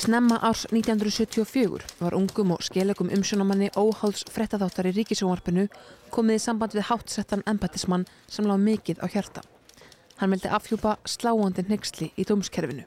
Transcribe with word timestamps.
Snemma 0.00 0.38
árs 0.40 0.62
1974 0.72 1.84
var 2.00 2.14
ungum 2.16 2.54
og 2.54 2.62
skelegum 2.64 3.10
umsjónamanni 3.12 3.66
óháðs 3.76 4.22
frettaþáttar 4.32 4.86
í 4.88 4.92
ríkisjónvarpinu 4.96 5.66
komið 6.14 6.38
í 6.38 6.40
samband 6.40 6.72
við 6.72 6.86
hátsettan 6.88 7.42
embættismann 7.50 8.06
sem 8.24 8.48
lág 8.48 8.62
mikið 8.64 9.02
á 9.04 9.06
hjarta. 9.12 9.42
Hann 10.16 10.32
vildi 10.32 10.48
afhjúpa 10.48 10.94
sláandi 11.04 11.66
nexli 11.68 12.08
í 12.16 12.24
dómskerfinu. 12.24 12.86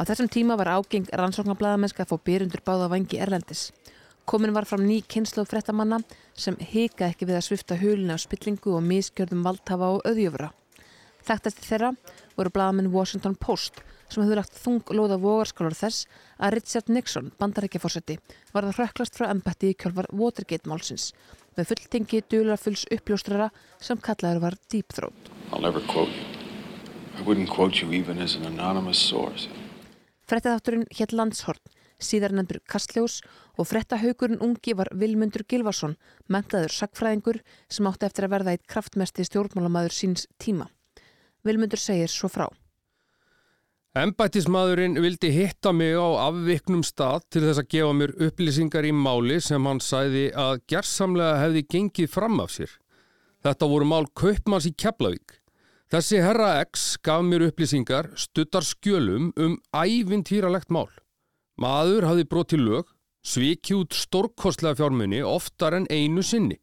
Á 0.00 0.02
þessum 0.08 0.32
tíma 0.32 0.56
var 0.56 0.72
ágeng 0.78 1.12
rannsóknarblæðamennska 1.12 2.06
að 2.06 2.14
fá 2.14 2.24
byrjundur 2.24 2.64
báða 2.64 2.88
vangi 2.88 3.20
Erlendis. 3.20 3.68
Komin 4.24 4.56
var 4.56 4.64
fram 4.64 4.88
ný 4.88 5.02
kynslu 5.04 5.44
frettamanna 5.44 6.00
sem 6.32 6.56
hika 6.56 7.10
ekki 7.12 7.28
við 7.28 7.42
að 7.42 7.48
svifta 7.50 7.76
hulina 7.76 8.16
á 8.16 8.24
spillingu 8.24 8.78
og 8.78 8.86
miskjörðum 8.88 9.44
valdhafa 9.44 9.92
og 9.98 10.06
auðjöfura. 10.08 10.54
Þekktasti 11.20 11.68
þeirra 11.68 11.92
voru 12.38 12.50
blæðamenn 12.56 12.94
Washington 12.96 13.36
Post 13.36 13.84
sem 14.12 14.22
hefur 14.24 14.38
lagt 14.38 14.58
þung 14.60 14.92
lóða 14.92 15.16
vogarskálar 15.22 15.76
þess 15.76 16.06
að 16.38 16.58
Richard 16.58 16.90
Nixon, 16.92 17.30
bandarækjaforsetti, 17.40 18.18
var 18.52 18.66
það 18.68 18.78
hrökklast 18.78 19.16
frá 19.16 19.30
ennbætti 19.30 19.72
í 19.72 19.78
kjálfar 19.78 20.10
Watergate 20.12 20.68
málsins 20.68 21.12
með 21.56 21.72
fulltingi 21.72 22.22
dúlar 22.32 22.60
fulls 22.60 22.84
uppljóstrara 22.92 23.50
sem 23.80 24.00
kallaður 24.00 24.42
var 24.46 24.58
Deep 24.72 24.92
Throat. 24.96 25.30
Frettahátturinn 30.28 30.86
hétt 30.96 31.12
Landshorn, 31.12 31.60
síðar 32.02 32.32
nefndur 32.32 32.62
Kastljós 32.70 33.20
og 33.60 33.68
frettahaugurinn 33.68 34.40
ungi 34.42 34.74
var 34.78 34.88
Vilmundur 34.96 35.44
Gilvarsson, 35.48 35.98
mentaður 36.32 36.72
sagfræðingur 36.72 37.42
sem 37.68 37.88
átti 37.90 38.08
eftir 38.08 38.26
að 38.26 38.34
verða 38.38 38.56
eitt 38.56 38.66
kraftmesti 38.70 39.26
stjórnmálamæður 39.28 39.96
síns 39.98 40.26
tíma. 40.40 40.70
Vilmundur 41.44 41.80
segir 41.82 42.10
svo 42.10 42.32
frá. 42.32 42.46
Embættismadurinn 43.92 44.94
vildi 45.04 45.28
hitta 45.28 45.68
mig 45.76 45.92
á 45.92 46.08
afviknum 46.24 46.80
stað 46.80 47.26
til 47.28 47.42
þess 47.44 47.60
að 47.60 47.66
gefa 47.74 47.90
mér 47.92 48.12
upplýsingar 48.24 48.86
í 48.88 48.92
máli 48.96 49.34
sem 49.44 49.66
hann 49.68 49.82
sæði 49.84 50.22
að 50.32 50.62
gerðsamlega 50.72 51.42
hefði 51.42 51.62
gengið 51.74 52.08
fram 52.08 52.40
af 52.40 52.54
sér. 52.54 52.72
Þetta 53.44 53.68
voru 53.68 53.88
mál 53.90 54.06
Kaupmanns 54.16 54.68
í 54.70 54.72
Keflavík. 54.80 55.34
Þessi 55.92 56.22
herra 56.24 56.54
X 56.62 56.86
gaf 57.04 57.20
mér 57.26 57.44
upplýsingar 57.50 58.08
stuttar 58.16 58.64
skjölum 58.64 59.28
um 59.36 59.58
ævintýralegt 59.76 60.72
mál. 60.72 60.88
Maður 61.60 62.08
hafði 62.08 62.26
brotið 62.32 62.64
lög, 62.64 62.96
svikið 63.20 63.82
út 63.82 64.00
stórkostlega 64.00 64.80
fjármunni 64.80 65.20
oftar 65.20 65.76
en 65.76 65.90
einu 65.92 66.24
sinni. 66.24 66.56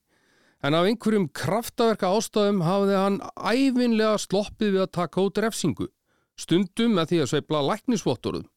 En 0.66 0.74
af 0.74 0.90
einhverjum 0.90 1.30
kraftaverka 1.30 2.10
ástæðum 2.10 2.66
hafði 2.66 3.00
hann 3.04 3.22
ævinlega 3.38 4.18
sloppið 4.18 4.80
við 4.80 4.86
að 4.88 4.94
taka 4.98 5.30
út 5.30 5.46
refsingu 5.46 5.92
stundum 6.40 6.96
með 6.98 7.12
því 7.12 7.20
að 7.24 7.30
sveipla 7.34 7.62
læknisvottoruðum. 7.68 8.48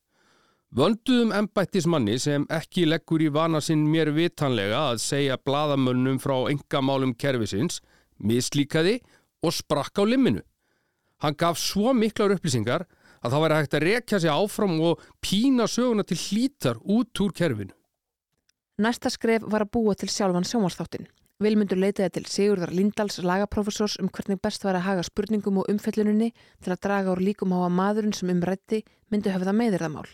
Vönduðum 0.72 1.34
embættismanni 1.36 2.14
sem 2.22 2.46
ekki 2.48 2.86
leggur 2.88 3.20
í 3.20 3.28
vana 3.28 3.60
sinn 3.60 3.82
mér 3.92 4.08
vitanlega 4.16 4.86
að 4.92 5.02
segja 5.04 5.36
bladamönnum 5.36 6.16
frá 6.22 6.38
engamálum 6.48 7.12
kervisins, 7.12 7.82
mislíkaði 8.16 9.02
og 9.44 9.52
sprakk 9.52 10.00
á 10.00 10.04
limminu. 10.08 10.40
Hann 11.20 11.36
gaf 11.36 11.60
svo 11.60 11.92
miklar 11.92 12.32
upplýsingar 12.38 12.86
að 13.22 13.34
það 13.34 13.44
væri 13.44 13.58
hægt 13.58 13.76
að 13.76 13.84
rekja 13.86 14.20
sig 14.22 14.32
áfram 14.32 14.80
og 14.88 15.02
pína 15.20 15.68
söguna 15.68 16.06
til 16.08 16.18
hlítar 16.18 16.80
út 16.80 17.20
úr 17.20 17.34
kerfinu. 17.36 17.74
Næsta 18.80 19.12
skref 19.12 19.44
var 19.44 19.66
að 19.66 19.74
búa 19.76 19.94
til 19.94 20.08
sjálfan 20.08 20.48
sjónvarsþáttinn. 20.48 21.06
Vilmundur 21.42 21.78
leitaði 21.80 22.10
til 22.14 22.28
Sigurðar 22.30 22.70
Lindals 22.74 23.18
lagaprofessors 23.22 23.98
um 24.02 24.10
hvernig 24.12 24.38
best 24.42 24.62
var 24.66 24.76
að 24.78 24.86
haga 24.86 25.04
spurningum 25.06 25.60
og 25.62 25.70
umfelluninni 25.72 26.28
til 26.62 26.74
að 26.74 26.82
draga 26.86 27.14
úr 27.14 27.22
líkum 27.22 27.54
á 27.56 27.66
að 27.66 27.74
maðurinn 27.78 28.14
sem 28.16 28.30
umrætti 28.30 28.82
myndi 29.10 29.32
höfða 29.34 29.54
meðirðamál. 29.56 30.06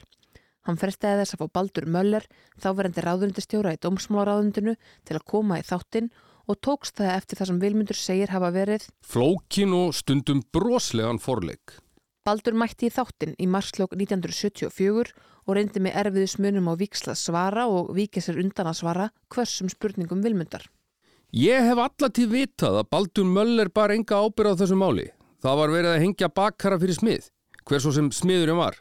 Hann 0.69 0.81
frestaði 0.81 1.23
þess 1.23 1.37
að 1.37 1.43
fá 1.43 1.53
Baldur 1.59 1.89
Möller, 1.89 2.25
þáverandi 2.61 3.05
ráðundistjóra 3.05 3.75
í 3.77 3.81
dómsmálaráðundinu, 3.85 4.75
til 5.09 5.17
að 5.17 5.27
koma 5.33 5.61
í 5.61 5.67
þáttinn 5.69 6.11
og 6.49 6.61
tókst 6.65 6.97
það 7.01 7.13
eftir 7.15 7.41
það 7.41 7.51
sem 7.51 7.61
Vilmundur 7.65 8.01
segir 8.01 8.33
hafa 8.33 8.53
verið 8.53 8.89
Flókin 9.05 9.77
og 9.77 9.93
stundum 9.97 10.43
broslegan 10.53 11.21
forleik. 11.21 11.79
Baldur 12.29 12.57
mætti 12.61 12.89
í 12.89 12.93
þáttinn 12.93 13.37
í 13.41 13.47
marslokk 13.49 13.95
1974 13.97 15.15
og 15.49 15.55
reyndi 15.57 15.81
með 15.81 15.97
erfiðu 16.03 16.33
smunum 16.35 16.69
á 16.69 16.75
viksla 16.77 17.15
svara 17.17 17.65
og 17.73 17.95
vikið 17.97 18.27
sér 18.27 18.43
undan 18.43 18.69
að 18.69 18.81
svara 18.83 19.13
hversum 19.33 19.73
spurningum 19.73 20.21
Vilmundar. 20.25 20.67
Ég 21.29 21.61
hef 21.61 21.77
allatíð 21.77 22.31
vitað 22.33 22.79
að 22.81 22.87
Baldur 22.89 23.27
Möller 23.29 23.69
bar 23.69 23.93
enga 23.93 24.17
ábyrð 24.17 24.55
á 24.57 24.61
þessu 24.63 24.77
máli. 24.81 25.11
Það 25.45 25.59
var 25.61 25.73
verið 25.75 25.91
að 25.93 26.01
hengja 26.01 26.29
bakkara 26.33 26.79
fyrir 26.81 26.97
smið, 26.97 27.27
hverso 27.69 27.93
sem 27.93 28.09
smiðurinn 28.09 28.57
var. 28.57 28.79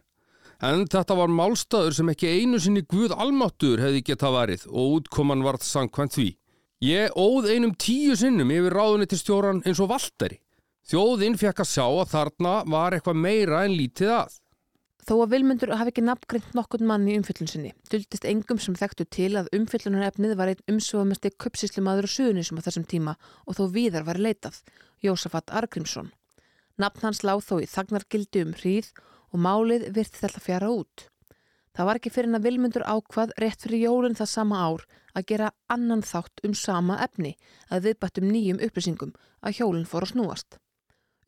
En 0.63 0.85
þetta 0.87 1.17
var 1.19 1.27
málstaður 1.27 1.97
sem 1.97 2.07
ekki 2.13 2.29
einu 2.39 2.61
sinni 2.63 2.85
Guð 2.87 3.11
almáttur 3.11 3.83
hefði 3.83 4.05
geta 4.07 4.31
varið 4.31 4.63
og 4.71 4.95
útkoman 5.01 5.43
varð 5.43 5.67
sangkvæmt 5.67 6.15
því. 6.15 6.29
Ég 6.87 7.19
óð 7.19 7.51
einum 7.51 7.75
tíu 7.75 8.15
sinnum 8.15 8.55
yfir 8.55 8.79
ráðunitistjóran 8.79 9.59
eins 9.67 9.83
og 9.83 9.91
valdari. 9.91 10.39
Þjóðinn 10.87 11.35
fekk 11.35 11.65
að 11.65 11.71
sjá 11.73 11.83
að 11.83 12.11
þarna 12.15 12.57
var 12.63 12.95
eitthvað 12.95 13.23
meira 13.27 13.65
en 13.67 13.75
lítið 13.75 14.13
að. 14.21 14.39
Þó 15.07 15.21
að 15.23 15.37
Vilmundur 15.37 15.71
hafi 15.79 15.93
ekki 15.93 16.01
nafngrind 16.03 16.47
nokkurn 16.57 16.87
mann 16.89 17.05
í 17.07 17.13
umfyllunsinni, 17.15 17.69
duldist 17.87 18.25
engum 18.27 18.57
sem 18.59 18.75
þekktu 18.75 19.05
til 19.15 19.29
að 19.39 19.47
umfyllunarefnið 19.55 20.33
var 20.35 20.49
einn 20.51 20.73
umsöfumesti 20.73 21.29
köpsíslimaður 21.39 22.09
og 22.09 22.11
suðunisum 22.11 22.59
á 22.59 22.65
þessum 22.65 22.83
tíma 22.91 23.13
og 23.47 23.55
þó 23.55 23.61
víðar 23.71 24.03
var 24.03 24.19
leitað, 24.19 24.57
Jósafat 24.99 25.53
Argrímsson. 25.55 26.09
Nafn 26.75 27.05
hans 27.07 27.23
láð 27.23 27.45
þó 27.47 27.53
í 27.63 27.69
þagnargildi 27.71 28.43
um 28.43 28.51
hríð 28.59 28.89
og 29.31 29.39
málið 29.45 29.87
virti 29.95 30.19
þetta 30.25 30.43
fjara 30.43 30.73
út. 30.75 31.07
Það 31.71 31.87
var 31.87 32.01
ekki 32.01 32.11
fyrir 32.11 32.27
en 32.33 32.41
að 32.41 32.49
Vilmundur 32.49 32.83
ákvað 32.83 33.31
rétt 33.39 33.63
fyrir 33.63 33.85
jólun 33.87 34.19
það 34.19 34.31
sama 34.33 34.59
ár 34.59 34.83
að 35.15 35.27
gera 35.31 35.53
annan 35.71 36.03
þátt 36.03 36.43
um 36.43 36.51
sama 36.51 36.99
efni 37.07 37.37
að 37.71 37.87
viðbættum 37.87 38.27
nýjum 38.27 38.59
upplýsingum 38.67 39.15
að 39.39 39.61
hjólun 39.61 39.87
fór 39.87 40.03
að 40.03 40.17
snúast. 40.17 40.59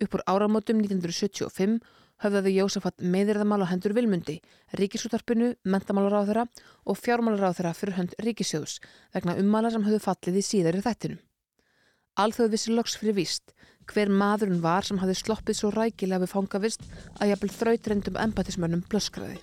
Uppur 0.04 0.24
áramótum 0.28 0.84
1975 0.84 1.80
höfðaði 2.24 2.56
Jósafat 2.58 3.00
meðirðamál 3.00 3.64
á 3.64 3.72
hendur 3.72 3.96
Vilmundi, 3.96 4.40
ríkisútarpinu, 4.76 5.54
mentamálaráðara 5.64 6.46
og 6.86 7.00
fjármálaráðara 7.00 7.72
fyrir 7.78 7.98
hönd 8.00 8.16
ríkisjóðs 8.20 8.80
vegna 9.16 9.38
ummala 9.40 9.72
sem 9.72 9.86
höfðu 9.88 10.02
fallið 10.04 10.42
í 10.42 10.46
síðari 10.46 10.84
þættinum. 10.84 11.22
Alþjóðu 12.20 12.52
vissi 12.52 12.76
loks 12.76 12.98
fyrir 13.00 13.16
víst 13.22 13.54
hver 13.90 14.12
maðurinn 14.12 14.62
var 14.62 14.86
sem 14.86 15.00
hafði 15.02 15.16
sloppið 15.18 15.58
svo 15.58 15.72
rækilega 15.74 16.22
við 16.26 16.34
fangavist 16.34 16.84
að 17.18 17.32
jafnvel 17.32 17.56
þrautrendum 17.56 18.20
empatismönnum 18.28 18.86
blöskraði. 18.92 19.40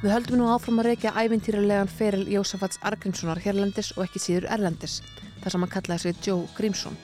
Við 0.00 0.14
höldum 0.14 0.40
nú 0.40 0.46
áfram 0.48 0.80
að 0.80 0.94
reykja 0.94 1.12
ævintýralegan 1.12 1.90
feril 1.92 2.24
Jósafats 2.32 2.80
Argrímssonar 2.88 3.42
hérlendis 3.44 3.92
og 3.98 4.06
ekki 4.06 4.22
síður 4.24 4.48
erlendis 4.54 5.02
þar 5.42 5.54
sem 5.54 5.64
hann 5.64 5.72
kallaði 5.74 6.04
sig 6.04 6.26
Joe 6.26 6.48
Grímsson. 6.56 6.96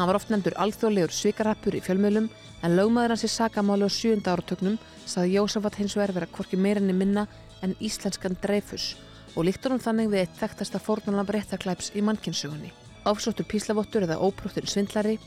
Hann 0.00 0.08
var 0.08 0.16
oft 0.16 0.30
nefndur 0.32 0.54
alþjóðlegur 0.56 1.12
svikarappur 1.12 1.74
í 1.76 1.82
fjölmiðlum 1.84 2.30
en 2.64 2.76
lögmaður 2.76 3.14
hans 3.14 3.24
í 3.26 3.28
sagamáli 3.28 3.84
á 3.84 3.90
sjönda 3.92 4.32
áratögnum 4.32 4.78
saði 5.04 5.34
Jósafat 5.34 5.76
hins 5.80 5.96
vegar 5.98 6.14
vera 6.16 6.28
hvorki 6.32 6.56
meirinni 6.56 6.94
minna 6.96 7.26
en 7.60 7.74
íslenskan 7.84 8.38
dreifus 8.40 8.94
og 9.34 9.44
líktur 9.44 9.74
hann 9.74 9.84
þannig 9.84 10.08
við 10.12 10.24
eitt 10.24 10.40
þekktasta 10.40 10.80
fórnalna 10.80 11.26
breyttaklæps 11.28 11.92
í 11.92 12.04
mannkynnsögunni. 12.04 12.72
Áfsóttur 13.04 13.48
píslavottur 13.48 14.08
eða 14.08 14.20
óprúttur 14.24 14.64
svindlari 14.68 15.18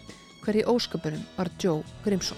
hverji 0.44 0.66
ósköpunum 0.66 1.22
var 1.38 1.54
Joe 1.62 1.86
Grímsson. 2.04 2.38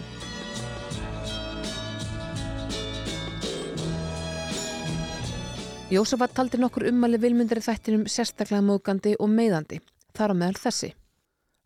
Jósafat 5.91 6.33
taldi 6.35 6.59
nokkur 6.59 6.89
ummali 6.89 7.19
vilmyndari 7.21 7.63
þættinum 7.63 8.07
sérstaklega 8.11 8.63
móðgandi 8.65 9.15
og 9.19 9.29
meiðandi 9.31 9.79
þar 10.17 10.33
á 10.33 10.35
meðal 10.41 10.61
þessi. 10.63 10.91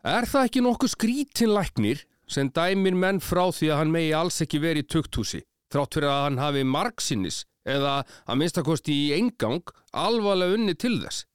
Er 0.00 0.26
það 0.28 0.46
ekki 0.48 0.64
nokkuð 0.64 0.92
skrítin 0.94 1.54
læknir 1.54 2.04
sem 2.30 2.50
dæmir 2.54 2.96
menn 2.96 3.20
frá 3.20 3.46
því 3.52 3.72
að 3.72 3.80
hann 3.82 3.94
megi 3.94 4.12
alls 4.16 4.40
ekki 4.44 4.60
verið 4.62 4.86
í 4.86 4.90
tukthúsi, 4.94 5.40
þrátt 5.72 5.96
fyrir 5.98 6.12
að 6.12 6.22
hann 6.26 6.40
hafi 6.40 6.62
margsinnis 6.64 7.42
eða 7.68 8.00
að 8.24 8.40
minnstakosti 8.40 8.94
í 8.94 9.10
engang 9.18 9.74
alvarlega 9.92 10.56
unni 10.56 10.76
til 10.78 10.96
þess? 11.02 11.26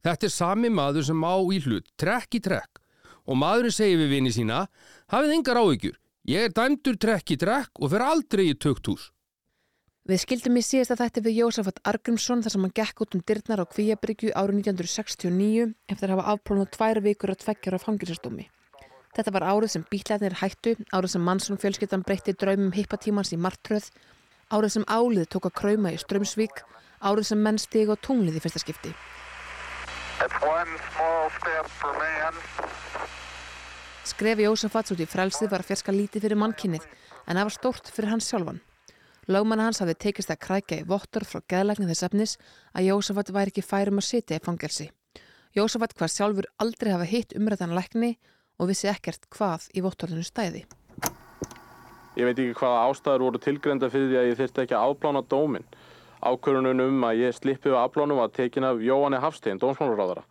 Þetta 0.00 0.26
er 0.26 0.32
sami 0.32 0.70
maður 0.72 1.10
sem 1.10 1.24
á 1.26 1.36
í 1.36 1.58
hlut, 1.66 1.88
trekk 2.00 2.38
í 2.38 2.42
trekk, 2.46 2.80
og 3.28 3.36
maðurinn 3.36 3.76
segir 3.76 4.00
við 4.00 4.14
vini 4.14 4.32
sína, 4.32 4.62
hafið 5.12 5.34
engar 5.36 5.60
áhyggjur, 5.60 5.98
ég 6.30 6.46
er 6.48 6.54
dæmdur 6.56 6.96
trekk 6.96 7.34
í 7.34 7.40
trekk 7.42 7.82
og 7.82 7.92
fer 7.92 8.06
aldrei 8.06 8.46
í 8.48 8.56
tukthús. 8.56 9.10
Við 10.10 10.18
skildum 10.24 10.56
í 10.58 10.60
síðasta 10.66 10.96
þætti 10.98 11.22
við 11.22 11.36
Jósafat 11.38 11.76
Argrímsson 11.86 12.40
þar 12.42 12.50
sem 12.50 12.64
hann 12.64 12.72
gekk 12.74 13.02
út 13.04 13.12
um 13.14 13.20
dyrnar 13.22 13.60
á 13.62 13.70
Kvíabryggju 13.70 14.32
árið 14.34 14.56
1969 14.64 15.66
eftir 15.86 16.10
að 16.10 16.16
hafa 16.16 16.32
afplónað 16.32 16.70
tvær 16.74 16.98
vikur 17.04 17.30
og 17.30 17.36
tveggjar 17.38 17.76
á 17.78 17.84
fangilsastómi. 17.84 18.46
Þetta 19.14 19.32
var 19.36 19.44
árið 19.46 19.70
sem 19.70 19.84
bílæðinir 19.86 20.34
hættu, 20.40 20.72
árið 20.90 21.12
sem 21.12 21.22
Mansson 21.22 21.60
fjölskyttan 21.62 22.02
breytti 22.02 22.34
draumum 22.34 22.72
hippatímans 22.74 23.30
í 23.30 23.38
martröð, 23.38 23.86
árið 24.50 24.72
sem 24.74 24.86
álið 24.90 25.28
tók 25.30 25.46
að 25.46 25.54
krauma 25.60 25.92
í 25.94 26.00
Strömsvík, 26.02 26.64
árið 27.06 27.28
sem 27.28 27.44
menn 27.46 27.60
stigi 27.62 27.86
á 27.86 27.94
tunglið 27.94 28.40
í 28.40 28.42
fyrsta 28.42 28.64
skipti. 28.64 28.90
Skrefi 34.10 34.48
Jósafats 34.48 34.90
út 34.90 35.04
í 35.04 35.06
frelsið 35.06 35.54
var 35.54 35.62
fjerska 35.62 35.94
lítið 35.94 36.26
fyrir 36.26 36.42
mannkinnið 36.42 36.90
en 37.28 37.38
það 37.38 37.46
var 37.46 37.56
stórt 37.60 37.92
fyrir 37.94 38.10
hans 38.16 38.26
sjálfan. 38.26 38.58
Lögmanna 39.28 39.68
hans 39.68 39.82
hafði 39.82 39.98
tekist 40.06 40.32
að 40.32 40.40
krækja 40.46 40.80
í 40.80 40.86
vottor 40.88 41.26
frá 41.28 41.42
geðlækni 41.50 41.88
þess 41.90 42.06
efnis 42.08 42.36
að 42.72 42.88
Jósafat 42.88 43.32
væri 43.34 43.52
ekki 43.52 43.66
færum 43.66 44.00
að 44.00 44.08
sitja 44.08 44.40
í 44.40 44.44
fangelsi. 44.44 44.88
Jósafat 45.56 45.96
hvað 45.98 46.14
sjálfur 46.14 46.48
aldrei 46.62 46.92
hafa 46.94 47.08
hitt 47.10 47.34
umræðan 47.36 47.76
lækni 47.76 48.14
og 48.60 48.70
vissi 48.70 48.88
ekkert 48.88 49.28
hvað 49.34 49.68
í 49.74 49.84
vottorðinu 49.84 50.24
stæði. 50.24 50.64
Ég 52.18 52.26
veit 52.26 52.38
ekki 52.38 52.58
hvaða 52.58 52.88
ástæður 52.88 53.26
voru 53.26 53.40
tilgrenda 53.40 53.90
fyrir 53.92 54.10
því 54.10 54.18
að 54.20 54.28
ég 54.30 54.38
þurfti 54.40 54.64
ekki 54.64 54.76
að 54.76 54.88
afplána 54.88 55.22
dóminn. 55.30 55.68
Ákvörunum 56.20 56.82
um 56.84 57.04
að 57.08 57.22
ég 57.22 57.36
slippi 57.36 57.70
við 57.70 57.78
afplánum 57.80 58.18
var 58.20 58.32
tekin 58.34 58.66
af 58.68 58.82
Jóhanni 58.84 59.20
Hafstein, 59.22 59.60
dómsmálaráðara. 59.60 60.24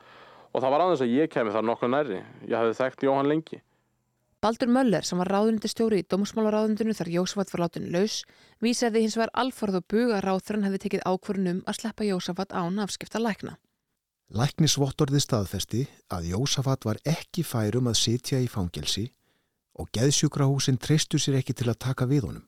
Og 0.53 0.61
það 0.61 0.73
var 0.75 0.83
aðeins 0.83 1.01
að 1.05 1.15
ég 1.15 1.31
kemi 1.33 1.53
þar 1.53 1.65
nokkuð 1.65 1.93
nærri. 1.93 2.19
Ég 2.45 2.57
hafði 2.57 2.77
þekkt 2.77 3.05
Jóhann 3.07 3.29
lengi. 3.31 3.61
Baldur 4.39 4.69
Möller 4.71 5.03
sem 5.03 5.19
var 5.19 5.27
ráðundi 5.27 5.67
stjóri 5.67 5.97
í 5.99 6.05
dómsmálaráðundinu 6.07 6.93
þar 6.95 7.09
Jósafat 7.11 7.49
var 7.51 7.65
látin 7.65 7.89
laus 7.91 8.21
vísaði 8.63 9.01
hins 9.03 9.17
vegar 9.19 9.33
alfarð 9.41 9.81
og 9.81 9.87
buga 9.91 10.21
ráþrann 10.23 10.63
hefði 10.63 10.79
tekið 10.85 11.03
ákvörnum 11.11 11.59
að 11.67 11.79
sleppa 11.81 12.07
Jósafat 12.07 12.55
án 12.55 12.79
afskipta 12.79 13.19
lækna. 13.19 13.57
Læknisvottorði 14.31 15.19
staðfesti 15.25 15.81
að 16.15 16.29
Jósafat 16.31 16.87
var 16.87 17.01
ekki 17.03 17.43
færum 17.43 17.91
að 17.91 17.99
sitja 17.99 18.39
í 18.39 18.47
fangelsi 18.47 19.09
og 19.75 19.91
geðsjúkrahúsin 19.97 20.79
treystu 20.79 21.19
sér 21.19 21.41
ekki 21.41 21.57
til 21.59 21.67
að 21.67 21.81
taka 21.89 22.07
við 22.07 22.29
honum. 22.29 22.47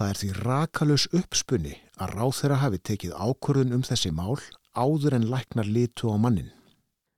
Það 0.00 0.08
er 0.14 0.20
því 0.22 0.32
rakalus 0.40 1.08
uppspunni 1.12 1.76
að 2.00 2.16
ráð 2.16 2.36
þeirra 2.40 2.60
hafi 2.64 2.84
tekið 2.88 3.16
ákvörðun 3.20 3.76
um 3.76 3.84
þessi 3.84 4.16
mál 4.16 4.40
áður 4.72 5.20
en 5.20 5.28
læknar 5.28 5.68
litu 5.68 6.08
á 6.08 6.16
mannin. 6.16 6.48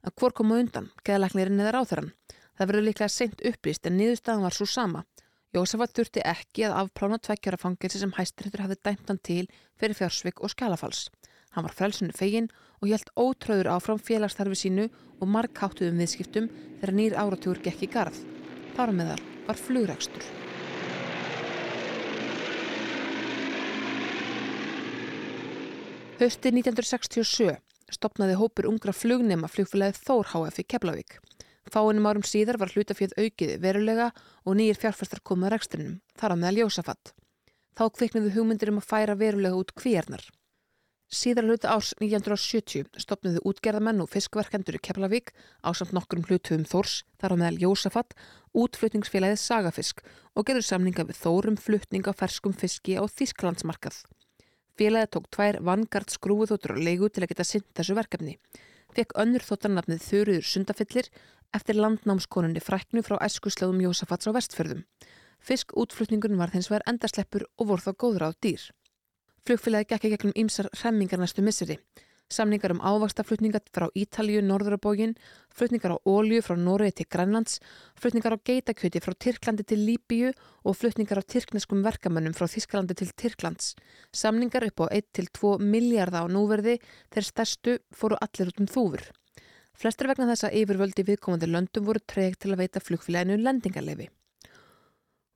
Að 0.03 0.17
hvor 0.19 0.35
koma 0.35 0.59
undan, 0.59 0.91
geðalæknirinn 1.07 1.63
eða 1.63 1.77
ráþrann? 1.79 2.11
Það 2.59 2.69
verður 2.69 2.87
líklega 2.89 3.13
seint 3.13 3.45
upplýst 3.49 3.89
en 3.89 3.97
niðurstaðan 3.99 4.47
var 4.47 4.57
svo 4.57 4.67
sama. 4.69 5.05
Jósafat 5.53 5.93
þurfti 5.97 6.23
ekki 6.25 6.65
að 6.65 6.79
afplána 6.81 7.19
tveggjara 7.21 7.61
fangelsi 7.61 8.01
sem 8.01 8.13
hæstiréttur 8.17 8.63
hafði 8.65 8.79
dæmt 8.89 9.11
hann 9.11 9.21
til 9.21 9.45
fyrir 9.81 9.97
fjársvik 9.99 10.41
og 10.41 10.53
skjálafals. 10.53 11.09
Hann 11.53 11.67
var 11.67 11.75
frelsinu 11.77 12.15
fegin 12.17 12.49
og 12.81 12.89
hjælt 12.89 13.11
ótröður 13.17 13.69
áfram 13.75 14.01
félagsstarfi 14.01 14.57
sínu 14.57 14.87
og 15.21 15.29
markháttuðum 15.29 16.01
viðskiptum 16.01 16.49
þegar 16.81 16.95
nýr 16.97 17.19
áratúr 17.21 17.61
gekk 17.65 17.85
í 17.85 17.91
garð. 17.93 18.23
Þára 18.77 18.97
meðal 18.97 19.21
var 19.45 19.61
flugrækstur. 19.61 20.25
Hösti 26.23 26.53
1967 26.55 27.59
stopnaði 27.93 28.39
hópur 28.41 28.71
ungra 28.71 28.95
flugnema 28.97 29.51
flugfélagið 29.53 30.01
Þór 30.07 30.33
HF 30.33 30.63
í 30.63 30.67
Keflavík. 30.73 31.17
Fáinum 31.71 32.07
árum 32.11 32.27
síðar 32.27 32.59
var 32.59 32.73
hlutafjöð 32.75 33.15
aukiði 33.21 33.59
verulega 33.63 34.11
og 34.43 34.57
nýjir 34.59 34.81
fjárfæstar 34.83 35.23
komað 35.23 35.55
reksturinnum, 35.55 36.01
þar 36.19 36.35
á 36.35 36.37
meðal 36.41 36.65
Jósafat. 36.65 37.13
Þá 37.79 37.85
kviknuðu 37.97 38.33
hugmyndir 38.35 38.73
um 38.73 38.81
að 38.83 38.89
færa 38.91 39.15
verulega 39.17 39.59
út 39.61 39.73
kvíarnar. 39.79 40.25
Síðar 41.13 41.45
hluta 41.45 41.69
árs 41.75 41.91
1970 42.01 42.89
stopnuðu 43.01 43.43
útgerðamenn 43.51 44.01
og 44.01 44.09
fiskverkendur 44.09 44.79
í 44.79 44.81
Keflavík 44.81 45.35
á 45.61 45.69
samt 45.77 45.93
nokkrum 45.93 46.25
hlutum 46.25 46.65
Þórs, 46.65 47.03
þar 47.21 47.37
á 47.37 47.41
meðal 47.43 47.61
Jósafat, 47.67 48.17
útflutningsfélagið 48.57 49.43
Sagafisk 49.43 50.01
og 50.33 50.49
gerur 50.49 50.65
samninga 50.65 51.05
við 51.05 51.21
Þórum 51.21 51.61
flutning 51.61 52.09
á 52.09 52.17
ferskum 52.17 52.57
fiski 52.57 52.97
á 52.97 53.05
Þísklandsmarkað. 53.05 54.01
Félagið 54.81 55.13
tók 55.13 55.29
tvær 55.37 55.61
vangard 55.61 56.17
skrúðóttur 56.17 56.79
og 56.79 56.81
leigu 56.81 57.13
til 57.13 57.27
að 57.27 57.35
geta 57.35 57.45
synd 57.45 57.69
þessu 57.77 57.99
verkefni. 58.01 58.39
Fekk 58.97 59.13
önnur 59.21 59.45
þóttarnafnið 59.45 60.01
Þurriður 60.09 60.49
Sundafillir 60.49 61.13
eftir 61.57 61.79
landnámskonunni 61.79 62.63
fræknu 62.65 63.03
frá 63.07 63.19
æskuslöðum 63.27 63.83
Jósafats 63.87 64.29
á 64.29 64.31
vestfjörðum. 64.37 64.85
Fisk 65.43 65.75
útflutningun 65.75 66.39
var 66.39 66.53
þins 66.55 66.71
vegar 66.71 66.87
endasleppur 66.91 67.49
og 67.59 67.69
voru 67.73 67.85
þá 67.85 67.93
góður 68.05 68.27
á 68.27 68.31
dýr. 68.39 68.71
Flugfélagi 69.43 69.91
gekk 69.91 70.07
í 70.07 70.13
gegnum 70.15 70.37
ímsar 70.39 70.69
hremmingar 70.79 71.19
næstu 71.19 71.43
misseri. 71.43 71.81
Samningar 72.33 72.73
um 72.73 72.81
ávastaflutningar 72.81 73.61
frá 73.77 73.89
Ítalju, 73.93 74.41
Norðurabógin, 74.41 75.13
flutningar 75.53 75.93
á 75.93 75.99
ólju 76.09 76.41
frá 76.41 76.57
Noregi 76.57 77.03
til 77.03 77.09
Grænlands, 77.13 77.59
flutningar 78.01 78.33
á 78.33 78.45
geitakjöti 78.49 79.03
frá 79.05 79.13
Tyrklandi 79.13 79.67
til 79.69 79.85
Líbíu 79.85 80.33
og 80.65 80.79
flutningar 80.79 81.21
á 81.21 81.29
tyrkneskum 81.29 81.85
verkamönnum 81.85 82.33
frá 82.33 82.49
Þísklandi 82.49 82.97
til 82.97 83.13
Tyrklands. 83.13 83.75
Samningar 84.17 84.65
upp 84.65 84.81
á 84.81 84.87
1-2 84.89 85.59
miljardar 85.61 86.25
á 86.25 86.33
núverði 86.33 86.79
þegar 87.13 87.29
stærstu 87.29 87.77
fóru 87.93 88.17
allir 88.17 88.49
út 88.49 88.65
um 88.65 88.71
þúfur. 88.71 89.05
Flestir 89.79 90.09
vegna 90.11 90.29
þess 90.31 90.47
að 90.49 90.57
yfirvöldi 90.63 91.05
viðkomandi 91.09 91.49
löndum 91.49 91.87
voru 91.89 92.03
tregt 92.07 92.43
til 92.45 92.53
að 92.53 92.65
veita 92.65 92.83
flugfélaginu 92.83 93.39
lendingarlefi. 93.41 94.09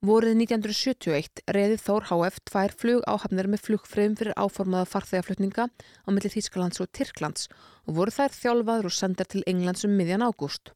Vorið 0.07 0.37
1971 0.37 1.41
reði 1.57 1.77
Þór 1.81 2.05
HF 2.11 2.37
tvær 2.47 2.75
flug 2.79 3.07
áhafnir 3.09 3.49
með 3.49 3.63
flugfröðum 3.65 4.17
fyrir 4.21 4.37
áformaða 4.37 4.91
farþegaflutninga 4.93 5.65
á 5.67 6.09
milli 6.13 6.31
Þýskalands 6.31 6.83
og 6.85 6.91
Tyrklands 6.93 7.49
og 7.89 7.97
voru 7.97 8.13
þær 8.13 8.37
þjálfaður 8.37 8.91
og 8.91 8.95
sendar 8.95 9.31
til 9.33 9.43
Englands 9.51 9.87
um 9.89 9.97
miðjan 9.97 10.27
ágúst. 10.29 10.75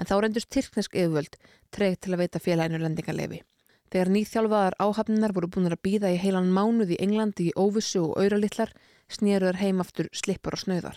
En 0.00 0.08
þá 0.08 0.16
reyndust 0.16 0.50
Tyrknesk 0.50 0.96
yfirvöld 0.96 1.36
tregt 1.76 2.02
til 2.02 2.16
að 2.16 2.24
veita 2.24 2.40
félaginu 2.42 2.80
lendingarlefi. 2.82 3.44
Þegar 3.92 4.10
nýþjálfaðar 4.16 4.80
áhafninar 4.82 5.36
voru 5.36 5.52
búin 5.54 5.70
að 5.70 5.82
býða 5.84 6.10
í 6.10 6.18
heilan 6.18 6.50
mánuð 6.50 6.96
í 6.96 7.02
Englandi 7.04 7.52
í 7.52 7.54
óvissu 7.54 8.00
og 8.08 8.16
auralitlar 8.18 8.72
snýruður 9.12 9.60
heimaftur 9.60 10.08
slippar 10.10 10.56
og 10.56 10.64
snöðar. 10.64 10.96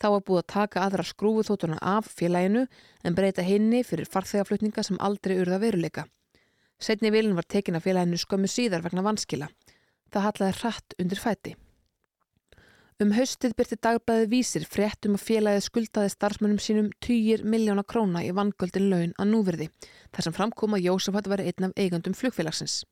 Þá 0.00 0.06
var 0.14 0.22
búið 0.24 0.40
að 0.40 0.50
taka 0.54 0.84
aðra 0.86 1.04
skrúfuþótuna 1.04 1.78
af 1.84 2.08
félaginu 2.16 2.64
en 3.04 3.16
breyta 3.16 3.44
hinni 3.44 3.82
fyrir 3.84 4.08
farþegaflutninga 4.08 4.84
sem 4.86 5.00
aldrei 5.00 5.36
urða 5.42 5.60
veruleika. 5.60 6.06
Setni 6.80 7.12
vilin 7.12 7.36
var 7.36 7.44
tekin 7.44 7.76
af 7.76 7.84
félaginu 7.84 8.16
skömmu 8.20 8.48
síðar 8.48 8.84
vegna 8.86 9.04
vanskila. 9.04 9.50
Það 10.10 10.26
hallaði 10.26 10.56
hratt 10.62 10.96
undir 11.02 11.20
fæti. 11.20 11.52
Um 13.00 13.14
haustið 13.16 13.54
byrti 13.56 13.76
dagbæði 13.80 14.26
vísir 14.28 14.64
fréttum 14.68 15.14
að 15.16 15.22
félagið 15.24 15.62
skuldaði 15.64 16.10
starfsmönnum 16.12 16.58
sínum 16.60 16.90
10 17.04 17.46
miljóna 17.48 17.84
króna 17.84 18.20
í 18.24 18.32
vangöldin 18.36 18.90
laun 18.90 19.14
að 19.16 19.30
núverði, 19.30 19.68
þar 20.12 20.26
sem 20.26 20.36
framkom 20.36 20.76
að 20.76 20.84
Jósafat 20.84 21.30
var 21.32 21.40
einn 21.40 21.68
af 21.70 21.72
eigandum 21.80 22.16
flugfélagsins. 22.16 22.82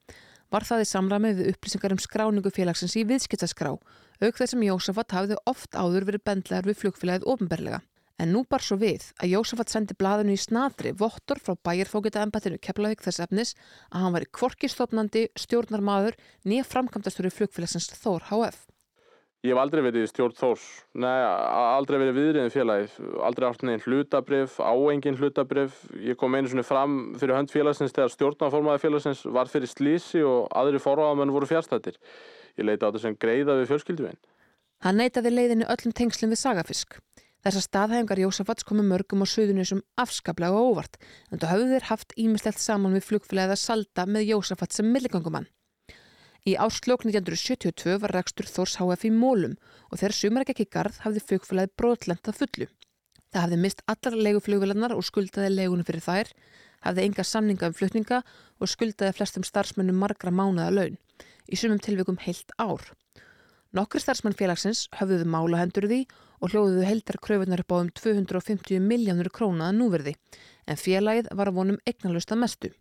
Var 0.49 0.65
það 0.65 0.81
í 0.81 0.89
samræmi 0.89 1.31
við 1.37 1.49
upplýsingar 1.53 1.93
um 1.93 2.01
skráningu 2.01 2.51
félagsins 2.55 2.97
í 2.97 3.05
viðskiptaskrá, 3.09 3.75
auk 3.77 4.39
þess 4.39 4.55
sem 4.55 4.63
Jósafat 4.65 5.13
hafði 5.13 5.37
oft 5.51 5.77
áður 5.77 6.07
verið 6.09 6.25
bendlegar 6.25 6.69
við 6.71 6.79
flugfélagið 6.83 7.27
ofinberlega. 7.29 7.83
En 8.19 8.33
nú 8.35 8.41
bar 8.49 8.65
svo 8.65 8.79
við 8.81 9.11
að 9.21 9.35
Jósafat 9.37 9.71
sendi 9.71 9.95
blaðinu 9.99 10.35
í 10.35 10.41
snadri 10.41 10.95
vottor 10.97 11.39
frá 11.39 11.55
bæjarfókita 11.69 12.25
embættinu 12.25 12.59
Keflavík 12.65 13.05
þess 13.05 13.23
efnis 13.27 13.55
að 13.93 14.07
hann 14.07 14.17
var 14.17 14.25
í 14.25 14.33
kvorkistofnandi 14.41 15.29
stjórnarmadur 15.39 16.17
nýja 16.49 16.65
framkvæmdastur 16.67 17.29
í 17.29 17.35
flugfélagsins 17.37 17.93
Þór 18.01 18.27
HF. 18.33 18.65
Ég 19.47 19.53
hef 19.55 19.61
aldrei 19.63 19.85
verið 19.85 20.03
í 20.03 20.09
stjórn 20.11 20.35
Þórs, 20.35 20.63
nei, 20.99 21.19
aldrei 21.79 21.95
verið 22.01 22.17
viðriðin 22.17 22.51
félagið, 22.51 22.95
aldrei 23.23 23.45
átt 23.47 23.61
neinn 23.63 23.85
hlutabrif, 23.85 24.57
áengin 24.59 25.19
hlutabrif. 25.21 25.77
Ég 26.03 26.19
kom 26.19 26.35
einu 26.35 26.51
svona 26.51 26.65
fram 26.67 26.97
fyrir 27.21 27.37
hönd 27.37 27.53
félagsins 27.55 27.95
þegar 27.95 28.11
stjórnaformaði 28.17 28.83
félagsins 28.83 29.21
var 29.31 29.47
fyrir 29.53 29.71
slísi 29.71 30.25
og 30.27 30.49
aðri 30.59 30.81
forráðamenn 30.83 31.31
voru 31.31 31.47
fjárstættir. 31.47 32.01
Ég 32.59 32.67
leita 32.67 32.91
á 32.91 32.95
þessum 32.97 33.15
greiða 33.15 33.61
við 33.61 33.71
fjölskylduvinn. 33.71 34.19
Hann 34.83 34.99
neytaði 34.99 35.31
leiðinu 35.37 35.69
öllum 35.71 35.95
tengslum 35.95 36.35
við 36.35 36.43
sagafisk. 36.43 36.99
Þessar 37.47 37.63
staðhæfingar 37.63 38.19
Jósafats 38.25 38.67
komu 38.67 38.83
mörgum 38.83 39.23
á 39.23 39.27
söðunni 39.31 39.69
sem 39.71 39.85
afskaplega 40.03 40.59
og 40.59 40.73
óvart, 40.73 40.99
en 41.31 41.39
þú 41.39 41.53
hafðu 41.53 41.71
þeir 41.77 41.87
haft 41.93 42.17
ímislegt 42.19 42.59
saman 42.59 42.99
við 42.99 43.07
flugfélagið 43.13 43.55
að 43.55 43.63
salda 43.63 44.07
með 44.11 44.33
Jósafats 44.33 44.83
sem 44.83 44.91
milligangumann. 44.91 45.47
Í 46.49 46.55
áslokk 46.57 47.03
1972 47.05 47.99
var 48.01 48.13
rekstur 48.15 48.47
Þórs 48.49 48.79
HF 48.79 49.03
í 49.05 49.11
mólum 49.13 49.57
og 49.91 49.99
þegar 50.01 50.15
sumar 50.17 50.45
ekki 50.45 50.55
ekki 50.55 50.73
garð 50.77 51.01
hafði 51.03 51.23
flugfélagið 51.27 51.75
brotlenda 51.81 52.33
fullu. 52.33 52.69
Það 53.35 53.43
hafði 53.45 53.59
mist 53.65 53.83
allar 53.93 54.17
leguflugvélarnar 54.27 54.95
og 54.97 55.05
skuldaði 55.05 55.51
legunum 55.53 55.85
fyrir 55.89 56.05
þær, 56.07 56.31
hafði 56.87 57.05
enga 57.05 57.27
samninga 57.27 57.69
um 57.69 57.77
flutninga 57.77 58.23
og 58.63 58.73
skuldaði 58.73 59.17
flestum 59.19 59.45
starfsmönnum 59.45 60.01
margra 60.01 60.33
mánuða 60.33 60.71
laun, 60.79 60.97
í 61.53 61.59
sumum 61.61 61.83
tilvikum 61.85 62.21
heilt 62.25 62.55
ár. 62.57 62.87
Nokkri 63.77 64.01
starfsmenn 64.01 64.39
félagsins 64.39 64.87
höfðuðu 64.97 65.29
mála 65.29 65.61
hendur 65.61 65.91
því 65.91 66.05
og 66.39 66.55
hljóðuðu 66.55 66.89
heldar 66.89 67.21
kröfunar 67.27 67.67
upp 67.67 67.75
á 67.75 67.83
um 67.83 67.93
250 67.93 68.81
miljónur 68.81 69.29
krónaða 69.29 69.77
núverði, 69.77 70.17
en 70.65 70.81
félagið 70.81 71.29
var 71.35 71.53
að 71.53 71.61
vonum 71.61 71.83
eignalust 71.85 72.33
að 72.33 72.47
mestu. 72.47 72.77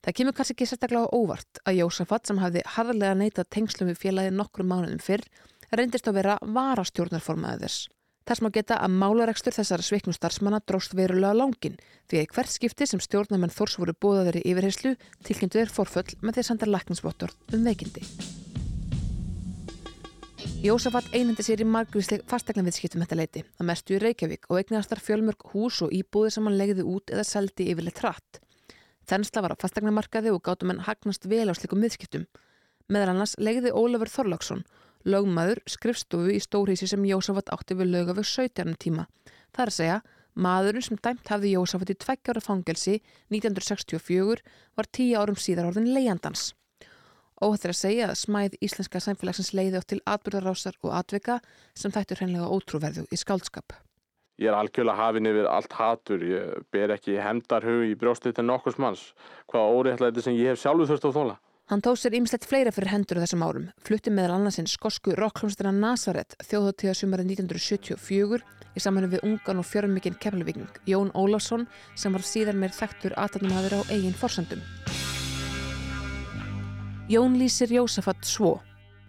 Það 0.00 0.16
kemur 0.16 0.36
kannski 0.36 0.54
ekki 0.56 0.66
sérstaklega 0.70 1.12
óvart 1.12 1.60
að 1.68 1.82
Jósafat 1.82 2.28
sem 2.30 2.38
hafði 2.40 2.64
harðlega 2.74 3.16
neyta 3.20 3.44
tengslum 3.44 3.90
við 3.90 3.98
félagið 4.00 4.36
nokkrum 4.38 4.70
mánuðum 4.72 5.02
fyrr 5.04 5.26
reyndist 5.76 6.08
að 6.08 6.16
vera 6.22 6.36
varastjórnarformaðið 6.40 7.66
þess. 7.66 7.88
Þess 8.30 8.42
má 8.44 8.48
geta 8.54 8.78
að 8.80 8.96
málarekstur 9.00 9.56
þessara 9.56 9.84
sviknum 9.84 10.16
starfsmanna 10.16 10.60
dróst 10.64 10.96
verulega 10.96 11.36
langin 11.36 11.76
því 12.08 12.20
að 12.20 12.34
hvert 12.36 12.52
skipti 12.52 12.88
sem 12.88 13.00
stjórnarmenn 13.02 13.52
Þórs 13.52 13.76
voru 13.80 13.94
bóðaðir 13.96 14.40
í 14.40 14.44
yfirheyslu 14.52 14.92
tilkynntu 15.26 15.60
þeir 15.60 15.72
forföll 15.74 16.16
með 16.20 16.36
því 16.36 16.44
að 16.44 16.48
senda 16.48 16.68
lakningsvottor 16.70 17.34
um 17.56 17.64
veikindi. 17.66 18.04
Jósafat 20.60 21.08
einhendi 21.16 21.44
sér 21.44 21.62
í 21.64 21.66
margvísleg 21.68 22.22
fastegnaviðskiptum 22.28 23.00
þetta 23.04 23.16
leiti, 23.16 23.42
að 23.56 23.68
mestu 23.68 23.96
í 23.96 24.00
Reykjavík 24.00 24.48
og 24.48 24.60
eignast 24.60 24.92
þar 24.92 25.00
fjölmörg 25.06 25.46
hús 25.54 25.80
og 25.84 25.92
íbúði 25.96 26.34
sem 26.34 26.44
hann 26.48 26.58
legði 26.60 26.84
út 26.84 27.12
eða 27.12 27.24
seldi 27.24 27.70
yfirleitt 27.72 28.02
hratt. 28.04 28.40
Þensla 29.10 29.42
var 29.42 29.56
á 29.58 29.62
fastegnamarkaði 29.62 30.30
og 30.30 30.44
gáttum 30.46 30.70
hann 30.70 30.84
hagnast 30.86 31.26
vel 31.26 31.48
á 31.50 31.54
slikum 31.58 31.82
viðskiptum. 31.82 32.28
Meðal 32.90 33.10
annars 33.14 33.34
legði 33.42 33.72
Ólafur 33.74 34.10
Þorlagsson, 34.12 34.62
lögmaður, 35.02 35.62
skrifstofu 35.66 36.30
í 36.36 36.38
stórhísi 36.42 36.86
sem 36.90 37.08
Jósafat 37.08 37.50
átti 37.54 37.74
við 37.78 37.90
lögafög 37.90 38.28
17. 38.28 38.76
tíma. 38.78 39.08
Það 39.50 39.64
er 39.64 39.72
að 39.72 39.78
segja, 39.78 39.98
maðurinn 40.46 40.86
sem 40.86 41.02
dæmt 41.02 41.32
hafði 41.32 41.56
Jósafat 41.56 41.90
í 41.90 41.98
tveggjára 42.04 42.44
fangelsi 42.44 42.96
1964 43.34 44.46
var 44.78 44.90
tíu 44.94 45.18
árum 45.18 45.38
síðar 45.38 45.72
orðin 45.72 45.90
leiandans. 45.90 46.52
Óhættir 47.40 47.72
að 47.72 47.80
segja 47.80 48.08
að 48.12 48.18
smæð 48.20 48.58
íslenska 48.62 49.00
samfélagsins 49.02 49.54
leiði 49.56 49.80
átt 49.80 49.90
til 49.90 50.02
atbyrðarásar 50.04 50.76
og 50.84 50.94
atvika 50.94 51.40
sem 51.74 51.90
þættur 51.94 52.20
hreinlega 52.20 52.50
ótrúverðu 52.52 53.08
í 53.10 53.18
skáldskap. 53.18 53.74
Ég 54.40 54.48
er 54.48 54.56
algjörlega 54.56 54.96
hafinn 54.96 55.28
yfir 55.28 55.46
allt 55.52 55.74
hatur, 55.76 56.22
ég 56.24 56.62
ber 56.72 56.94
ekki 56.94 57.18
hendarhug 57.20 57.82
í 57.90 57.96
brjóstið 58.00 58.38
til 58.38 58.44
nokkurs 58.48 58.78
manns, 58.80 59.02
hvaða 59.52 59.74
óréttlæti 59.76 60.22
sem 60.24 60.36
ég 60.38 60.54
hef 60.54 60.62
sjálfu 60.62 60.86
þurft 60.88 61.04
á 61.04 61.10
þóla. 61.12 61.34
Hann 61.68 61.82
tóð 61.84 61.98
sér 62.00 62.16
ýmislegt 62.16 62.46
fleira 62.48 62.72
fyrir 62.72 62.90
hendur 62.90 63.20
þessum 63.20 63.44
árum, 63.44 63.66
flutti 63.84 64.10
meðal 64.10 64.38
annarsinn 64.38 64.66
skosku 64.66 65.12
rocklumstina 65.18 65.74
Nazaret 65.76 66.32
þjóðhóttíðasumari 66.48 67.26
1974 67.28 68.40
í 68.72 68.82
samhennu 68.82 69.10
við 69.12 69.26
ungan 69.28 69.60
og 69.60 69.68
fjörmikinn 69.68 70.16
keflavíking 70.24 70.80
Jón 70.88 71.12
Ólafsson 71.12 71.68
sem 71.92 72.16
var 72.16 72.24
síðan 72.24 72.58
meir 72.62 72.72
þekktur 72.74 73.14
aðtæknum 73.20 73.52
aður 73.60 73.76
á 73.76 73.80
eigin 73.92 74.16
forsendum. 74.16 74.64
Jón 77.12 77.36
lýsir 77.36 77.76
Jósafat 77.76 78.24
svo. 78.24 78.56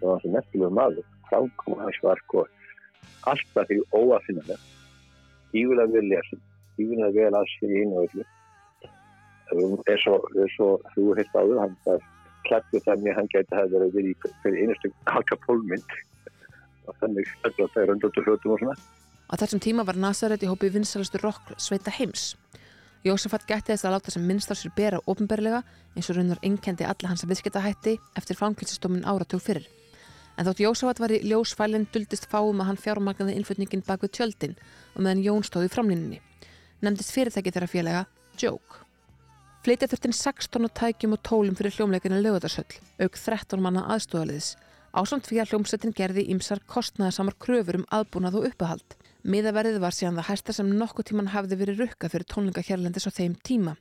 Það 0.03 0.11
var 0.11 0.21
svo 0.25 0.35
merkilega 0.35 0.75
maður. 0.81 1.09
Var 2.03 2.23
sko 2.27 2.45
alltaf 3.31 3.71
því 3.71 3.79
óafinnalega. 3.95 4.59
Ívulega 5.57 5.91
vel 5.91 6.07
lesin. 6.11 6.41
Ívulega 6.79 7.11
vel 7.31 7.49
fyrir 7.59 7.83
hinn 7.83 7.95
og 7.97 8.07
öllu. 8.07 8.27
Svo, 9.99 10.15
svo 10.55 10.67
þú 10.93 11.09
heilt 11.17 11.33
áður, 11.35 11.59
hann 11.59 11.75
það 11.85 12.05
klættu 12.47 12.79
þannig 12.85 13.11
að 13.11 13.17
hann 13.19 13.29
gæti 13.33 13.57
að 13.59 13.73
vera 13.75 13.89
verið 13.95 14.29
fyrir 14.43 14.61
einustu 14.63 14.91
kalka 15.09 15.37
pólmynd 15.45 15.97
og 16.87 16.95
þannig 17.01 17.33
að 17.45 17.59
það 17.59 17.81
er 17.83 17.93
undandu 17.95 18.23
hlutum 18.25 18.55
og 18.55 18.63
svona. 18.63 18.77
Á 19.31 19.33
þessum 19.39 19.63
tíma 19.63 19.85
var 19.87 19.99
Nazaret 19.99 20.43
í 20.43 20.49
hópi 20.49 20.71
vinsalastu 20.71 21.21
rock 21.21 21.53
sveita 21.59 21.93
heims. 21.95 22.33
Jósafat 23.07 23.47
gætti 23.49 23.73
þess 23.73 23.87
að 23.87 23.95
láta 23.95 24.13
sem 24.13 24.25
minnst 24.27 24.51
á 24.51 24.55
sér 24.55 24.73
bera 24.77 24.99
ofinberlega 25.09 25.63
eins 25.95 26.09
og 26.11 26.19
raunar 26.19 26.41
innkendi 26.45 26.85
alla 26.85 27.11
hans 27.11 27.23
að 27.25 27.33
viðskiptahætti 27.33 27.95
eftir 28.19 28.37
fangilsistómin 28.37 29.07
áratug 29.07 29.41
fyrir. 29.41 29.65
En 30.41 30.47
þótt 30.47 30.63
Jósafat 30.63 30.97
var 30.97 31.11
í 31.13 31.19
ljósfælinn 31.29 31.83
duldist 31.93 32.23
fáum 32.25 32.63
að 32.63 32.71
hann 32.71 32.79
fjármagnaði 32.81 33.35
innflutningin 33.37 33.83
bak 33.85 34.01
við 34.01 34.15
tjöldin 34.17 34.55
og 34.95 35.03
meðan 35.05 35.21
Jón 35.21 35.43
stóði 35.45 35.67
í 35.69 35.73
framlýninni. 35.75 36.17
Nemndist 36.81 37.13
fyrirtæki 37.13 37.53
þeirra 37.53 37.67
félaga 37.69 37.99
Joke. 38.41 38.79
Fleitja 39.61 39.91
þurftin 39.91 40.15
16 40.17 40.65
tækjum 40.79 41.13
og 41.13 41.21
tólum 41.21 41.59
fyrir 41.59 41.75
hljómleikinu 41.75 42.23
lögutarsöll, 42.23 42.79
auk 42.97 43.19
13 43.21 43.61
manna 43.61 43.83
aðstúðaliðis. 43.93 44.55
Ásamt 44.97 45.29
fyrir 45.29 45.43
að 45.43 45.53
hljómsettin 45.53 45.93
gerði 45.93 46.25
ímsar 46.33 46.63
kostnaðarsamar 46.65 47.37
kröfur 47.37 47.77
um 47.83 47.85
aðbúnað 47.93 48.39
og 48.39 48.49
uppehald. 48.49 48.97
Miðaverðið 49.21 49.77
var 49.85 49.93
síðan 49.93 50.17
það 50.23 50.29
hæsta 50.31 50.57
sem 50.57 50.73
nokkuð 50.73 51.11
tíman 51.11 51.29
hafði 51.35 51.61
verið 51.61 51.85
rukka 51.85 52.09
fyrir 52.09 52.25
tónleika 52.33 52.65
hérlendis 52.65 53.05
á 53.05 53.13
þeim 53.13 53.37
tíma. 53.45 53.77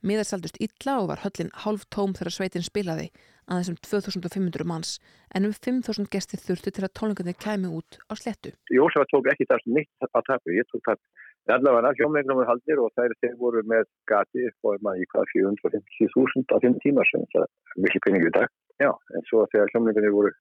Miðar 0.00 0.24
saldust 0.24 0.56
illa 0.64 0.96
og 1.02 1.10
var 1.10 1.20
höllin 1.20 1.50
hálf 1.64 1.82
tóm 1.92 2.14
þegar 2.16 2.32
sveitin 2.32 2.64
spilaði, 2.64 3.10
aðeins 3.50 3.68
um 3.72 3.78
2500 3.84 4.64
manns, 4.64 4.94
en 5.36 5.48
um 5.48 5.52
5000 5.52 6.08
gesti 6.12 6.38
þurftu 6.40 6.72
til 6.72 6.86
að 6.86 6.94
tónleikarnir 6.96 7.36
kæmi 7.36 7.68
út 7.68 7.98
á 8.08 8.16
slettu. 8.16 8.54
Jósef 8.72 9.04
tók 9.12 9.28
ekki 9.32 9.48
það 9.50 9.66
nýtt 9.76 10.08
að 10.08 10.24
tapja, 10.30 10.56
ég 10.56 10.68
tók 10.72 10.86
það 10.88 11.02
allavega 11.50 11.92
hljómleiknum 11.98 12.40
er 12.42 12.48
haldir 12.50 12.80
og 12.80 12.92
þær 12.96 13.14
þeir 13.20 13.36
voru 13.40 13.62
með 13.68 13.84
gati 14.08 14.46
og 14.62 14.80
maður 14.86 15.04
í 15.04 15.08
hvað 15.12 15.30
450.000 15.34 16.54
á 16.54 16.56
þeim 16.62 16.76
tíma 16.84 17.06
sem 17.10 17.24
það 17.34 17.46
er 17.46 17.84
mikil 17.84 18.02
peningu 18.06 18.30
í 18.30 18.34
dag. 18.36 18.52
Já, 18.80 18.90
en 19.16 19.26
svo 19.28 19.44
þegar 19.52 19.72
hljómleikarnir 19.74 20.16
voru 20.16 20.32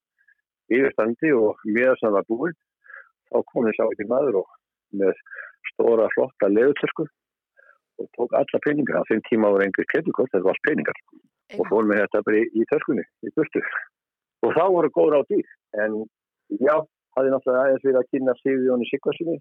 yfirstandi 0.69 1.31
og 1.35 1.63
miðarsan 1.67 2.15
var 2.15 2.27
búin 2.29 2.55
þá 3.29 3.37
kom 3.51 3.67
þess 3.67 3.83
að 3.83 3.95
ekki 3.95 4.09
maður 4.09 4.41
og 4.43 4.53
með 4.99 5.23
stóra 5.73 6.09
flotta 6.15 6.49
leðutösku 6.51 7.07
og 7.99 8.07
tók 8.17 8.35
alla 8.39 8.59
peningar. 8.65 9.01
Á 9.01 9.07
þeim 9.09 9.23
tíma 9.27 9.51
voru 9.53 9.65
einhver 9.65 9.87
kredikort, 9.91 10.31
þetta 10.33 10.47
var 10.47 10.61
peningar. 10.67 10.99
Og 11.57 11.65
fór 11.69 11.87
með 11.89 12.03
þetta 12.03 12.23
bara 12.27 12.41
í, 12.41 12.45
í 12.53 12.67
töskunni, 12.69 13.05
í 13.25 13.33
burtu. 13.35 13.63
Og 14.45 14.55
þá 14.55 14.63
voru 14.75 14.91
góður 14.95 15.19
á 15.19 15.21
dýr, 15.31 15.49
en 15.83 15.97
já, 16.61 16.75
hafði 17.17 17.33
náttúrulega 17.33 17.65
aðeins 17.65 17.85
verið 17.87 17.99
að 18.01 18.11
kynna 18.13 18.35
Sigurjóni 18.39 18.87
Sigvarsinni 18.89 19.37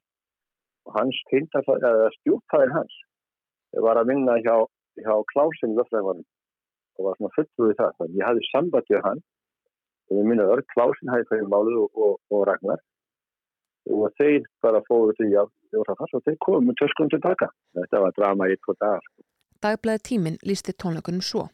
og 0.88 0.96
hans 0.96 1.20
stjúpfæðin 2.16 2.74
hans 2.74 2.98
var 3.84 4.00
að 4.00 4.10
vinna 4.10 4.38
hjá, 4.42 4.56
hjá 5.04 5.14
Klásin 5.32 5.76
Löfðræðvarum 5.76 6.24
og 6.98 7.06
var 7.06 7.18
svona 7.18 7.34
fulltrúið 7.36 7.76
það. 7.78 7.96
Þannig 7.98 8.18
ég 8.18 8.28
hafði 8.28 8.46
sambandið 8.48 9.04
hann. 9.04 9.20
Og 10.08 10.16
ég 10.18 10.28
minnaði 10.30 10.54
öll 10.56 10.68
Klásin 10.72 11.12
hæði 11.12 11.28
hverju 11.28 11.50
málu 11.52 11.82
og, 11.84 12.00
og, 12.06 12.14
og 12.32 12.46
Ragnar 12.48 12.80
og 13.88 14.12
þeir 14.20 14.46
bara 14.64 14.82
fóðu 14.88 15.14
því 15.18 15.28
að 15.42 15.54
og 15.78 16.22
þeir 16.24 16.36
komu 16.44 16.74
töskunum 16.78 17.12
tilbaka. 17.12 17.50
Þetta 17.76 18.00
var 18.04 18.16
drama 18.16 18.48
í 18.48 18.56
tvo 18.64 18.74
dagar. 18.80 19.04
Sko. 19.04 19.24
Dagblæði 19.64 20.04
tíminn 20.08 20.38
lísti 20.46 20.74
tónleikunum 20.74 21.24
svo. 21.24 21.48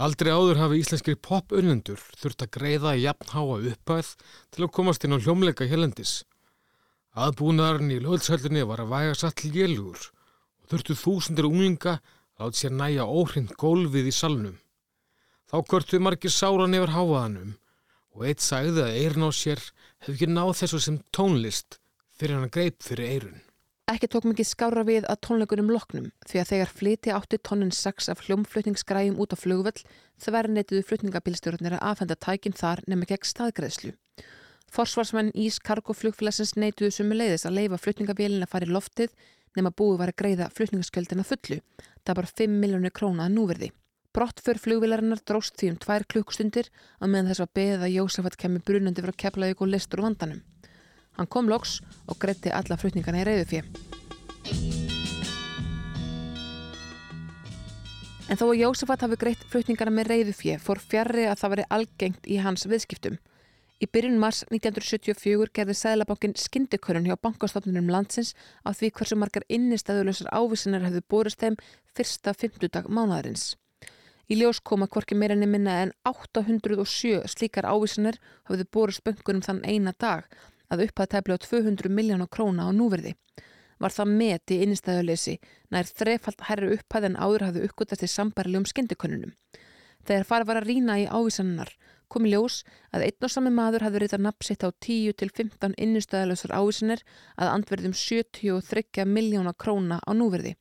Aldrei 0.00 0.32
áður 0.32 0.60
hafi 0.62 0.80
íslenskir 0.80 1.18
pop-unnendur 1.20 2.00
þurft 2.16 2.44
að 2.46 2.52
greiða 2.56 2.94
í 2.96 3.04
jafnháa 3.04 3.58
uppæð 3.72 4.14
til 4.50 4.64
að 4.64 4.72
komast 4.76 5.04
inn 5.04 5.16
á 5.16 5.20
hljómleika 5.20 5.68
helendis. 5.68 6.24
Aðbúnaðarinn 7.20 7.92
í 7.92 8.00
löðshöllinni 8.00 8.64
var 8.64 8.80
að 8.80 8.94
væga 8.94 9.18
satt 9.18 9.40
til 9.42 9.52
jélugur 9.52 10.00
og 10.00 10.72
þurftu 10.72 10.96
þúsundir 10.96 11.48
unglinga 11.50 11.98
láti 12.40 12.62
sér 12.62 12.72
næja 12.72 13.04
óhrind 13.04 13.52
gólfið 13.60 14.08
í 14.08 14.14
salnum. 14.14 14.56
Þá 15.50 15.56
körtuð 15.68 16.04
margir 16.06 16.32
sáran 16.32 16.78
yfir 16.78 16.94
háaðanum 16.94 17.56
og 18.16 18.26
eitt 18.26 18.42
sagði 18.44 18.84
að 18.86 18.96
eirn 19.02 19.26
á 19.26 19.30
sér 19.34 19.62
hefði 20.02 20.16
ekki 20.16 20.28
náð 20.30 20.56
þessu 20.62 20.82
sem 20.82 20.98
tónlist 21.14 21.78
fyrir 22.18 22.38
hann 22.38 22.52
greip 22.52 22.82
fyrir 22.84 23.14
eirun. 23.14 23.38
Ekki 23.90 24.06
tók 24.06 24.26
mikið 24.28 24.46
skára 24.46 24.84
við 24.86 25.06
að 25.10 25.18
tónleikunum 25.26 25.70
loknum 25.74 26.10
því 26.30 26.38
að 26.38 26.50
þegar 26.52 26.74
flyti 26.78 27.10
átti 27.10 27.38
tónin 27.42 27.72
6 27.74 28.10
af 28.12 28.20
hljómflutningsgræjum 28.26 29.18
út 29.18 29.34
á 29.34 29.36
flugvöll 29.40 29.80
þverneituðu 30.22 30.84
flutningabílstjórnir 30.86 31.74
að 31.74 31.86
afhenda 31.88 32.14
tækin 32.14 32.54
þar 32.54 32.84
nema 32.86 33.08
gegn 33.10 33.26
staðgreðslu. 33.26 33.96
Forsvarsmenn 34.70 35.32
Ís 35.34 35.58
Kargo 35.58 35.96
flugfélagsins 35.98 36.54
neituðu 36.54 36.92
sumu 36.94 37.18
leiðis 37.18 37.48
að 37.48 37.56
leifa 37.58 37.80
flutningabílin 37.82 38.46
að 38.46 38.52
fara 38.52 38.68
í 38.68 38.70
loftið 38.70 39.16
nema 39.58 39.74
búið 39.74 39.98
var 40.04 40.12
að 40.12 40.20
greiða 40.22 40.50
flutningaskjöldina 40.54 41.26
fullu. 41.26 41.58
Það 42.06 42.20
var 42.20 42.30
5 42.38 42.58
miljónir 42.62 42.94
krónað 42.94 43.34
núverði. 43.34 43.72
Brottför 44.10 44.58
flugvilarinnar 44.58 45.20
dróst 45.22 45.54
því 45.54 45.68
um 45.70 45.76
tvær 45.78 46.02
klukkstundir 46.10 46.66
að 46.98 47.12
meðan 47.12 47.28
þess 47.30 47.44
að 47.44 47.52
beða 47.54 47.84
að 47.86 47.94
Jósafat 47.94 48.36
kemur 48.42 48.64
brunandi 48.66 49.04
frá 49.04 49.12
Keflavík 49.22 49.62
og 49.62 49.70
listur 49.70 50.02
úr 50.02 50.08
vandanum. 50.08 50.40
Hann 51.14 51.30
kom 51.30 51.46
loks 51.46 51.80
og 52.10 52.18
greitti 52.18 52.50
alla 52.50 52.76
flutningarna 52.76 53.22
í 53.22 53.28
reyðu 53.28 53.62
En 58.30 58.38
þó 58.38 58.44
að 58.46 58.60
Jósafat 58.64 59.06
hafi 59.06 59.16
greitt 59.18 59.46
flutningarna 59.50 59.94
með 59.94 60.10
reyðu 60.10 60.58
fór 60.58 60.78
fjarrri 60.78 61.26
að 61.26 61.38
það 61.38 61.50
veri 61.50 61.68
algengt 61.70 62.26
í 62.26 62.36
hans 62.42 62.66
viðskiptum. 62.66 63.18
Í 63.78 63.86
byrjun 63.86 64.18
mars 64.18 64.42
1974 64.50 65.50
gerði 65.54 65.74
Sæðlabankin 65.74 66.34
skyndikörun 66.34 67.06
hjá 67.06 67.14
bankastofnunum 67.16 67.88
landsins 67.90 68.34
á 68.66 68.74
því 68.74 68.90
hversu 68.90 69.16
margar 69.16 69.46
innistæðuleysar 69.48 70.34
ávísinar 70.34 70.82
hefðu 70.84 71.06
búrist 71.08 71.40
þeim 71.40 71.56
fyrsta 71.94 72.34
fymtudag 72.34 72.90
mánadarins. 72.90 73.59
Í 74.30 74.36
ljós 74.38 74.60
koma 74.62 74.86
hvorki 74.86 75.16
meira 75.18 75.34
enn 75.34 75.50
minna 75.50 75.72
en 75.82 75.90
807 76.06 77.24
slíkar 77.32 77.66
ávísanir 77.66 78.20
hafðu 78.46 78.66
borist 78.76 79.02
böngunum 79.02 79.42
þann 79.42 79.64
eina 79.66 79.90
dag 80.04 80.28
að 80.70 80.84
upphað 80.84 81.08
tæfla 81.14 81.34
á 81.34 81.42
200 81.42 81.90
miljónu 81.90 82.28
króna 82.30 82.68
á 82.68 82.70
núverði. 82.70 83.16
Var 83.82 83.94
það 83.96 84.12
met 84.20 84.52
í 84.54 84.60
innistæðuleysi 84.62 85.34
nær 85.74 85.90
þrefald 85.90 86.44
herri 86.46 86.76
upphað 86.76 87.08
en 87.08 87.18
áður 87.18 87.46
hafðu 87.48 87.64
uppgötast 87.66 88.06
í 88.06 88.10
sambarilegum 88.12 88.68
skindikönnunum. 88.70 89.32
Þegar 90.06 90.28
farið 90.30 90.50
var 90.52 90.60
að 90.60 90.70
rína 90.70 90.98
í 91.02 91.08
ávísannar 91.10 91.74
kom 92.10 92.26
í 92.26 92.30
ljós 92.30 92.60
að 92.94 93.08
einn 93.08 93.26
og 93.26 93.34
sami 93.34 93.50
maður 93.54 93.88
hafði 93.88 94.04
reytað 94.04 94.24
napsitt 94.28 94.62
á 94.62 94.70
10-15 94.70 95.74
innistæðuleysar 95.74 96.54
ávísanir 96.54 97.02
að 97.34 97.50
andverðum 97.56 97.98
73 97.98 99.10
miljóna 99.10 99.58
króna 99.58 99.98
á 100.06 100.10
núverði 100.14 100.54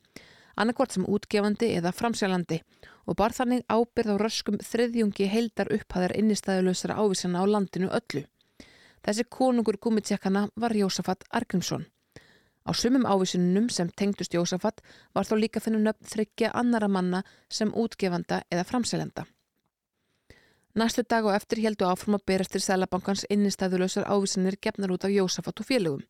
annarkvort 0.61 0.95
sem 0.95 1.07
útgefandi 1.07 1.71
eða 1.77 1.93
framsjálandi 1.95 2.59
og 3.09 3.17
bar 3.17 3.33
þannig 3.33 3.63
ábyrð 3.71 4.13
á 4.13 4.15
röskum 4.21 4.59
þriðjungi 4.61 5.29
heildar 5.31 5.71
upphæðar 5.73 6.15
innistæðuleysara 6.19 6.99
ávísana 6.99 7.41
á 7.41 7.45
landinu 7.49 7.89
öllu. 7.89 8.25
Þessi 9.05 9.25
konungur 9.31 9.79
gúmitsjakana 9.81 10.49
var 10.59 10.75
Jósafat 10.75 11.23
Argrímsson. 11.31 11.87
Á 12.67 12.71
sumum 12.75 13.07
ávísunum 13.07 13.69
sem 13.71 13.89
tengdust 13.89 14.35
Jósafat 14.35 14.83
var 15.15 15.25
þó 15.25 15.35
líka 15.39 15.63
finnum 15.63 15.85
nöfn 15.87 16.05
þryggja 16.05 16.51
annara 16.53 16.87
manna 16.87 17.23
sem 17.49 17.71
útgefanda 17.73 18.43
eða 18.51 18.67
framsælenda. 18.67 19.25
Næstu 20.75 21.01
dag 21.09 21.25
og 21.25 21.33
eftir 21.33 21.63
heldu 21.63 21.87
áfram 21.89 22.19
að 22.19 22.27
berast 22.29 22.53
til 22.53 22.61
Sælabankans 22.61 23.25
innistæðulösar 23.33 24.05
ávísanir 24.05 24.59
gefnar 24.61 24.93
út 24.93 25.07
af 25.07 25.15
Jósafat 25.15 25.63
og 25.63 25.65
félögum. 25.65 26.03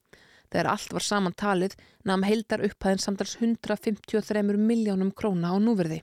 Þegar 0.49 0.71
allt 0.73 0.93
var 0.97 1.05
saman 1.05 1.37
talið 1.37 1.75
namn 2.09 2.25
heildar 2.25 2.63
upphæðin 2.65 3.03
samtals 3.03 3.37
153 3.39 4.43
miljónum 4.57 5.11
króna 5.13 5.53
á 5.53 5.57
núverði. 5.61 6.01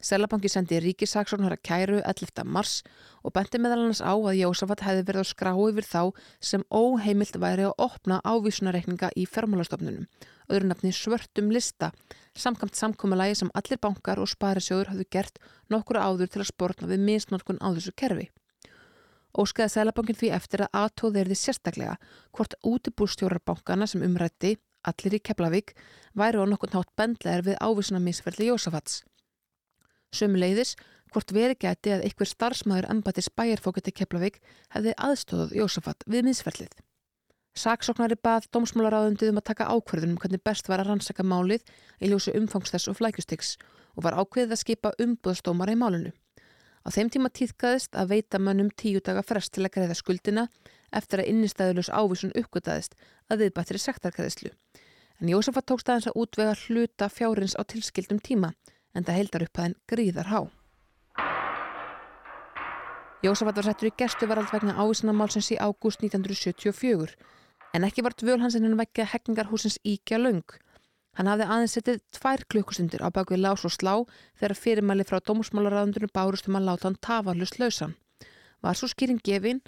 Sælabanki 0.00 0.48
sendi 0.48 0.78
ríkisaksónhara 0.80 1.58
kæru 1.60 1.98
11. 2.00 2.44
mars 2.48 2.78
og 3.20 3.34
benti 3.36 3.58
meðal 3.60 3.82
annars 3.82 4.00
á 4.00 4.16
að 4.16 4.38
Jósafat 4.38 4.84
hefði 4.86 5.04
verið 5.10 5.20
að 5.20 5.28
skrá 5.28 5.50
yfir 5.52 5.84
þá 5.84 6.00
sem 6.50 6.64
óheimilt 6.72 7.36
væri 7.36 7.66
að 7.68 7.84
opna 7.84 8.22
ávísunareikninga 8.24 9.12
í 9.12 9.26
fermálastofnunum, 9.28 10.08
öðru 10.48 10.72
nafni 10.72 10.94
svörtum 10.96 11.52
lista, 11.52 11.92
samkamt 12.32 12.80
samkómalagi 12.80 13.36
sem 13.42 13.52
allir 13.52 13.82
bankar 13.84 14.24
og 14.24 14.32
sparisjóður 14.32 14.94
hafðu 14.94 15.08
gert 15.12 15.36
nokkura 15.68 16.08
áður 16.08 16.32
til 16.32 16.46
að 16.46 16.52
spórna 16.54 16.88
við 16.94 17.04
misnótkun 17.04 17.60
á 17.60 17.68
þessu 17.68 17.92
kerfi. 17.92 18.30
Óskaði 19.38 19.70
Sælabankin 19.74 20.18
því 20.18 20.30
eftir 20.34 20.64
að 20.64 20.76
aðtóð 20.80 21.16
þeirði 21.18 21.36
sérstaklega 21.38 21.96
hvort 22.34 22.56
útibúrstjórarbankana 22.66 23.86
sem 23.86 24.02
umrætti, 24.02 24.56
allir 24.82 25.16
í 25.18 25.22
Keflavík, 25.22 25.74
væri 26.18 26.42
á 26.42 26.44
nokkun 26.50 26.74
hátt 26.74 26.90
bendlegar 26.98 27.46
við 27.46 27.60
ávísunamisferðli 27.62 28.50
Jósafats. 28.50 29.04
Sumuleiðis, 30.10 30.74
hvort 31.14 31.34
veri 31.34 31.54
gæti 31.54 31.94
að 31.94 32.06
einhver 32.08 32.30
starfsmæður 32.30 32.90
embatis 32.90 33.30
bæjarfókiti 33.30 33.94
Keflavík 33.94 34.40
hefði 34.74 34.94
aðstóðuð 34.98 35.58
Jósafat 35.60 36.06
við 36.10 36.26
miðsferlið. 36.26 36.74
Saksóknari 37.54 38.16
bað 38.18 38.46
dómsmálaráðundið 38.54 39.32
um 39.32 39.38
að 39.40 39.48
taka 39.50 39.68
ákverðunum 39.74 40.18
hvernig 40.22 40.42
best 40.46 40.70
var 40.70 40.82
að 40.82 40.92
rannsaka 40.92 41.26
málið 41.26 41.64
í 41.98 42.10
ljósi 42.10 42.34
umfangsþess 42.38 42.90
og 42.90 42.98
flækjustiks 42.98 43.56
og 43.98 44.06
var 44.06 44.18
ákveðið 44.22 44.54
að 44.54 44.62
skipa 44.62 44.92
umbúðstómara 45.02 45.74
í 45.74 45.80
málunu. 45.80 46.12
Á 46.80 46.88
þeim 46.88 47.10
tíma 47.12 47.28
týðkaðist 47.28 47.96
að 47.96 48.12
veita 48.14 48.38
mönnum 48.40 48.70
tíu 48.72 49.02
daga 49.04 49.22
frest 49.26 49.52
til 49.52 49.66
að 49.66 49.74
greiða 49.74 49.96
skuldina 49.98 50.46
eftir 50.96 51.20
að 51.20 51.32
innistæðulegs 51.32 51.90
ávísun 51.92 52.32
uppgötaðist 52.40 52.96
að 53.28 53.44
viðbættri 53.44 53.80
sektarkæðislu. 53.82 54.52
En 55.20 55.28
Jósafat 55.28 55.68
tókst 55.68 55.90
aðeins 55.92 56.08
að 56.08 56.16
útvega 56.22 56.54
hluta 56.64 57.10
fjárins 57.12 57.56
á 57.60 57.62
tilskildum 57.68 58.22
tíma 58.24 58.54
en 58.96 59.04
það 59.04 59.18
heldar 59.20 59.44
upp 59.44 59.60
aðein 59.60 59.76
gríðar 59.92 60.32
há. 60.32 60.40
Jósafat 63.20 63.60
var 63.60 63.68
settur 63.68 63.90
í 63.90 63.96
gerstuvarald 64.00 64.48
vegna 64.48 64.78
ávísanamálsins 64.80 65.52
í 65.52 65.60
ágúst 65.60 66.00
1974 66.00 67.18
en 67.76 67.84
ekki 67.84 68.02
var 68.06 68.16
dvöl 68.16 68.40
hans 68.40 68.56
en 68.56 68.64
hann 68.64 68.80
vekja 68.80 69.04
hekkingarhúsins 69.12 69.76
íkja 69.84 70.16
laung. 70.16 70.46
Hann 71.18 71.26
hafði 71.30 71.46
aðeins 71.50 71.74
settið 71.76 72.02
tvær 72.14 72.44
klukkustundir 72.52 73.02
á 73.02 73.08
bakvið 73.10 73.42
lás 73.42 73.64
og 73.66 73.74
slá 73.74 73.94
þegar 74.38 74.56
fyrirmæli 74.62 75.06
frá 75.08 75.18
dómusmálaráðundunum 75.18 76.12
bárust 76.14 76.46
um 76.48 76.58
að 76.60 76.68
láta 76.68 76.88
hann 76.88 77.00
tafarlust 77.02 77.58
lausan. 77.58 77.96
Var 78.62 78.78
svo 78.78 78.90
skýring 78.92 79.18
gefin 79.24 79.60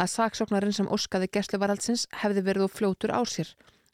að 0.00 0.12
saksóknarinn 0.14 0.76
sem 0.76 0.88
óskaði 0.88 1.28
gerstuvaraldsins 1.34 2.06
hefði 2.22 2.46
verið 2.46 2.68
og 2.68 2.74
fljótur 2.76 3.12
á 3.12 3.20
sér 3.26 3.50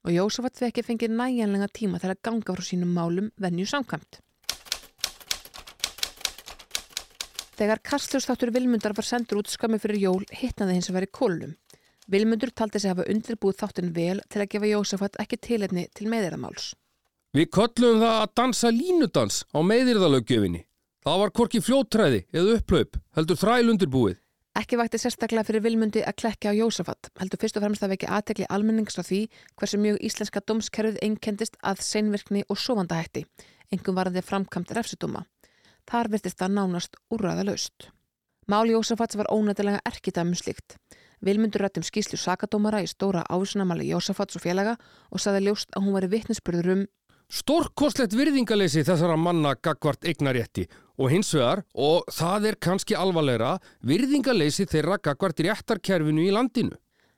og 0.07 0.15
Jósafat 0.15 0.61
því 0.61 0.69
ekki 0.69 0.87
fengið 0.87 1.17
næjanlega 1.19 1.73
tíma 1.75 1.99
til 1.99 2.13
að 2.13 2.23
ganga 2.29 2.55
frá 2.55 2.63
sínum 2.63 2.93
málum 2.95 3.33
venju 3.43 3.67
samkvæmt. 3.67 4.21
Þegar 7.57 7.81
Kastljósþáttur 7.89 8.53
Vilmundar 8.53 8.93
var 8.93 9.07
sendur 9.09 9.41
út 9.41 9.49
skammi 9.49 9.81
fyrir 9.81 10.03
jól 10.03 10.27
hittnaði 10.29 10.77
hins 10.77 10.91
að 10.91 10.99
vera 10.99 11.09
í 11.09 11.15
kólum. 11.19 11.55
Vilmundur 12.07 12.53
taldi 12.55 12.79
sig 12.79 12.93
hafa 12.93 13.07
undirbúið 13.11 13.57
þáttin 13.63 13.93
vel 13.95 14.21
til 14.31 14.43
að 14.43 14.51
gefa 14.53 14.69
Jósafat 14.71 15.17
ekki 15.23 15.39
tilefni 15.43 15.89
til 15.95 16.07
meðiramáls. 16.11 16.75
Við 17.35 17.49
köllum 17.57 17.99
það 18.01 18.21
að 18.21 18.35
dansa 18.39 18.71
línudans 18.71 19.41
á 19.51 19.59
meðirðalögjöfinni. 19.67 20.63
Það 21.07 21.19
var 21.23 21.33
korki 21.35 21.63
fljóttræði 21.63 22.21
eða 22.31 22.55
upplaup, 22.61 22.97
heldur 23.19 23.41
þræl 23.41 23.73
undirbúið. 23.73 24.21
Ekki 24.57 24.79
vakti 24.81 24.99
sérstaklega 25.03 25.45
fyrir 25.45 25.65
Vilmundi 25.67 26.01
að 26.01 26.17
klekja 26.23 26.55
á 26.55 26.57
Jósafat, 26.57 27.11
heldur 27.21 27.43
fyrst 27.43 27.59
og 27.59 27.67
fremst 27.67 27.83
að 27.85 27.93
vekja 27.93 28.15
aðtekli 28.17 28.47
almennings 28.49 28.97
á 28.97 29.05
því 29.05 29.19
hversu 29.59 29.81
mjög 29.83 29.99
íslenska 30.09 30.41
domskerfið 30.49 31.03
einkendist 31.05 31.59
að 31.61 31.83
seinvirkni 31.85 32.47
og 32.49 32.63
sovandahætti, 32.63 33.27
engum 33.75 33.99
varandi 33.99 34.23
framkamt 34.25 34.73
refsutuma. 34.79 35.27
Þar 35.91 36.11
virtist 36.15 36.41
það 36.41 36.57
nánast 36.57 36.97
úrraða 37.13 37.45
laust. 37.51 37.91
Mál 38.49 38.71
Jósafats 38.71 39.19
var 39.19 39.29
ónættilega 39.35 39.83
erkitaðum 39.85 40.39
slíkt. 40.39 40.79
Vilmundur 41.25 41.65
rættum 41.65 41.85
skýslu 41.87 42.19
sakadómara 42.21 42.83
í 42.85 42.91
stóra 42.91 43.25
ásunamali 43.33 43.89
Jósafats 43.89 44.37
og 44.37 44.45
félaga 44.45 44.77
og 45.11 45.23
saði 45.23 45.47
ljóst 45.47 45.73
að 45.73 45.87
hún 45.87 45.97
var 45.97 46.07
í 46.07 46.13
vittnesbyrður 46.13 46.73
um 46.75 46.87
Stórkostlegt 47.27 48.13
virðingaleysi 48.15 48.85
þessara 48.87 49.17
manna 49.19 49.57
gagvart 49.59 50.05
eignarétti 50.07 50.69
og 50.95 51.11
hins 51.11 51.33
vegar, 51.35 51.65
og 51.75 52.07
það 52.15 52.53
er 52.53 52.59
kannski 52.63 52.95
alvarlegra, 52.95 53.57
virðingaleysi 53.83 54.69
þeirra 54.71 55.01
gagvart 55.03 55.43
réttarkerfinu 55.43 56.23
í 56.23 56.31
landinu. 56.31 56.77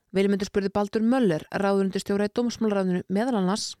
Vilmundur 0.09 0.49
spurði 0.49 0.71
Baldur 0.73 1.05
Möller, 1.05 1.45
ráðunundistjóra 1.53 2.25
í 2.25 2.33
dómsmálraðinu 2.33 3.03
meðal 3.13 3.37
annars 3.43 3.75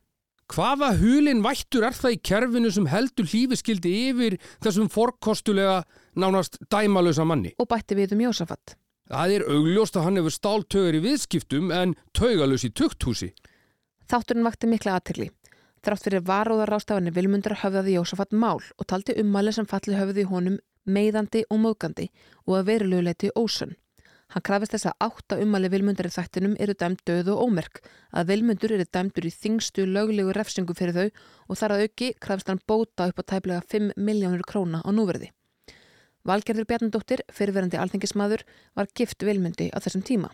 Hvaða 0.49 0.95
hulin 0.97 1.43
vættur 1.45 1.85
er 1.85 1.93
það 1.93 2.15
í 2.15 2.21
kerfinu 2.25 2.69
sem 2.73 2.87
heldur 2.89 3.27
hlífiskildi 3.29 3.91
yfir 4.09 4.37
þessum 4.63 4.87
forkostulega 4.89 5.83
nánast 6.17 6.57
dæmalösa 6.73 7.25
manni? 7.25 7.53
og 7.57 7.69
bætti 7.69 7.97
við 7.97 8.15
um 8.15 8.23
Jósafat. 8.25 8.73
Það 9.09 9.31
er 9.33 9.43
augljóst 9.49 9.95
að 9.97 10.03
hann 10.05 10.19
hefur 10.19 10.33
stáltögur 10.35 10.97
í 10.99 11.01
viðskiptum 11.01 11.71
en 11.73 11.95
taugalös 12.13 12.67
í 12.67 12.69
tukthúsi. 12.69 13.31
Þátturinn 14.09 14.45
vakti 14.45 14.69
mikla 14.69 14.99
aðtegli. 14.99 15.31
Þrátt 15.81 16.05
fyrir 16.05 16.25
varóðar 16.27 16.69
rástafanir 16.69 17.15
Vilmundur 17.15 17.55
höfðaði 17.57 17.95
Jósafat 17.95 18.35
mál 18.35 18.59
og 18.59 18.85
taldi 18.85 19.15
ummæli 19.21 19.53
sem 19.55 19.65
falli 19.69 19.97
höfði 19.97 20.27
honum 20.29 20.59
meiðandi 20.85 21.41
og 21.49 21.61
móðgandi 21.63 22.09
og 22.45 22.59
að 22.59 22.67
veruleguleiti 22.69 23.31
ósönn. 23.33 23.73
Hann 24.29 24.45
krafist 24.45 24.75
þess 24.75 24.91
að 24.91 25.07
átta 25.07 25.39
ummæli 25.41 25.71
Vilmundar 25.73 26.05
í 26.05 26.13
þættinum 26.13 26.53
eru 26.61 26.75
dæmt 26.77 27.01
döð 27.09 27.31
og 27.33 27.47
ómerk, 27.47 27.81
að 28.13 28.29
Vilmundur 28.29 28.75
eru 28.75 28.85
dæmdur 28.85 29.25
í 29.25 29.33
þingstu 29.33 29.87
löglegu 29.89 30.35
refsingu 30.37 30.75
fyrir 30.77 30.93
þau 30.93 31.07
og 31.49 31.57
þar 31.57 31.75
að 31.75 31.85
auki 31.87 32.11
krafist 32.21 32.53
hann 32.53 32.61
bóta 32.61 33.09
upp 33.09 33.23
á 33.25 33.29
tæplega 33.33 33.65
5 33.73 33.95
miljónur 33.97 34.45
króna 34.45 34.83
á 34.85 34.89
núverði. 34.93 35.31
Valgerður 36.29 36.67
Bjarnadóttir, 36.69 37.23
fyrirverandi 37.33 37.79
alþengismadur, 37.81 38.45
var 38.77 38.89
gift 38.95 39.25
Vilmundi 39.25 39.71
á 39.73 39.77
þessum 39.81 40.05
tíma. 40.05 40.29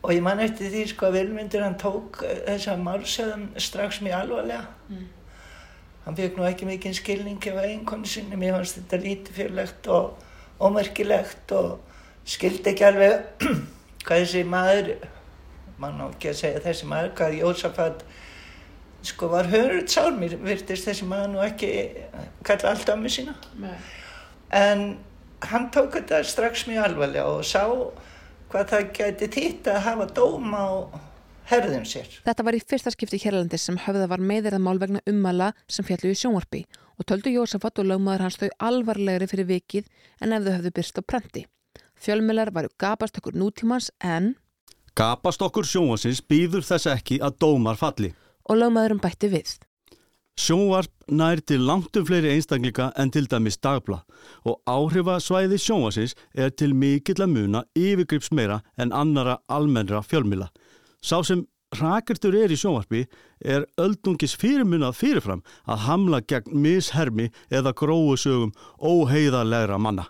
Og 0.00 0.14
ég 0.14 0.22
man 0.24 0.40
eftir 0.40 0.70
því 0.72 0.84
sko 0.94 1.10
að 1.10 1.18
Vilmundur 1.18 1.64
hann 1.64 1.76
tók 1.80 2.22
eh, 2.24 2.44
þessa 2.46 2.76
málsöðum 2.80 3.48
strax 3.60 4.00
mjög 4.04 4.22
alvarlega. 4.22 4.62
Hann 6.06 6.16
fekk 6.16 6.38
nú 6.38 6.46
ekki 6.48 6.68
mikinn 6.68 6.96
skilning 6.96 7.42
ef 7.50 7.58
eiginkonu 7.60 8.08
sinni, 8.08 8.38
mér 8.40 8.56
fannst 8.56 8.78
þetta 8.78 9.02
lítið 9.02 9.36
fyrrlegt 9.36 9.90
og 9.92 10.22
ómerkilegt 10.60 11.52
og 11.56 11.74
skildi 12.24 12.72
ekki 12.72 12.86
alveg 12.88 13.44
hvað 14.06 14.24
þessi 14.24 14.44
maður, 14.48 14.90
mann 15.80 16.00
á 16.00 16.06
ekki 16.08 16.32
að 16.32 16.40
segja 16.40 16.64
þessi 16.64 16.88
maður, 16.88 17.14
hvað 17.20 17.38
Jósafat 17.42 18.04
sko 19.10 19.30
var 19.32 19.48
höruð 19.52 19.86
sár, 19.92 20.12
mér 20.16 20.38
virtist 20.40 20.88
þessi 20.88 21.08
maður 21.08 21.34
nú 21.34 21.44
ekki 21.44 21.70
kalla 22.46 22.72
allt 22.72 22.88
á 22.88 22.96
mig 22.96 23.12
sína. 23.12 23.36
En 24.50 24.98
hann 25.50 25.70
tók 25.74 25.94
þetta 25.98 26.22
strax 26.26 26.66
mjög 26.68 26.88
alvarlega 26.90 27.28
og 27.30 27.44
sá 27.46 27.64
hvað 28.50 28.72
það 28.72 28.90
gæti 28.98 29.30
þýtt 29.36 29.70
að 29.70 29.84
hafa 29.86 30.06
dóm 30.16 30.50
á 30.54 30.66
herðum 31.50 31.86
sér. 31.88 32.08
Þetta 32.26 32.46
var 32.46 32.58
í 32.58 32.62
fyrsta 32.62 32.92
skipti 32.94 33.20
hérlandis 33.22 33.64
sem 33.66 33.78
höfða 33.80 34.08
var 34.10 34.22
meðirðamál 34.22 34.78
vegna 34.82 35.02
ummala 35.10 35.52
sem 35.70 35.86
fjallu 35.86 36.12
í 36.12 36.18
sjónvarpi 36.18 36.64
og 36.98 37.06
töldu 37.08 37.32
Jósafat 37.32 37.80
og 37.80 37.88
lögmaður 37.90 38.26
hans 38.26 38.38
þau 38.40 38.50
alvarlegri 38.68 39.30
fyrir 39.30 39.48
vikið 39.48 39.88
en 40.20 40.36
ef 40.36 40.44
þau 40.44 40.52
höfðu 40.58 40.74
byrst 40.76 41.00
á 41.00 41.02
prenti. 41.02 41.46
Fjölmjölar 42.00 42.52
varu 42.54 42.70
gapast 42.80 43.18
okkur 43.20 43.36
nútímans 43.38 43.90
en 44.00 44.34
Gapast 44.98 45.42
okkur 45.46 45.64
sjónvarsins 45.64 46.20
býður 46.26 46.64
þess 46.66 46.88
ekki 46.90 47.20
að 47.22 47.38
dómar 47.40 47.78
falli. 47.78 48.12
og 48.50 48.56
lögmaðurum 48.58 48.98
bætti 48.98 49.28
við. 49.30 49.52
Sjónvarp 50.40 50.92
nær 51.12 51.40
til 51.44 51.66
langtum 51.68 52.06
fleiri 52.08 52.30
einstaklinga 52.32 52.86
en 53.02 53.10
til 53.12 53.26
dæmis 53.28 53.58
dagblad 53.60 54.06
og 54.48 54.62
áhrifasvæði 54.72 55.58
sjónvarsins 55.60 56.14
er 56.32 56.54
til 56.54 56.72
mikill 56.72 57.20
að 57.26 57.32
muna 57.34 57.60
yfirgrips 57.76 58.30
meira 58.32 58.60
en 58.80 58.94
annara 58.96 59.36
almennra 59.52 60.00
fjölmila. 60.00 60.48
Sá 61.04 61.20
sem 61.26 61.44
rakirtur 61.76 62.38
er 62.40 62.54
í 62.54 62.56
sjónvarpi 62.56 63.02
er 63.44 63.66
öldungis 63.84 64.38
fyrirmunað 64.40 64.96
fyrirfram 65.02 65.44
að 65.68 65.84
hamla 65.90 66.22
gegn 66.32 66.56
mishermi 66.64 67.28
eða 67.50 67.74
gróusögum 67.76 68.54
óheiðarlegra 68.80 69.76
manna. 69.76 70.08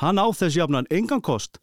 Hann 0.00 0.16
á 0.16 0.24
þess 0.32 0.56
jafnan 0.56 0.88
engan 0.88 1.20
kost 1.20 1.60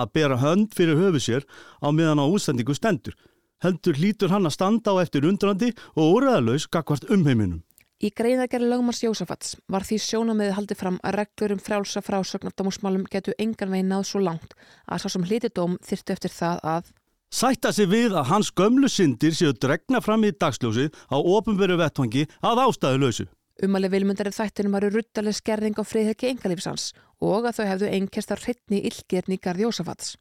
að 0.00 0.14
bera 0.16 0.40
hönd 0.40 0.72
fyrir 0.72 0.96
höfu 0.96 1.20
sér 1.20 1.44
á 1.84 1.92
meðan 1.92 2.22
á 2.22 2.24
útsendingu 2.24 2.72
stendur. 2.72 3.12
Heldur 3.60 3.98
hlýtur 3.98 4.32
hann 4.32 4.48
að 4.48 4.56
standa 4.56 4.94
á 4.96 5.02
eftir 5.02 5.26
undrandi 5.28 5.74
og 5.92 6.14
úræðalaus 6.16 6.64
gagvart 6.72 7.08
umheiminum. 7.12 7.60
Í 8.00 8.08
greiðagerri 8.16 8.64
lögmars 8.64 9.02
Jósafats 9.04 9.58
var 9.68 9.84
því 9.84 9.98
sjónamiði 10.00 10.54
haldið 10.56 10.78
fram 10.80 10.96
að 11.04 11.18
reglur 11.20 11.52
um 11.52 11.60
frjálsa 11.60 12.00
frásögn 12.00 12.48
af 12.48 12.54
dómsmálum 12.56 13.04
getu 13.12 13.34
engan 13.36 13.74
veginn 13.74 13.92
náð 13.92 14.06
svo 14.08 14.22
langt 14.24 14.54
að 14.88 15.02
sá 15.02 15.12
sem 15.12 15.26
hlítið 15.28 15.52
dóm 15.58 15.74
þyrftu 15.84 16.16
eftir 16.16 16.32
það 16.32 16.64
að 16.72 16.88
Sætta 17.30 17.70
sig 17.70 17.86
við 17.86 18.16
að 18.18 18.26
hans 18.26 18.48
gömlu 18.58 18.88
syndir 18.90 19.36
séu 19.38 19.52
dregna 19.54 20.00
fram 20.02 20.24
í 20.26 20.32
dagsljósið 20.32 20.96
á 21.14 21.16
ofinveru 21.20 21.76
vettvangi 21.78 22.24
að 22.42 22.62
ástæðu 22.64 23.02
lausu. 23.04 23.26
Umali 23.62 23.90
vilmundarið 23.92 24.34
þættinum 24.34 24.74
varu 24.74 24.90
ruttaleg 24.96 25.36
skerðing 25.36 25.78
á 25.78 25.84
friðhekki 25.84 26.32
engalífsans 26.32 26.88
og 27.20 27.46
að 27.46 27.60
þau 27.60 27.66
hefðu 27.68 27.92
einkest 28.00 28.32
að 28.34 28.42
hrytni 28.46 28.82
illgerni 28.88 29.38
garð 29.38 29.68
Jósafats. 29.68 30.16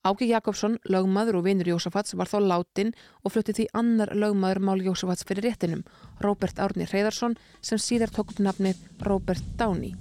Áki 0.00 0.30
Jakobsson, 0.30 0.78
lögmaður 0.88 1.36
og 1.36 1.42
vinur 1.44 1.68
Jósafats 1.68 2.14
var 2.16 2.28
þá 2.30 2.38
látin 2.40 2.94
og 3.20 3.34
flutti 3.34 3.52
því 3.52 3.66
annar 3.76 4.14
lögmaður 4.16 4.62
mál 4.64 4.80
Jósafats 4.80 5.26
fyrir 5.28 5.44
réttinum, 5.44 5.82
Róbert 6.24 6.56
Árni 6.56 6.86
Hreyðarsson 6.88 7.36
sem 7.60 7.76
síðar 7.76 8.08
tók 8.08 8.32
upp 8.32 8.40
nafnið 8.40 8.80
Róbert 9.04 9.44
Downey. 9.60 9.92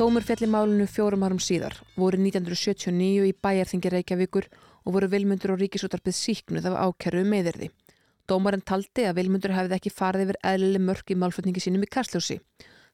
Dómur 0.00 0.24
fjalli 0.24 0.48
málunu 0.48 0.88
fjórum 0.88 1.28
árum 1.28 1.44
síðar, 1.44 1.76
voru 2.00 2.16
1979 2.16 3.28
í 3.28 3.36
bæjarþingi 3.36 3.92
Reykjavíkur 3.92 4.48
og 4.88 4.96
voru 4.96 5.12
vilmundur 5.12 5.52
og 5.52 5.60
ríkisútarpið 5.60 6.16
síknuð 6.16 6.72
af 6.72 6.80
ákerru 6.80 7.28
meðirði. 7.28 7.68
Dómarinn 8.24 8.64
taldi 8.64 9.04
að 9.04 9.20
vilmundur 9.20 9.52
hefði 9.52 9.76
ekki 9.76 9.92
farið 9.92 10.30
yfir 10.30 10.44
eðlileg 10.48 10.88
mörk 10.88 11.12
í 11.12 11.20
málflutningi 11.20 11.60
sínum 11.60 11.84
í 11.84 11.92
Kastljósi. 11.92 12.40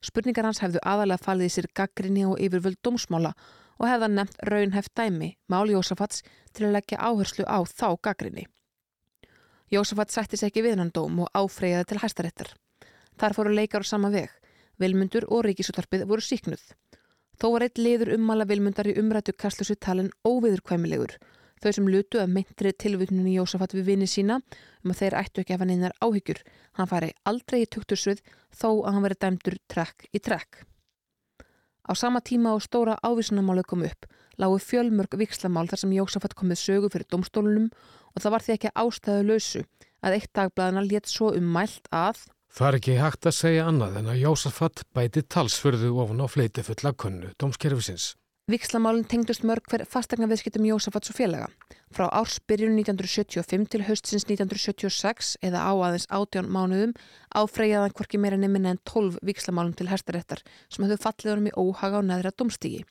Spurningar 0.01 0.47
hans 0.47 0.61
hefðu 0.63 0.81
aðalega 0.81 1.21
falið 1.21 1.49
í 1.49 1.53
sér 1.55 1.67
gaggrinni 1.77 2.23
og 2.25 2.39
yfirvöld 2.41 2.79
dómsmála 2.81 3.35
og 3.81 3.87
hefða 3.89 4.09
nefnt 4.09 4.41
raunheft 4.49 4.93
dæmi, 4.97 5.35
Mál 5.49 5.69
Jósafats, 5.69 6.23
til 6.53 6.67
að 6.67 6.75
leggja 6.77 7.01
áherslu 7.01 7.45
á 7.45 7.61
þá 7.65 7.97
gaggrinni. 8.01 8.47
Jósafats 9.71 10.17
sættis 10.17 10.43
ekki 10.43 10.65
við 10.65 10.81
hann 10.81 10.91
dóm 10.93 11.21
og 11.23 11.29
áfreyjaði 11.37 11.87
til 11.89 12.01
hæstarettar. 12.01 12.49
Þar 13.17 13.35
fóru 13.37 13.53
leikar 13.53 13.85
á 13.85 13.91
sama 13.91 14.09
veg. 14.11 14.29
Vilmundur 14.81 15.27
og 15.29 15.45
ríkisútarpið 15.45 16.07
voru 16.09 16.25
síknuð. 16.25 16.63
Þó 17.39 17.47
var 17.53 17.65
eitt 17.65 17.79
liður 17.79 18.15
ummala 18.17 18.45
vilmundar 18.49 18.89
í 18.89 18.97
umrættu 18.99 19.33
kastlösu 19.37 19.77
talin 19.77 20.11
óviðurkvæmilegur. 20.27 21.15
Þau 21.61 21.71
sem 21.77 21.89
lutu 21.93 22.17
að 22.21 22.31
myndri 22.35 22.71
tilvutnunni 22.73 23.35
Jósafat 23.35 23.75
við 23.77 23.91
vini 23.91 24.07
sína 24.09 24.39
um 24.81 24.93
að 24.93 25.03
þeir 25.03 25.17
ættu 25.19 25.43
ekki 25.43 25.53
að 25.53 25.59
hafa 25.59 25.69
neinar 25.69 25.93
áhyggjur. 26.01 26.41
Hann 26.79 26.89
fari 26.89 27.11
aldrei 27.29 27.61
í 27.61 27.69
tuktursvið 27.69 28.23
þó 28.49 28.69
að 28.71 28.93
hann 28.95 29.05
veri 29.05 29.19
dæmdur 29.21 29.57
trekk 29.69 30.07
í 30.09 30.23
trekk. 30.23 30.63
Á 31.85 31.91
sama 31.97 32.21
tíma 32.25 32.55
og 32.55 32.65
stóra 32.65 32.97
ávísunamálu 33.05 33.63
kom 33.67 33.85
upp 33.85 34.09
lágu 34.41 34.57
fjölmörg 34.63 35.17
vikslamál 35.21 35.67
þar 35.69 35.83
sem 35.83 35.95
Jósafat 35.95 36.35
komið 36.37 36.61
sögu 36.61 36.89
fyrir 36.89 37.09
domstólunum 37.13 37.69
og 38.15 38.23
það 38.23 38.33
var 38.35 38.45
því 38.45 38.53
ekki 38.55 38.75
ástæðu 38.83 39.25
lausu 39.27 39.63
að 40.01 40.17
eitt 40.17 40.31
dagblæðina 40.37 40.85
létt 40.87 41.11
svo 41.11 41.33
um 41.37 41.51
mælt 41.57 41.89
að 41.93 42.25
Það 42.51 42.67
er 42.67 42.75
ekki 42.81 42.95
hægt 42.99 43.27
að 43.29 43.35
segja 43.37 43.67
annað 43.69 43.93
en 44.01 44.09
að 44.11 44.23
Jósafat 44.25 44.81
bæti 44.91 45.21
talsförðu 45.23 45.93
ofan 46.03 46.19
á 46.19 46.27
fleiti 46.27 46.65
fulla 46.67 46.91
kunnu 46.91 47.29
dómskerfisins. 47.39 48.15
Vikslamálinn 48.51 49.05
tengdust 49.07 49.45
mörg 49.47 49.63
hver 49.71 49.85
fastegna 49.87 50.27
viðskiptum 50.27 50.65
Jósafats 50.67 51.11
og 51.13 51.15
félaga. 51.15 51.45
Frá 51.95 52.09
ársbyrjun 52.17 52.73
1975 52.81 53.69
til 53.71 53.85
haustins 53.87 54.25
1976 54.27 55.37
eða 55.47 55.61
á 55.63 55.71
aðeins 55.71 56.07
átján 56.11 56.49
mánuðum 56.51 56.91
áfreyjaðan 57.31 57.95
hvorki 57.95 58.19
meira 58.19 58.39
nefnina 58.41 58.73
en 58.73 58.81
12 58.91 59.21
vikslamálum 59.29 59.71
til 59.77 59.87
herstaréttar 59.87 60.43
sem 60.67 60.83
höfðu 60.83 60.99
fallið 61.05 61.31
honum 61.31 61.47
í 61.47 61.55
óhaga 61.55 62.03
á 62.03 62.07
neðra 62.09 62.35
domstígi. 62.35 62.83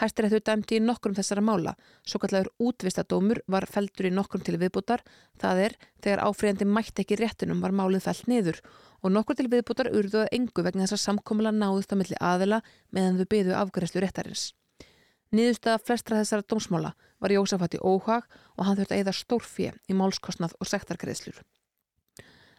Hæstiréttu 0.00 0.40
dæmdi 0.40 0.78
í 0.78 0.82
nokkrum 0.86 1.16
þessara 1.18 1.44
mála. 1.44 1.76
Svo 2.00 2.22
kallar 2.22 2.48
útvistadómur 2.56 3.44
var 3.52 3.68
feldur 3.68 4.08
í 4.08 4.16
nokkrum 4.16 4.48
til 4.48 4.56
viðbútar. 4.56 5.04
Það 5.36 5.64
er 5.68 5.80
þegar 6.00 6.24
áfríðandi 6.24 6.72
mætti 6.72 7.04
ekki 7.04 7.20
réttunum 7.20 7.60
var 7.60 7.76
málið 7.76 8.06
fælt 8.08 8.30
niður 8.32 8.62
og 9.02 9.12
nokkur 9.12 9.36
til 9.36 9.52
viðbútar 9.52 9.92
urðuða 9.92 10.30
engu 10.32 10.64
vegna 10.64 10.86
þess 10.86 11.02
að 11.02 11.08
samkomla 11.10 11.52
náðust 11.52 11.92
á 11.92 12.00
milli 12.00 12.16
aðila 12.20 12.62
meðan 12.96 13.20
þau 13.20 13.34
byðu 13.34 14.00
réttarins. 14.00 14.54
Niðurstaða 15.34 15.82
flestra 15.82 16.20
þessara 16.22 16.46
dómsmála 16.46 16.94
var 17.18 17.34
Jósafat 17.34 17.74
í 17.74 17.82
óhag 17.82 18.26
og 18.56 18.64
hann 18.66 18.78
þurfti 18.78 18.94
að 18.94 19.04
eða 19.04 19.18
stórfið 19.20 19.78
í 19.90 19.98
málskostnað 19.98 20.54
og 20.60 20.70
sektargreðslur 20.70 21.42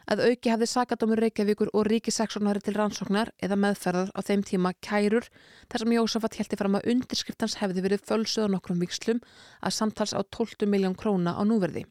að 0.07 0.23
auki 0.23 0.51
hafði 0.51 0.67
Sakadómur 0.71 1.19
Reykjavíkur 1.19 1.69
og 1.75 1.87
ríkiseksónari 1.89 2.61
til 2.63 2.75
rannsóknar 2.77 3.33
eða 3.43 3.57
meðferðar 3.59 4.13
á 4.15 4.19
þeim 4.23 4.43
tíma 4.47 4.71
kærur 4.83 5.27
þar 5.67 5.83
sem 5.83 5.95
Jósafat 5.97 6.37
heldi 6.39 6.59
fram 6.59 6.77
að 6.79 6.87
undirskriftans 6.93 7.57
hefði 7.59 7.83
verið 7.83 8.05
fölsuð 8.07 8.47
á 8.47 8.53
nokkrum 8.55 8.79
vikslum 8.83 9.19
að 9.59 9.75
samtals 9.75 10.15
á 10.15 10.23
12 10.23 10.63
miljón 10.71 10.95
króna 10.95 11.35
á 11.35 11.43
núverði. 11.43 11.83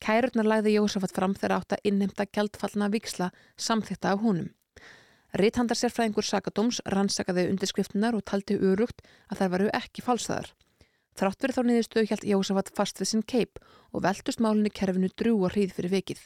Kærurnar 0.00 0.48
læði 0.48 0.78
Jósafat 0.78 1.12
fram 1.14 1.36
þegar 1.36 1.58
átt 1.58 1.76
að 1.76 1.84
innhemta 1.92 2.26
gældfallna 2.26 2.88
viksla 2.90 3.30
samþitta 3.60 4.16
af 4.16 4.24
húnum. 4.24 4.48
Rithandarsérfræðingur 5.32 6.26
Sakadóms 6.28 6.82
rannsakaði 6.92 7.46
undirskriftnar 7.48 8.12
og 8.18 8.24
taldi 8.28 8.58
urugt 8.60 9.00
að 9.32 9.38
þær 9.38 9.52
varu 9.54 9.70
ekki 9.78 10.04
falsaðar. 10.04 10.50
Þrátt 11.16 11.44
verið 11.44 11.56
þá 11.56 11.62
niðurstöðu 11.68 12.08
hjælt 12.10 12.26
Jósafat 12.28 12.68
fast 12.76 13.00
við 13.00 13.08
sinn 13.08 13.24
keip 13.24 13.60
og 13.92 14.04
veldust 14.04 14.42
málinni 14.44 14.72
kerfinu 14.72 15.08
drú 15.16 15.38
og 15.40 15.54
hríð 15.54 15.72
fyrir 15.78 15.94
vikið. 15.96 16.20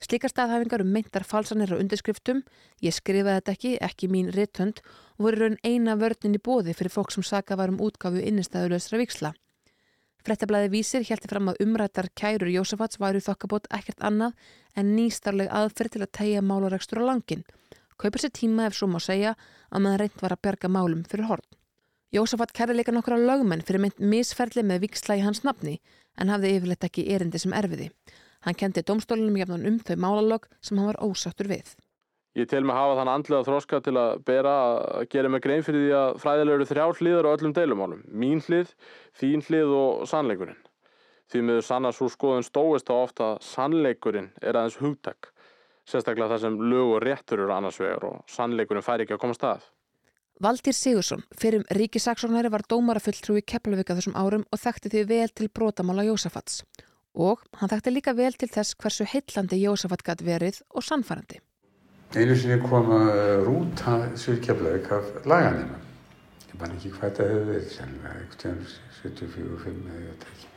Slikar 0.00 0.32
staðhæfingar 0.32 0.80
um 0.80 0.92
meintar 0.94 1.26
falsanir 1.28 1.74
og 1.76 1.82
undirskriftum, 1.82 2.40
ég 2.80 2.96
skrifaði 2.96 3.36
þetta 3.42 3.52
ekki, 3.52 3.74
ekki 3.84 4.08
mín 4.08 4.32
réttönd 4.32 4.80
og 5.18 5.26
voru 5.26 5.42
raun 5.42 5.60
eina 5.60 5.98
vörnin 6.00 6.38
í 6.38 6.40
bóði 6.40 6.72
fyrir 6.76 6.94
fólk 6.94 7.12
sem 7.12 7.24
saka 7.24 7.60
var 7.60 7.68
um 7.68 7.80
útgafu 7.84 8.24
innistæðulegsra 8.24 9.00
viksla. 9.02 9.34
Frettablaði 10.24 10.72
vísir 10.72 11.04
hjælti 11.04 11.28
fram 11.28 11.52
að 11.52 11.60
umrættar 11.64 12.08
kærur 12.16 12.48
Jósafats 12.48 13.00
varu 13.00 13.20
þokkabót 13.24 13.68
ekkert 13.76 14.00
annað 14.00 14.32
en 14.76 14.96
nýstarleg 14.96 15.52
aðferð 15.52 15.96
til 15.96 16.04
að 16.04 16.14
tegja 16.16 16.44
málaregstur 16.44 17.04
á 17.04 17.08
langin. 17.12 17.44
Kaupir 18.00 18.22
sér 18.22 18.32
tíma 18.32 18.64
ef 18.64 18.76
svo 18.78 18.86
má 18.88 18.96
segja 19.04 19.34
að 19.68 19.82
maður 19.84 20.00
reynd 20.00 20.22
var 20.22 20.32
að 20.32 20.42
bjarga 20.46 20.68
málum 20.72 21.02
fyrir 21.04 21.28
horn. 21.28 21.44
Jósafat 22.16 22.54
kærði 22.56 22.78
leika 22.78 22.94
nokkra 22.96 23.18
lögmenn 23.20 23.60
fyrir 23.66 23.84
mynd 23.84 24.00
misferðli 24.00 24.64
með 24.64 24.86
viksla 24.86 25.18
í 25.20 25.24
hans 25.26 25.44
nafni 25.44 25.76
en 26.16 26.32
hafði 26.32 26.54
yfirleitt 26.56 26.86
ekki 26.88 27.04
erindi 27.12 27.38
sem 27.42 27.52
erfiði. 27.54 27.90
Hann 28.46 28.56
kendi 28.56 28.82
domstólunum 28.88 29.36
jafnan 29.36 29.68
um 29.68 29.76
þau 29.84 29.96
málalög 30.00 30.48
sem 30.64 30.80
hann 30.80 30.88
var 30.88 31.00
ósattur 31.04 31.50
við. 31.52 31.74
Ég 32.38 32.48
tel 32.48 32.62
mig 32.64 32.78
hafa 32.78 32.96
þann 32.96 33.10
andlega 33.10 33.46
þróska 33.46 33.82
til 33.84 33.96
að 34.00 34.24
bera 34.24 34.54
að 34.70 35.06
gera 35.12 35.30
mig 35.34 35.42
grein 35.44 35.64
fyrir 35.66 35.84
því 35.84 35.94
að 35.98 36.18
fræðilega 36.22 36.56
eru 36.56 36.68
þrjá 36.70 36.84
hliðar 37.00 37.28
á 37.28 37.34
öllum 37.34 37.54
deilumálum. 37.56 38.04
Mín 38.06 38.40
hlið, 38.46 38.70
þín 39.18 39.44
hlið 39.48 39.74
og 39.76 40.04
sannleikurinn. 40.08 40.60
Því 41.30 41.42
miður 41.46 41.66
sannar 41.66 41.94
svo 41.94 42.08
skoðun 42.10 42.46
stóist 42.46 42.88
á 42.90 42.94
ofta 42.94 43.32
að 43.34 43.42
sannleikurinn 43.50 44.30
er 44.40 44.56
aðeins 44.56 44.78
hugtak. 44.80 45.34
Sérstaklega 45.90 46.30
það 46.30 46.42
sem 46.44 46.56
lög 46.70 46.94
og 46.94 47.02
réttur 47.02 47.42
eru 47.42 47.54
annars 47.54 47.80
vegar 47.82 48.06
og 48.06 48.20
sannleikurinn 48.30 48.86
fær 48.86 49.02
ekki 49.02 49.16
að 49.16 49.22
koma 49.24 49.34
stað. 49.34 49.64
Valdir 50.40 50.72
Sigursson, 50.72 51.24
fyrir 51.36 51.66
ríkisaksónari 51.76 52.48
var 52.52 52.62
dómarafulltrú 52.70 53.34
í 53.36 53.42
Keflavíka 53.44 53.96
þessum 53.98 54.14
árum 54.16 54.46
og 54.48 54.60
þekkti 54.62 54.92
því 54.94 55.02
vel 55.10 55.28
til 55.36 55.50
brotamála 55.52 56.06
Jósafats 56.06 56.62
og 57.12 57.42
hann 57.58 57.68
þekkti 57.68 57.92
líka 57.92 58.14
vel 58.16 58.32
til 58.38 58.48
þess 58.48 58.76
hversu 58.80 59.04
heitlandi 59.10 59.58
Jósafat 59.60 60.04
gæti 60.06 60.24
verið 60.24 60.60
og 60.70 60.86
sannfærandi. 60.86 61.40
Einu 62.14 62.36
sinni 62.38 62.58
kom 62.62 62.88
að 62.94 63.44
rúta 63.46 63.98
Svíðkjaflaug 64.18 64.88
af 64.96 65.10
laganima. 65.30 65.76
Ég 66.48 66.56
man 66.62 66.72
ekki 66.74 66.94
hvað 66.94 67.18
það 67.18 67.28
hefur 67.34 67.44
verið, 67.50 67.68
sennilega 67.74 68.22
eitthvað 68.22 68.64
74-75 69.02 69.84
eða 69.90 70.00
ég 70.00 70.08
veit 70.08 70.24
ekki. 70.30 70.48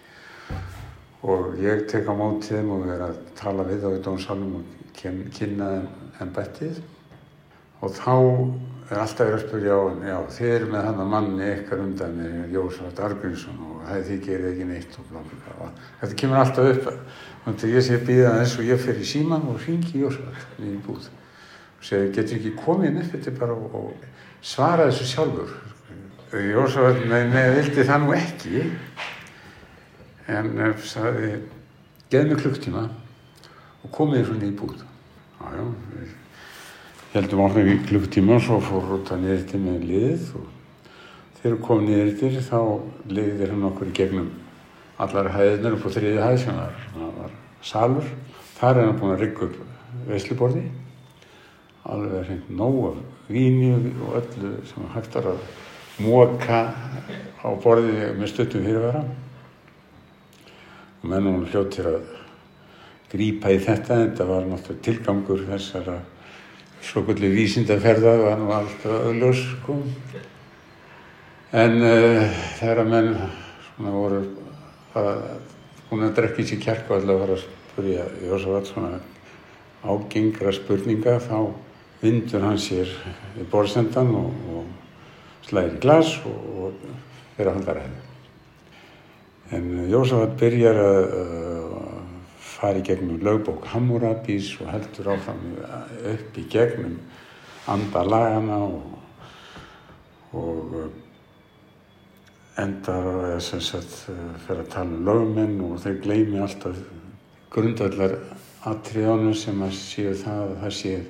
Og 1.33 1.59
ég 1.63 1.83
tek 1.91 2.09
á 2.09 2.13
mótið 2.17 2.55
þeim 2.55 2.71
og 2.73 2.87
verið 2.87 3.05
að 3.09 3.19
tala 3.37 3.67
við 3.67 3.85
á 3.85 3.89
í 3.91 4.01
dónsalum 4.07 4.55
og 4.61 4.82
kynna 4.97 5.69
þeim 6.17 6.35
bettið. 6.35 6.83
Og 7.83 7.91
þá 7.97 8.13
er 8.93 9.01
alltaf 9.01 9.27
verið 9.27 9.37
að 9.37 9.43
spyrja 9.47 9.75
á 9.75 9.81
hann, 9.83 10.05
já 10.07 10.17
þið 10.35 10.53
eru 10.53 10.69
með 10.71 10.85
hann 10.87 11.01
að 11.03 11.11
manni 11.13 11.49
ykkar 11.49 11.81
undan 11.83 12.15
með 12.19 12.55
Jósafat 12.55 13.01
Argrínsson 13.07 13.59
og 13.67 13.83
það 13.87 14.07
þið 14.09 14.23
gerir 14.27 14.47
ekki 14.51 14.67
neitt 14.69 14.97
og 14.99 15.09
blá 15.09 15.21
blá. 15.29 15.69
Þetta 16.01 16.17
kemur 16.21 16.41
alltaf 16.41 16.71
upp, 16.71 16.89
þannig 17.45 17.65
að 17.67 17.75
ég 17.75 17.85
sé 17.87 17.99
býða 18.07 18.33
þess 18.39 18.57
og 18.59 18.69
ég 18.69 18.81
fer 18.83 18.99
í 18.99 19.07
síman 19.07 19.45
og 19.51 19.61
ringi 19.67 20.03
Jósafat 20.03 20.63
í 20.63 20.73
búð 20.85 21.09
og 21.09 21.87
segi 21.87 22.11
getur 22.15 22.39
ekki 22.39 22.55
komið 22.59 22.97
nefn 22.97 23.13
þetta 23.17 23.35
bara 23.39 23.55
og, 23.57 23.77
og 23.79 24.43
svara 24.43 24.89
þessu 24.89 25.09
sjálfur. 25.11 25.55
Nei, 26.33 27.23
nei, 27.29 27.43
vildi 27.53 27.83
það 27.85 28.03
nú 28.03 28.13
ekki 28.17 28.63
en 30.33 30.53
sagði, 30.81 31.35
geð 32.09 32.29
mig 32.31 32.39
klukktíma 32.41 32.87
og 33.83 33.91
komið 33.95 34.27
svona 34.27 34.47
í 34.47 34.53
búð. 34.57 34.83
Jájá, 35.43 35.65
við 35.93 36.13
heldum 37.13 37.43
áfram 37.45 37.69
í 37.69 37.79
klukktíma 37.87 38.37
og 38.37 38.45
svo 38.45 38.59
fór 38.63 38.85
Rúta 38.89 39.17
niður 39.19 39.43
til 39.49 39.59
með 39.61 39.87
liðið 39.89 40.29
og 40.39 40.47
þegar 41.39 41.55
við 41.55 41.63
komum 41.67 41.89
niður 41.89 42.13
til 42.21 42.31
þá 42.47 42.59
liðir 43.11 43.53
hann 43.53 43.67
okkur 43.69 43.91
í 43.91 43.97
gegnum 43.99 44.31
allar 45.03 45.31
hæðinir 45.33 45.75
upp 45.77 45.89
á 45.89 45.95
þriði 45.97 46.23
hæð 46.23 46.37
sem 46.45 46.57
var, 46.57 46.79
var 47.19 47.35
salur. 47.65 48.07
Þar 48.57 48.79
er 48.79 48.87
hann 48.87 49.01
búin 49.01 49.15
að 49.15 49.25
rigga 49.25 49.49
upp 49.49 49.59
veisluborði, 50.07 50.63
alveg 51.89 52.27
hreint 52.29 52.49
nóg 52.49 52.79
af 52.93 53.29
víni 53.33 53.73
og 53.75 54.17
öllu 54.21 54.55
sem 54.69 54.89
hægt 54.95 55.19
var 55.19 55.33
að 55.33 55.45
móka 56.03 56.63
á 57.43 57.49
borði 57.61 58.13
með 58.17 58.31
stuttum 58.31 58.65
fyrirvara. 58.65 59.03
Og 61.03 61.09
mennum 61.11 61.43
hljóttir 61.51 61.91
að 61.91 62.22
grípa 63.13 63.53
í 63.53 63.59
þetta 63.61 63.99
þetta 64.01 64.25
var 64.27 64.47
náttúrulega 64.49 64.85
tilgangur 64.87 65.45
þessara 65.47 65.99
svokvöldu 66.83 67.29
vísindaferða 67.31 68.13
var 68.19 68.39
nú 68.41 68.51
alltaf 68.53 69.07
öðljós 69.09 69.41
sko. 69.53 69.77
En 71.53 71.77
uh, 71.85 72.23
þegar 72.57 72.81
að 72.81 72.89
menn 72.91 73.11
svona 73.67 73.93
voru 73.93 74.21
að, 74.97 75.11
búin 75.89 76.07
að 76.07 76.15
drekki 76.17 76.47
sér 76.49 76.63
kjarku 76.63 76.95
alltaf 76.97 77.13
að 77.13 77.21
fara 77.23 77.37
að 77.37 77.45
spurja 77.45 78.07
Jósafat 78.27 78.71
svona 78.71 78.99
ágengra 79.83 80.53
spurninga 80.55 81.17
þá 81.23 81.37
vindur 82.01 82.47
hann 82.47 82.59
sér 82.59 82.89
í 83.39 83.45
borðsendan 83.51 84.11
og, 84.17 84.43
og 84.57 85.45
slæðir 85.47 85.77
í 85.77 85.83
glas 85.85 86.17
og, 86.25 86.49
og 86.65 87.39
er 87.39 87.47
að 87.47 87.59
halda 87.59 87.77
ræði. 87.79 88.01
En 89.53 89.73
Jósafat 89.91 90.37
byrjar 90.41 90.81
að 90.81 91.17
fara 92.63 92.79
í 92.79 92.85
gegnum 92.87 93.19
lögbók 93.19 93.65
Hammurabís 93.73 94.53
og 94.63 94.69
heldur 94.71 95.09
áfram 95.17 95.41
upp 96.13 96.37
í 96.39 96.43
gegnum 96.51 96.95
andalagana 97.67 98.59
og, 98.63 98.93
og 100.39 100.77
uh, 100.79 100.85
endar 102.63 103.09
að 103.33 103.41
fyrir 104.45 104.61
að 104.61 104.71
tala 104.71 104.95
um 104.95 105.03
lögmenn 105.09 105.59
og 105.65 105.75
þeir 105.83 105.99
gleymi 106.05 106.39
alltaf 106.45 106.79
grundallar 107.51 108.15
atriðanum 108.69 109.35
sem 109.35 109.59
að 109.65 109.75
séu 109.81 110.15
það 110.23 110.41
að 110.45 110.57
það 110.63 110.75
séu 110.79 111.03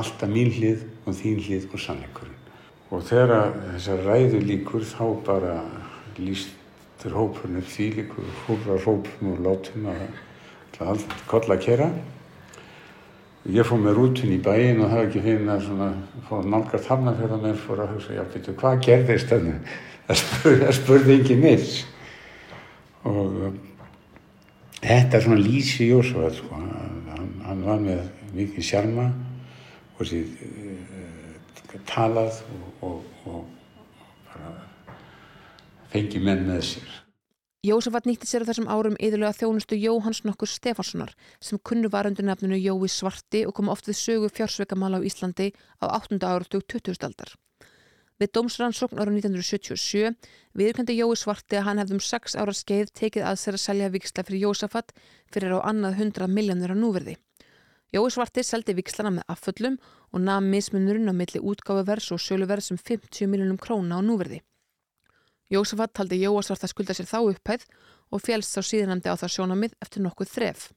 alltaf 0.00 0.30
mín 0.30 0.54
hlið 0.54 0.86
og 1.04 1.16
þín 1.18 1.42
hlið 1.42 1.68
og 1.72 1.84
sannleikurinn. 1.88 2.40
Og 2.90 3.06
þegar 3.06 3.54
þessar 3.72 4.06
ræðu 4.06 4.46
líkur 4.46 4.86
þá 4.86 5.04
bara 5.26 5.60
lístur 6.18 7.18
hópurinn 7.18 7.62
upp 7.62 7.70
því 7.74 7.92
líkur 7.98 8.34
húrar 8.46 8.84
hópum 8.86 9.32
og 9.34 9.46
látum 9.46 9.90
að 9.90 10.04
allt 10.88 11.14
kolla 11.30 11.56
að 11.56 11.64
kera. 11.64 11.90
Ég 13.50 13.64
fór 13.64 13.80
með 13.80 13.96
rútun 13.96 14.34
í 14.34 14.40
bæin 14.44 14.82
og 14.82 14.90
það 14.90 14.98
var 14.98 15.06
ekki 15.06 15.22
fyrir 15.24 15.48
að 15.48 15.62
svona, 15.64 15.88
fór 16.28 16.48
nálgast 16.52 16.90
hafnafjörðan 16.90 17.46
og 17.48 17.62
fór 17.62 17.82
að 17.84 17.94
hugsa, 17.94 18.16
já, 18.18 18.22
betur, 18.34 18.56
hvað 18.60 18.82
gerðist 18.84 19.32
þannig? 19.32 19.72
Það 20.10 20.18
spurði, 20.20 20.70
spurði 20.74 21.16
ekki 21.20 21.34
neitt. 21.38 21.74
Og 23.06 23.36
uh, 23.46 23.52
þetta 24.82 25.20
svona 25.22 25.38
lísi 25.40 25.86
Jósvað, 25.86 26.34
sko. 26.40 26.58
Hann, 26.58 27.30
hann 27.46 27.62
var 27.64 27.84
með 27.84 28.02
mikið 28.34 28.66
sjarma 28.66 29.06
og 29.96 30.08
sér 30.10 30.26
uh, 30.26 31.76
talað 31.88 32.42
og, 32.56 32.88
og, 32.90 33.30
og 33.30 33.46
bara 34.32 34.52
fengi 35.94 36.20
menn 36.24 36.44
með 36.48 36.66
sér. 36.74 36.98
Jósafat 37.60 38.06
nýtti 38.08 38.24
sér 38.24 38.40
á 38.40 38.48
þessum 38.48 38.70
árum 38.72 38.94
yðurlega 38.96 39.36
þjónustu 39.36 39.76
Jóhanns 39.76 40.22
nokkur 40.24 40.48
Stefanssonar 40.48 41.10
sem 41.44 41.58
kunnu 41.60 41.90
var 41.92 42.06
undir 42.08 42.24
nafninu 42.24 42.56
Jói 42.56 42.88
Svarti 42.88 43.42
og 43.44 43.52
kom 43.58 43.68
oft 43.68 43.84
við 43.84 43.98
sögu 43.98 44.30
fjársveikamála 44.32 44.96
á 44.96 45.04
Íslandi 45.04 45.50
á 45.84 45.92
8. 45.92 46.16
áratug 46.24 46.64
20. 46.64 47.04
aldar. 47.04 47.34
Við 48.16 48.32
dómsrannsókn 48.32 48.96
ára 48.96 49.12
1977 49.12 50.16
viðkvæmdi 50.56 50.96
Jói 51.02 51.20
Svarti 51.20 51.60
að 51.60 51.66
hann 51.68 51.84
hefðum 51.84 52.00
6 52.00 52.40
ára 52.40 52.56
skeið 52.56 52.96
tekið 52.96 53.28
að 53.28 53.40
sér 53.44 53.60
að 53.60 53.64
selja 53.68 53.92
viksla 53.92 54.24
fyrir 54.24 54.46
Jósafat 54.46 54.96
fyrir 55.28 55.60
á 55.60 55.68
annað 55.68 56.00
100 56.00 56.32
miljónir 56.32 56.72
á 56.72 56.76
núverði. 56.80 57.20
Jói 57.92 58.08
Svarti 58.08 58.40
seldi 58.40 58.72
vikslana 58.72 59.18
með 59.18 59.34
afföllum 59.36 59.76
og 60.16 60.24
nafn 60.24 60.48
mismunurinn 60.48 61.12
á 61.12 61.14
milli 61.16 61.44
útgáfuvers 61.44 62.08
og 62.16 62.24
sjöluverð 62.24 62.72
sem 62.72 62.80
50 62.80 63.28
miljónum 63.28 63.60
króna 63.60 64.00
á 64.00 64.04
núverði. 64.04 64.40
Jósafat 65.50 65.94
taldi 65.98 66.20
Jóasvart 66.22 66.62
að 66.62 66.72
skulda 66.74 66.94
sér 66.94 67.08
þá 67.10 67.18
upphæð 67.32 67.64
og 68.14 68.22
félst 68.22 68.54
þá 68.54 68.62
síðanandi 68.68 69.10
á 69.10 69.18
það 69.18 69.34
sjónamið 69.34 69.74
eftir 69.82 70.04
nokkuð 70.04 70.30
þref. 70.36 70.68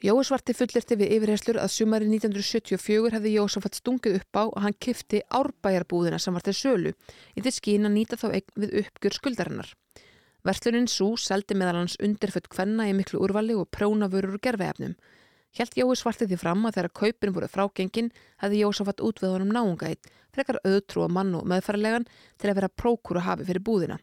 Jóasvarti 0.00 0.54
fullirti 0.56 0.96
við 0.96 1.10
yfirherslur 1.16 1.58
að 1.60 1.72
sumari 1.74 2.06
1974 2.08 3.10
hefði 3.12 3.32
Jósafat 3.34 3.76
stungið 3.76 4.14
upp 4.20 4.38
á 4.40 4.44
að 4.48 4.62
hann 4.64 4.76
kifti 4.80 5.20
árbæjarbúðina 5.28 6.20
sem 6.20 6.36
var 6.36 6.44
til 6.46 6.54
sölu 6.56 6.92
í 7.36 7.42
því 7.44 7.52
skín 7.52 7.88
að 7.88 7.96
nýta 7.98 8.16
þá 8.20 8.30
eign 8.30 8.62
við 8.64 8.76
uppgjör 8.80 9.16
skuldarinnar. 9.18 9.74
Versluninn 10.40 10.88
Sú 10.88 11.10
seldi 11.20 11.52
meðal 11.52 11.82
hans 11.82 11.98
undirfött 12.00 12.48
kvenna 12.48 12.88
í 12.88 12.94
miklu 12.96 13.20
úrvali 13.20 13.52
og 13.60 13.68
prónavörur 13.76 14.38
og 14.38 14.44
gerfiðefnum. 14.46 14.96
Hjælt 15.52 15.76
Jói 15.76 15.92
svarti 15.98 16.30
því 16.30 16.38
fram 16.40 16.64
að 16.64 16.78
þegar 16.78 16.96
kaupin 16.96 17.36
voru 17.36 17.50
frágengin 17.52 18.08
hefði 18.40 18.62
Jósafat 18.62 19.04
útvið 19.04 19.34
honum 19.34 19.52
náungætt, 19.52 20.08
frekar 20.34 20.60
auðtrú 20.64 21.04
og 21.06 21.14
mann 21.14 21.34
og 21.38 21.48
meðfærilegan 21.50 22.06
til 22.38 22.50
að 22.50 22.60
vera 22.60 22.70
prókúru 22.82 23.24
hafi 23.24 23.46
fyrir 23.48 23.64
búðina. 23.66 23.98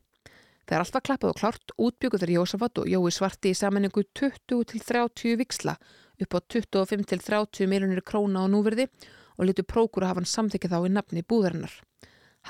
Þegar 0.68 0.84
allt 0.84 0.98
var 0.98 1.06
klappað 1.08 1.32
og 1.32 1.40
klárt 1.40 1.74
útbyggur 1.80 2.20
þeir 2.20 2.34
Jósafat 2.36 2.82
og 2.82 2.90
Jói 2.92 3.12
svarti 3.16 3.54
í 3.54 3.56
samanningu 3.56 4.04
20-30 4.20 5.38
viksla 5.40 5.78
upp 6.20 6.36
á 6.36 6.40
25-30 6.44 7.70
miljonir 7.72 8.04
króna 8.04 8.44
á 8.44 8.52
núverði 8.52 8.90
og 9.38 9.48
litur 9.48 9.68
prókúru 9.70 10.10
hafa 10.10 10.20
hann 10.20 10.28
samþykja 10.28 10.74
þá 10.74 10.80
í 10.82 10.92
nafni 10.92 11.24
búðarinnar. 11.24 11.72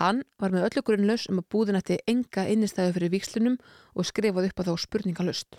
Hann 0.02 0.24
var 0.42 0.54
með 0.54 0.68
öllu 0.70 0.84
grunnlaus 0.86 1.28
um 1.30 1.42
að 1.42 1.50
búðin 1.54 1.78
ætti 1.80 2.02
enga 2.10 2.48
innistæðu 2.50 2.98
fyrir 2.98 3.14
vikslunum 3.14 3.62
og 3.94 4.10
skrifaði 4.10 4.52
upp 4.52 4.62
á 4.62 4.68
þá 4.70 4.74
spurningalust. 4.82 5.58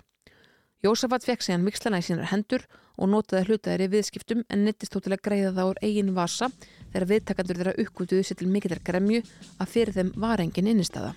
Jósafat 0.79 1.25
fekk 1.27 1.41
sig 1.43 1.57
hann 1.57 1.65
vikslana 1.67 1.99
í 1.99 2.03
sínar 2.07 2.29
hendur 2.31 2.61
og 2.95 3.09
notaði 3.11 3.49
hlutaðir 3.49 3.81
í 3.83 3.87
viðskiptum 3.97 4.45
en 4.47 4.61
nittist 4.63 4.93
þó 4.95 5.01
til 5.03 5.11
að 5.11 5.25
greiða 5.25 5.51
það 5.57 5.71
úr 5.73 5.81
eigin 5.83 6.13
vasa 6.15 6.47
þegar 6.93 7.05
viðtakandur 7.09 7.59
þeirra 7.59 7.73
uppgútuðu 7.83 8.23
sér 8.23 8.39
til 8.39 8.47
mikillar 8.53 8.79
gremju 8.87 9.19
að 9.59 9.73
fyrir 9.73 9.91
þeim 9.97 10.13
var 10.23 10.39
engin 10.39 10.71
innistæða. 10.71 11.11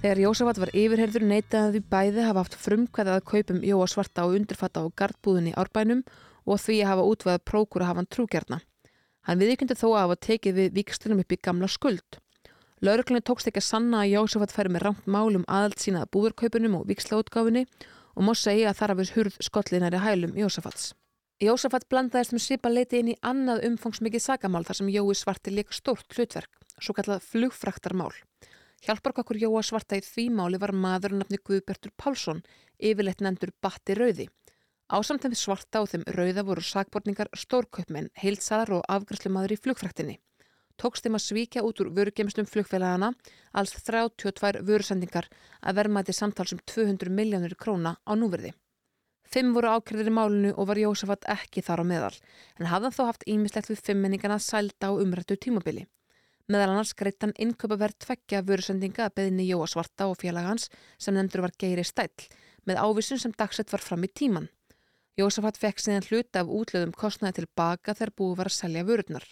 Þegar 0.00 0.24
Jósafat 0.24 0.62
var 0.64 0.72
yfirherður 0.72 1.28
neytaði 1.28 1.76
því 1.76 1.86
bæði 1.92 2.28
hafa 2.30 2.46
haft 2.46 2.60
frumkvæðað 2.64 3.20
að 3.20 3.30
kaupum 3.34 3.62
Jóa 3.68 3.92
svarta 3.92 4.24
og 4.24 4.40
undirfatta 4.40 4.80
á 4.80 4.88
gardbúðin 4.96 5.52
í 5.52 5.56
árbænum 5.60 6.06
og 6.48 6.62
því 6.64 6.80
að 6.80 6.94
hafa 6.94 7.10
útvæðað 7.12 7.48
prókur 7.52 7.84
að 7.84 7.92
hafa 7.92 8.00
hann 8.00 8.14
trúgjarna. 8.16 8.64
Hann 9.28 9.44
viðkynnti 9.44 9.76
þó 9.76 9.90
að 9.90 10.04
hafa 10.06 10.22
tekið 10.30 10.62
við 10.62 10.78
vikstunum 10.80 11.20
upp 11.20 11.36
í 11.36 11.44
gamla 11.44 11.68
skuld. 11.68 12.24
Lauruglunni 12.84 13.24
tókst 13.24 13.48
ekki 13.48 13.62
að 13.62 13.70
sanna 13.70 14.02
að 14.02 14.10
Jósafat 14.10 14.52
færi 14.52 14.68
með 14.74 14.82
rangt 14.84 15.06
málum 15.08 15.44
aðalt 15.48 15.80
sínaða 15.80 16.10
búðarkaupunum 16.12 16.74
og 16.76 16.82
vikslaútgáfinni 16.90 17.62
og 18.12 18.26
má 18.26 18.34
segja 18.36 18.68
að 18.68 18.76
þar 18.80 18.92
hafðis 18.92 19.12
hurð 19.14 19.38
skollinari 19.46 20.00
hælum 20.04 20.34
Jósafats. 20.36 20.90
Jósafat 21.40 21.86
blandaðist 21.88 22.34
með 22.36 22.44
svipa 22.44 22.68
leiti 22.68 23.00
inn 23.00 23.14
í 23.14 23.16
annað 23.24 23.64
umfangsmikið 23.70 24.24
sagamál 24.26 24.62
þar 24.68 24.80
sem 24.80 24.92
Jói 24.92 25.16
svarti 25.16 25.54
leik 25.56 25.72
stórt 25.72 26.18
hlutverk, 26.18 26.52
svo 26.76 26.92
kallað 26.98 27.24
flugfraktarmál. 27.30 28.12
Hjálparkokkur 28.84 29.40
Jóa 29.40 29.64
svarta 29.64 29.96
í 29.96 30.04
því 30.04 30.28
máli 30.36 30.60
var 30.60 30.76
maður 30.76 31.16
nafni 31.16 31.40
Guðbertur 31.40 31.96
Pálsson, 31.96 32.44
yfirleitt 32.76 33.24
nendur 33.24 33.56
Batti 33.64 33.96
Rauði. 33.96 34.28
Ásamt 34.92 35.24
þeim 35.24 35.32
svarta 35.32 35.80
og 35.80 35.88
þeim 35.94 36.04
Rauða 36.12 36.44
voru 36.44 36.60
sagborningar 36.60 37.32
stórkaupmenn, 37.32 38.12
heilsaðar 38.20 38.76
og 38.82 38.88
afgræslumadur 38.92 39.56
í 39.56 39.62
flugfraktinni 39.64 40.20
tókst 40.80 41.06
þeim 41.06 41.18
að 41.18 41.24
svíkja 41.24 41.64
út 41.66 41.80
úr 41.82 41.90
vörugemstum 41.96 42.46
flugfélagana 42.48 43.12
alls 43.52 43.74
32 43.88 44.62
vörusendingar 44.68 45.28
að 45.62 45.80
vermaði 45.80 46.14
samtalsum 46.16 46.60
200 46.64 47.12
miljónur 47.12 47.56
króna 47.58 47.96
á 48.04 48.12
núverði. 48.16 48.52
Fimm 49.26 49.52
voru 49.56 49.72
ákveðir 49.74 50.10
í 50.10 50.14
málunu 50.14 50.52
og 50.54 50.68
var 50.70 50.78
Jósafat 50.78 51.26
ekki 51.32 51.62
þar 51.66 51.82
á 51.82 51.84
meðal, 51.90 52.14
en 52.60 52.70
hafðan 52.70 52.94
þó 52.94 53.02
haft 53.08 53.26
ímislegt 53.26 53.70
við 53.72 53.82
fimmenningana 53.88 54.38
sælda 54.38 54.90
á 54.90 54.92
umrættu 54.94 55.36
tímabili. 55.36 55.86
Meðal 56.46 56.76
annars 56.76 56.92
greitt 56.94 57.24
hann 57.24 57.34
innköpa 57.42 57.74
verð 57.80 57.98
tveggja 58.04 58.44
vörusendinga 58.46 59.08
að 59.08 59.16
beðinni 59.18 59.48
Jóasvarta 59.48 60.06
og 60.06 60.20
félagans 60.20 60.68
sem 60.94 61.16
nefndur 61.16 61.42
var 61.42 61.56
Geiri 61.58 61.82
Stæll, 61.82 62.28
með 62.66 62.78
ávísun 62.78 63.18
sem 63.18 63.34
dagsett 63.34 63.72
var 63.74 63.82
fram 63.82 64.06
í 64.06 64.12
tíman. 64.14 64.46
Jósafat 65.18 65.58
fekk 65.58 65.82
síðan 65.82 66.06
hluta 66.06 66.44
af 66.44 66.52
útlöðum 66.52 66.94
kostnaði 66.94 67.40
tilbaka 67.40 67.96
þegar 67.96 68.14
búið 68.20 68.38
var 68.38 68.50
að 68.52 68.58
selja 68.60 68.86
vörurnar. 68.86 69.26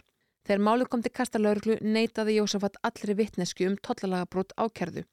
Þegar 0.45 0.61
málið 0.61 0.89
kom 0.93 1.01
til 1.01 1.13
kastalörglu 1.17 1.79
neytaði 1.81 2.35
Jósafat 2.37 2.75
allri 2.85 3.15
vittnesku 3.17 3.65
um 3.65 3.79
tollalagabrót 3.81 4.51
ákerðu 4.61 5.07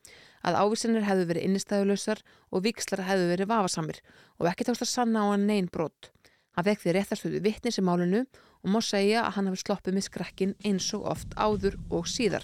að 0.44 0.58
ávísinir 0.60 1.06
hefðu 1.08 1.28
verið 1.30 1.46
innistæðulösar 1.48 2.20
og 2.52 2.66
vikslar 2.66 3.06
hefðu 3.08 3.30
verið 3.30 3.52
vafasamir 3.54 4.02
og 4.42 4.50
ekki 4.52 4.68
tókst 4.68 4.84
að 4.84 4.92
sanna 4.92 5.24
á 5.24 5.32
hann 5.32 5.48
neyn 5.48 5.70
brót. 5.72 6.10
Hann 6.52 6.68
fekk 6.68 6.84
því 6.84 6.96
réttarstöðu 6.98 7.42
vittnis 7.46 7.80
í 7.80 7.86
málinu 7.88 8.26
og 8.26 8.74
má 8.74 8.82
segja 8.84 9.24
að 9.24 9.38
hann 9.38 9.48
hafi 9.48 9.62
sloppið 9.64 9.96
með 9.96 10.08
skrekkin 10.10 10.56
eins 10.68 10.90
og 10.98 11.08
oft 11.14 11.40
áður 11.40 11.80
og 11.88 12.12
síðar. 12.12 12.44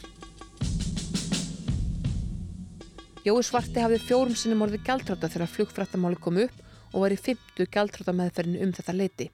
Jói 3.27 3.43
Svarti 3.43 3.83
hafði 3.83 3.99
fjórum 4.05 4.39
sinni 4.39 4.55
morði 4.55 4.79
gæltráta 4.87 5.27
þegar 5.27 5.51
flugfrættamáli 5.51 6.23
kom 6.23 6.39
upp 6.39 6.63
og 6.93 7.01
var 7.03 7.11
í 7.11 7.19
fymtu 7.19 7.67
gæltráta 7.67 8.15
meðferðinu 8.15 8.63
um 8.63 8.71
þetta 8.77 8.95
leiti. 8.95 9.27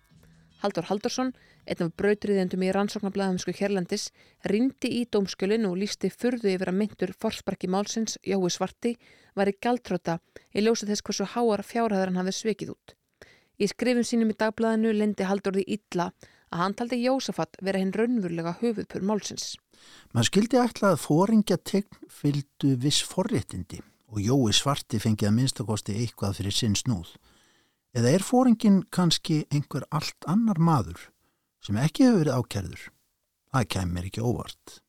Haldur 0.64 0.88
Haldursson 0.90 1.36
Einn 1.64 1.86
af 1.86 1.94
brautriðendum 2.00 2.64
í 2.66 2.72
rannsóknarblæðumsku 2.76 3.54
Hérlandis 3.56 4.10
rindi 4.52 4.90
í 5.00 5.04
dómskjölinn 5.08 5.68
og 5.70 5.78
lísti 5.80 6.12
furðu 6.12 6.52
yfir 6.52 6.74
að 6.74 6.80
myndur 6.82 7.14
forsparki 7.16 7.70
málsins 7.72 8.18
Jói 8.28 8.52
Svarti 8.52 8.98
var 9.38 9.48
í 9.48 9.56
gæltróta 9.64 10.18
í 10.52 10.66
ljósa 10.66 10.90
þess 10.90 11.06
hversu 11.08 11.30
háar 11.36 11.64
fjárhæðar 11.64 12.12
hann 12.12 12.20
hafði 12.20 12.36
svekið 12.40 12.74
út. 12.76 12.96
Í 13.62 13.70
skrifum 13.72 14.04
sínum 14.04 14.34
í 14.34 14.38
dagblæðinu 14.38 14.92
lendi 14.98 15.28
Haldurði 15.30 15.64
illa 15.78 16.10
að 16.54 16.62
hann 16.62 16.76
taldi 16.78 17.00
Jósafat 17.02 17.58
vera 17.64 17.80
hinn 17.82 17.94
raunvurlega 17.96 18.58
höfuðpur 18.60 19.06
málsins. 19.08 19.54
Man 20.12 20.28
skildi 20.28 20.60
ætla 20.60 20.94
að 20.94 21.04
fóringja 21.06 21.58
tegn 21.64 22.12
fylgdu 22.12 22.76
viss 22.84 23.06
forréttindi 23.08 23.80
og 24.14 24.20
Jói 24.22 24.52
Svarti 24.54 25.00
fengið 25.02 25.32
að 25.32 25.38
minnstakosti 25.40 25.96
eitthvað 25.98 26.38
fyrir 26.42 26.56
sinn 26.56 26.76
snúð. 26.78 27.16
Eða 27.94 28.14
er 28.18 28.26
fóringin 28.26 28.84
kannski 28.94 29.44
einhver 29.54 29.86
allt 29.94 30.28
annar 30.30 30.60
maður 30.60 31.13
sem 31.64 31.80
ekki 31.80 32.08
hefur 32.08 32.24
verið 32.24 32.40
ákjærður. 32.40 32.88
Það 33.54 33.70
kemur 33.76 34.10
ekki 34.10 34.24
óvart. 34.24 34.80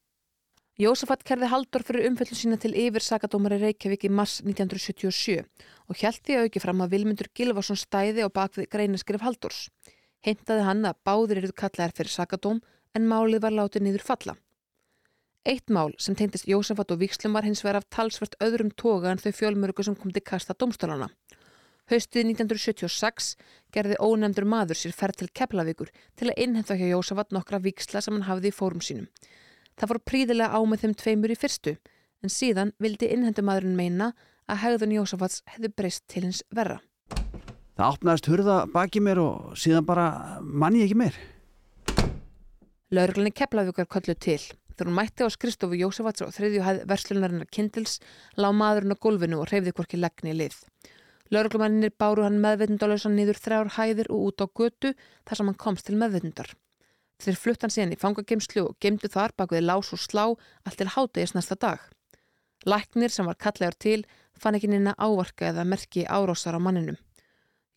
Jósafat 0.75 1.21
kerði 1.23 1.47
Haldur 1.53 1.85
fyrir 1.87 2.09
umfellin 2.09 2.39
sína 2.39 2.57
til 2.59 2.73
yfir 2.75 3.05
sakadómari 3.05 3.61
Reykjavík 3.61 4.09
í 4.09 4.11
mars 4.11 4.41
1977 4.43 5.45
og 5.87 6.01
hjælti 6.01 6.39
auki 6.41 6.63
fram 6.63 6.83
að 6.83 6.97
Vilmundur 6.97 7.29
Gilvarsson 7.31 7.79
stæði 7.79 8.27
á 8.27 8.29
bakvið 8.35 8.67
greinaskrif 8.73 9.23
Haldurs. 9.23 9.69
Heimtaði 10.27 10.65
hann 10.67 10.83
að 10.89 10.99
báðir 11.07 11.45
eruð 11.45 11.55
kallaðar 11.61 11.95
fyrir 11.95 12.11
sakadóm 12.11 12.59
en 12.97 13.07
málið 13.07 13.45
var 13.45 13.55
látið 13.55 13.87
niður 13.87 14.07
falla. 14.09 14.35
Eitt 15.47 15.71
mál 15.71 15.93
sem 16.01 16.17
teintist 16.19 16.49
Jósafat 16.49 16.91
og 16.91 17.03
Víkslum 17.05 17.37
var 17.37 17.47
hins 17.47 17.63
vegar 17.63 17.83
af 17.83 17.87
talsvert 17.93 18.35
öðrum 18.43 18.73
toga 18.75 19.13
en 19.13 19.21
þau 19.23 19.31
fjölmörgu 19.31 19.85
sem 19.85 19.95
kom 19.95 20.11
til 20.11 20.25
kasta 20.25 20.57
domstólana. 20.59 21.11
Haustið 21.93 22.31
1976 22.31 23.35
gerði 23.77 23.97
ónefndur 24.01 24.47
maður 24.49 24.79
sér 24.81 24.95
ferð 24.97 25.19
til 25.21 25.27
Keflavíkur 25.37 25.91
til 26.17 26.31
að 26.31 26.39
innhenda 26.41 26.77
hjá 26.81 26.87
Jósafat 26.89 27.35
nokkra 27.37 27.61
víksla 27.61 28.01
sem 28.01 28.15
hann 28.17 28.25
hafði 28.25 28.49
í 28.49 28.55
fórum 28.57 28.81
sínum. 28.81 29.11
Það 29.77 29.91
fór 29.91 30.01
príðilega 30.09 30.57
á 30.57 30.61
með 30.65 30.85
þeim 30.85 30.95
tveimur 31.03 31.35
í 31.35 31.37
fyrstu, 31.37 31.75
en 32.25 32.33
síðan 32.33 32.73
vildi 32.81 33.11
innhendumadurinn 33.13 33.77
meina 33.77 34.15
að 34.49 34.63
hegðun 34.63 34.97
Jósafats 34.97 35.43
hefði 35.53 35.73
breyst 35.77 36.07
til 36.09 36.25
hins 36.25 36.41
verra. 36.57 36.81
Það 37.77 37.91
opnaðist 37.91 38.33
hurða 38.33 38.59
baki 38.73 39.05
mér 39.05 39.21
og 39.21 39.53
síðan 39.61 39.85
bara 39.85 40.09
manni 40.41 40.87
ekki 40.87 40.97
meir. 40.97 41.21
Laurglinni 42.95 43.35
Keflavíkar 43.35 43.91
kollu 43.93 44.17
til. 44.17 44.41
Þegar 44.75 44.89
hún 44.89 44.97
mætti 44.97 45.27
á 45.27 45.29
skristofu 45.31 45.77
Jósafats 45.79 46.25
og 46.25 46.33
þriðju 46.33 46.65
hæð 46.65 46.85
verslunarinnar 46.89 47.53
Kindils 47.53 48.01
lág 48.41 48.57
maðurinn 48.57 48.97
á 48.97 49.03
gólfinu 49.05 49.43
og 49.43 49.51
reyfði 49.53 49.75
hvorki 49.77 50.01
leggni 50.01 50.33
í 50.33 50.39
lið. 50.41 50.57
Laurglumannir 51.33 51.95
báru 51.97 52.27
hann 52.27 52.43
meðveitundalösan 52.43 53.17
niður 53.17 53.41
þrjár 53.41 53.73
hæðir 53.79 54.11
og 54.13 54.29
út 54.29 54.45
á 54.45 54.47
götu 54.49 54.93
þar 55.25 55.39
sem 55.39 55.49
hann 55.49 55.61
komst 55.61 55.89
til 55.89 55.97
meðveitundar. 55.97 56.51
Þeir 57.23 57.39
flutt 57.41 57.65
hann 57.65 57.73
síðan 57.73 57.95
í 57.95 58.01
fangagemslu 58.01 58.67
og 58.69 58.77
gemdu 58.83 59.09
þar 59.09 59.33
bak 59.39 59.55
við 59.55 59.65
lás 59.65 59.93
og 59.95 60.03
slá 60.03 60.25
allt 60.35 60.77
til 60.81 60.91
hátegis 60.93 61.33
næsta 61.37 61.57
dag. 61.57 61.81
Læknir 62.69 63.13
sem 63.13 63.27
var 63.29 63.41
kallegar 63.41 63.77
til 63.81 64.05
fann 64.41 64.59
ekki 64.59 64.69
neina 64.69 64.95
ávarka 64.99 65.49
eða 65.53 65.65
merki 65.69 66.05
árósar 66.05 66.59
á 66.59 66.61
manninum. 66.61 66.99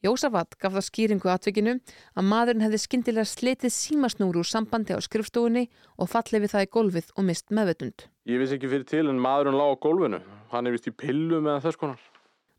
Jósafat 0.05 0.53
gaf 0.61 0.75
það 0.75 0.85
skýringu 0.85 1.29
atvikinu 1.31 1.73
að 2.13 2.27
maðurinn 2.29 2.65
hefði 2.65 2.79
skindilega 2.83 3.25
slitið 3.25 3.73
símasnúru 3.73 4.43
úr 4.43 4.49
sambandi 4.49 4.93
á 4.93 5.01
skrifstofunni 5.01 5.65
og 5.97 6.11
fallið 6.11 6.43
við 6.45 6.53
það 6.53 6.67
í 6.67 6.69
golfið 6.75 7.09
og 7.15 7.25
mist 7.25 7.49
meðvetund. 7.49 8.05
Ég 8.29 8.43
vissi 8.43 8.59
ekki 8.59 8.69
fyrir 8.69 8.85
til 8.85 9.07
en 9.09 9.23
maðurinn 9.23 9.57
lág 9.57 9.73
á 9.73 9.83
golfinu. 9.87 10.21
Hann 10.53 10.69
er 10.69 10.77
vist 10.77 10.91
í 10.91 10.93
pillu 10.93 11.41
með 11.41 11.63
þess 11.65 11.81
konar. 11.81 12.03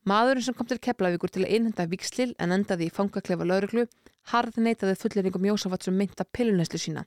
Maðurinn 0.09 0.44
sem 0.47 0.55
kom 0.57 0.68
til 0.71 0.79
Keflavíkur 0.81 1.33
til 1.33 1.42
að 1.42 1.53
einhenda 1.57 1.85
vikslil 1.90 2.31
en 2.40 2.55
endaði 2.55 2.87
í 2.87 2.92
fangaklefa 2.94 3.44
lauruglu 3.44 3.85
harð 4.33 4.57
neytaði 4.62 4.94
fullerinkum 5.01 5.49
Jósafat 5.49 5.85
sem 5.85 5.99
mynda 5.99 6.25
pilluneslu 6.37 6.81
sína. 6.81 7.03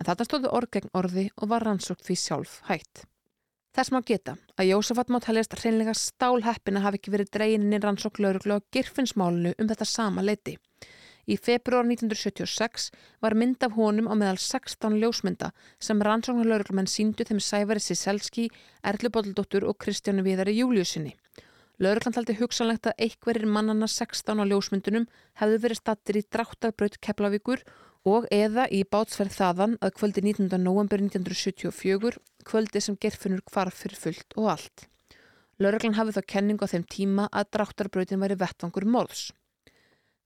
En 0.00 0.08
þetta 0.08 0.26
stóðu 0.26 0.50
orð 0.58 0.72
gegn 0.76 0.92
orði 0.98 1.28
og 1.38 1.52
var 1.52 1.64
rannsókt 1.64 2.04
því 2.04 2.16
sjálf 2.20 2.58
hægt. 2.68 3.04
Þess 3.74 3.94
má 3.94 4.00
geta 4.06 4.36
að 4.58 4.70
Jósafat 4.72 5.14
má 5.14 5.20
taljast 5.22 5.56
hreinlega 5.60 5.94
stálheppin 5.98 6.80
að 6.80 6.86
hafi 6.88 7.00
ekki 7.00 7.14
verið 7.14 7.32
dregininn 7.38 7.78
í 7.78 7.82
rannsók 7.82 8.20
lauruglu 8.20 8.58
á 8.58 8.66
girfinsmálunu 8.74 9.54
um 9.54 9.70
þetta 9.70 9.88
sama 9.88 10.26
leiti. 10.26 10.58
Í 11.24 11.38
februar 11.40 11.86
1976 11.88 12.90
var 13.24 13.38
mynd 13.40 13.62
af 13.64 13.78
honum 13.78 14.10
á 14.10 14.14
meðal 14.20 14.42
16 14.42 14.98
ljósmynda 15.00 15.54
sem 15.80 16.02
rannsóknarlauruglumenn 16.02 16.90
síndu 16.90 17.24
þeim 17.24 17.40
Sævari 17.40 17.80
Siselski, 17.80 18.50
Erlu 18.84 19.08
Bodldóttur 19.14 19.64
og 19.70 19.78
Kristjánu 19.80 20.26
Viðari 20.26 20.58
Júliusinni. 20.58 21.14
Lauruglan 21.82 22.14
taldi 22.14 22.36
hugsanlegt 22.38 22.86
að 22.86 23.00
einhverjir 23.02 23.48
mannana 23.50 23.88
16 23.90 24.38
á 24.38 24.44
ljósmyndunum 24.46 25.08
hefðu 25.40 25.56
verið 25.64 25.78
stattir 25.80 26.18
í 26.20 26.22
dráttarbraut 26.30 27.00
Keflavíkur 27.02 27.64
og 28.06 28.28
eða 28.30 28.68
í 28.70 28.84
bátsferð 28.86 29.34
þaðan 29.34 29.74
að 29.82 29.96
kvöldi 29.96 30.22
19. 30.22 30.52
november 30.62 31.02
1974, 31.02 32.20
kvöldi 32.46 32.82
sem 32.84 32.98
gerfinur 33.02 33.42
kvarf 33.50 33.80
fyrir 33.82 33.98
fullt 33.98 34.36
og 34.38 34.52
allt. 34.52 34.84
Lauruglan 35.58 35.96
hafði 35.98 36.14
þá 36.14 36.28
kenningu 36.34 36.62
á 36.62 36.70
þeim 36.70 36.84
tíma 36.94 37.24
að 37.32 37.50
dráttarbrautin 37.56 38.22
væri 38.22 38.36
vettvangur 38.38 38.86
morðs. 38.86 39.32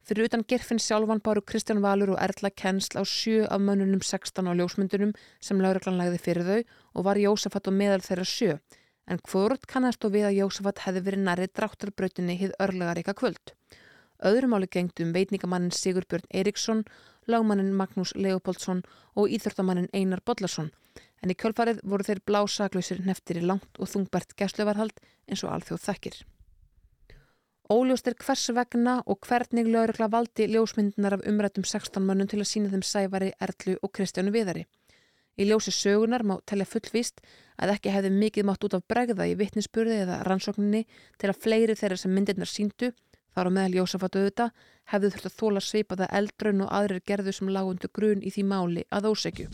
Fyrir 0.04 0.28
utan 0.28 0.44
gerfin 0.48 0.80
sjálfan 0.80 1.22
báru 1.24 1.40
Kristján 1.44 1.80
Valur 1.84 2.12
og 2.12 2.20
Erla 2.20 2.50
kennsl 2.52 3.00
á 3.00 3.04
sjö 3.08 3.46
af 3.48 3.60
mönnunum 3.60 4.04
16 4.04 4.44
á 4.44 4.52
ljósmyndunum 4.52 5.16
sem 5.40 5.60
lauruglan 5.64 5.96
lagði 6.00 6.20
fyrir 6.26 6.44
þau 6.48 6.60
og 6.96 7.08
var 7.08 7.20
Jósafat 7.20 7.72
og 7.72 7.76
meðal 7.76 8.04
þeirra 8.04 8.28
sjö 8.28 8.58
en 9.08 9.20
hvort 9.30 9.66
kannast 9.66 10.04
og 10.04 10.12
við 10.14 10.28
að 10.28 10.38
Jósafat 10.42 10.82
hefði 10.84 11.04
verið 11.06 11.24
nærið 11.26 11.52
dráttarbrautinni 11.56 12.36
hið 12.38 12.54
örlegaríka 12.62 13.14
kvöld. 13.16 13.54
Öðrum 14.28 14.56
áli 14.58 14.68
gengdu 14.70 15.06
um 15.06 15.12
veitningamannin 15.14 15.74
Sigurbjörn 15.74 16.26
Eriksson, 16.34 16.84
lagmannin 17.26 17.74
Magnús 17.76 18.14
Leopoldsson 18.16 18.82
og 19.16 19.30
íþjórtamannin 19.34 19.90
Einar 19.94 20.24
Bodlason, 20.26 20.72
en 21.22 21.32
í 21.32 21.36
kjölfarið 21.38 21.84
voru 21.84 22.06
þeir 22.06 22.24
blásaklausir 22.26 23.04
neftir 23.06 23.40
í 23.40 23.46
langt 23.46 23.78
og 23.78 23.90
þungbært 23.92 24.34
gæsluvarhald 24.38 24.98
eins 25.28 25.44
og 25.44 25.54
alþjóð 25.54 25.84
þekkir. 25.86 26.18
Óljóst 27.68 28.06
er 28.08 28.16
hvers 28.16 28.46
vegna 28.56 28.94
og 29.04 29.26
hvernig 29.28 29.68
laurugla 29.68 30.08
valdi 30.08 30.46
ljósmyndunar 30.48 31.18
af 31.18 31.24
umrættum 31.28 31.66
16 31.68 32.00
mönnum 32.00 32.30
til 32.30 32.40
að 32.40 32.48
sína 32.48 32.72
þeim 32.72 32.84
Sævari, 32.90 33.34
Erlu 33.44 33.76
og 33.82 33.92
Kristjánu 33.92 34.32
Viðari. 34.32 34.64
Í 35.38 35.46
ljósi 35.46 35.70
sögunar 35.70 36.24
má 36.26 36.40
telja 36.50 36.66
fullvíst 36.66 37.20
að 37.62 37.76
ekki 37.76 37.92
hefði 37.94 38.10
mikið 38.10 38.46
mátt 38.48 38.64
út 38.66 38.74
af 38.74 38.86
bregða 38.90 39.28
í 39.30 39.36
vittnisspurði 39.38 40.00
eða 40.02 40.16
rannsókninni 40.26 40.80
til 41.18 41.30
að 41.30 41.38
fleiri 41.44 41.76
þeirra 41.78 41.98
sem 42.00 42.14
myndirnar 42.14 42.50
síndu, 42.50 42.90
þar 43.34 43.46
á 43.46 43.54
meðal 43.54 43.78
Jósafat 43.78 44.18
auðvita, 44.18 44.48
hefðu 44.90 45.12
þurft 45.14 45.28
að 45.30 45.36
þóla 45.38 45.62
svipaða 45.62 46.08
eldrun 46.18 46.64
og 46.66 46.72
aðrir 46.74 47.04
gerðu 47.06 47.36
sem 47.38 47.52
lágundu 47.54 47.90
grun 47.94 48.24
í 48.26 48.32
því 48.34 48.44
máli 48.50 48.82
að 48.90 49.12
ósegju. 49.12 49.46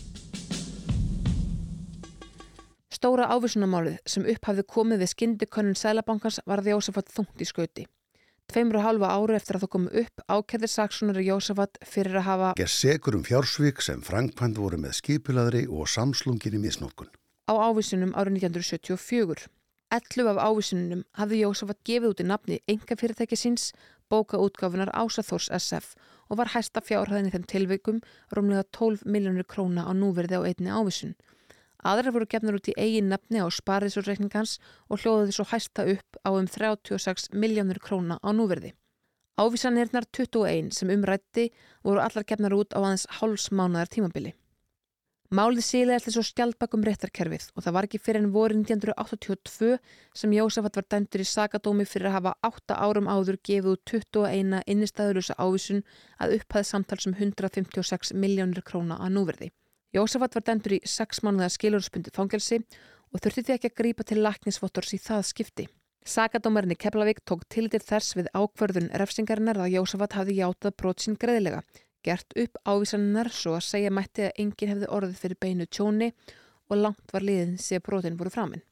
Stóra 2.88 3.28
ávísunamálið 3.28 3.98
sem 4.08 4.24
upphafði 4.24 4.64
komið 4.64 5.04
við 5.04 5.12
skindikönnun 5.12 5.76
Sælabankans 5.76 6.40
varði 6.48 6.72
Jósafat 6.72 7.12
þungt 7.12 7.44
í 7.44 7.50
skauti. 7.50 7.84
Tveimur 8.52 8.76
og 8.78 8.84
halva 8.84 9.08
ári 9.16 9.34
eftir 9.38 9.56
að 9.56 9.64
það 9.64 9.70
komu 9.72 9.90
upp 10.02 10.22
ákæðir 10.28 10.70
saksunari 10.70 11.24
Jósafat 11.26 11.78
fyrir 11.88 12.18
að 12.20 12.26
hafa 12.28 12.50
Gerð 12.58 12.72
segur 12.74 13.16
um 13.18 13.24
fjársvík 13.24 13.80
sem 13.82 14.02
Frankpand 14.04 14.60
voru 14.60 14.78
með 14.82 14.98
skipiladri 14.98 15.62
og 15.64 15.88
samslungin 15.88 16.58
í 16.58 16.60
misnótkun. 16.66 17.08
Á 17.48 17.52
ávísunum 17.56 18.12
árið 18.12 18.44
1974. 18.44 19.48
11 19.94 20.30
af 20.34 20.42
ávísunum 20.44 21.02
hafði 21.16 21.40
Jósafat 21.40 21.80
gefið 21.88 22.10
út 22.12 22.20
í 22.20 22.28
nafni 22.28 22.60
enga 22.68 22.98
fyrirtæki 23.00 23.38
síns, 23.40 23.70
bóka 24.12 24.36
útgáfinar 24.36 24.92
Ásaþórs 24.92 25.48
SF 25.48 25.94
og 26.28 26.40
var 26.40 26.52
hæsta 26.52 26.84
fjárhæðin 26.84 27.30
í 27.30 27.34
þeim 27.34 27.48
tilveikum 27.48 28.02
rúmlega 28.34 28.68
12 28.76 29.08
miljónir 29.08 29.48
króna 29.48 29.88
á 29.88 29.92
núverði 29.96 30.40
á 30.40 30.42
einni 30.44 30.68
ávísun. 30.68 31.16
Aðrar 31.84 32.14
voru 32.16 32.26
gefnur 32.32 32.56
út 32.56 32.70
í 32.72 32.76
eigin 32.80 33.10
nafni 33.12 33.42
á 33.44 33.46
spariðsúrreikningans 33.52 34.56
og 34.88 35.02
hljóðuði 35.02 35.34
svo 35.36 35.44
hæsta 35.50 35.84
upp 35.94 36.20
á 36.24 36.30
um 36.32 36.46
36 36.48 37.28
miljónur 37.36 37.80
króna 37.82 38.16
á 38.24 38.28
núverði. 38.32 38.72
Ávísanirnar 39.36 40.06
21 40.14 40.70
sem 40.72 40.92
umrætti 40.94 41.50
voru 41.82 42.00
allar 42.00 42.24
gefnar 42.24 42.54
út 42.56 42.72
á 42.72 42.80
aðeins 42.80 43.04
hálfsmánaðar 43.18 43.90
tímabili. 43.90 44.32
Málið 45.34 45.64
sílega 45.66 45.98
eftir 45.98 46.14
svo 46.14 46.22
skjaldbakum 46.22 46.84
réttarkerfið 46.86 47.48
og 47.56 47.64
það 47.64 47.74
var 47.74 47.88
ekki 47.88 47.98
fyrir 47.98 48.20
enn 48.22 48.32
voru 48.32 48.54
1982 48.60 49.78
sem 50.20 50.34
Jósafat 50.36 50.78
var 50.78 50.86
dæmtur 50.94 51.24
í 51.24 51.26
sagadómi 51.26 51.88
fyrir 51.90 52.12
að 52.12 52.16
hafa 52.20 52.34
8 52.48 52.76
árum 52.86 53.10
áður 53.10 53.40
gefið 53.48 53.72
út 53.72 53.82
21 53.90 54.62
innistæðurlusa 54.70 55.34
ávísun 55.40 55.82
að 56.22 56.36
upphæði 56.38 56.70
samtals 56.70 57.08
um 57.10 57.16
156 57.18 58.14
miljónur 58.14 58.62
króna 58.62 59.00
á 59.00 59.10
núverði. 59.10 59.50
Jósafat 59.94 60.34
var 60.34 60.42
dæmdur 60.42 60.72
í 60.74 60.80
sex 60.90 61.20
mánuða 61.22 61.52
skilurspundi 61.54 62.10
fangelsi 62.14 62.56
og 63.14 63.20
þurfti 63.22 63.44
því 63.46 63.52
ekki 63.54 63.68
að 63.70 63.76
grípa 63.78 64.06
til 64.08 64.24
laknisvottors 64.24 64.90
í 64.96 64.98
það 64.98 65.22
skipti. 65.28 65.66
Sakadómarinni 66.04 66.74
Keflavík 66.74 67.20
tók 67.22 67.44
til 67.46 67.68
til 67.70 67.78
þess 67.78 68.16
við 68.18 68.26
ákverðun 68.34 68.90
refsingarinnar 68.98 69.62
að 69.62 69.76
Jósafat 69.76 70.18
hafði 70.18 70.40
játað 70.40 70.76
brot 70.82 71.04
sín 71.04 71.14
greiðilega, 71.14 71.62
gert 72.02 72.34
upp 72.42 72.58
ávísaninnar 72.66 73.30
svo 73.30 73.54
að 73.54 73.68
segja 73.68 73.94
mætti 73.94 74.26
að 74.26 74.42
enginn 74.42 74.74
hefði 74.74 74.90
orðið 74.98 75.22
fyrir 75.22 75.42
beinu 75.46 75.70
tjóni 75.70 76.10
og 76.68 76.80
langt 76.82 77.14
var 77.14 77.22
liðin 77.30 77.56
sé 77.62 77.78
brotin 77.78 78.18
voru 78.18 78.34
framinn. 78.34 78.66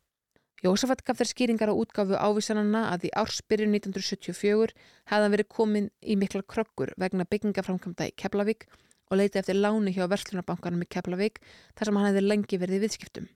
Jósafat 0.63 1.07
gaf 1.07 1.23
þér 1.23 1.31
skýringar 1.31 1.71
á 1.71 1.79
útgafu 1.79 2.19
ávísananna 2.19 2.89
að 2.91 3.07
í 3.09 3.15
ársbyrjun 3.15 3.79
1974 3.79 4.75
hefðan 5.11 5.33
verið 5.39 5.55
komin 5.55 5.91
í 6.03 6.19
mikla 6.19 6.43
krökkur 6.43 6.93
vegna 6.99 7.31
byggingaframkvæmda 7.31 8.11
í 8.11 8.15
Keflavík 8.19 8.67
og 9.13 9.21
leiti 9.21 9.39
eftir 9.39 9.59
láni 9.61 9.93
hjá 9.93 10.07
Verslunarbankanum 10.09 10.83
í 10.87 10.89
Keflavík 10.89 11.41
þar 11.77 11.89
sem 11.89 11.99
hann 12.01 12.09
hefði 12.09 12.23
lengi 12.25 12.59
verið 12.63 12.79
í 12.79 12.83
viðskiptum. 12.87 13.27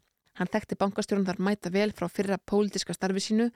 Hann 0.40 0.50
þekkti 0.52 0.78
bankastjórun 0.80 1.26
þar 1.28 1.40
mæta 1.44 1.72
vel 1.72 1.90
frá 1.96 2.08
fyrra 2.08 2.38
pólitiska 2.40 2.96
starfi 2.96 3.22
sínu 3.24 3.50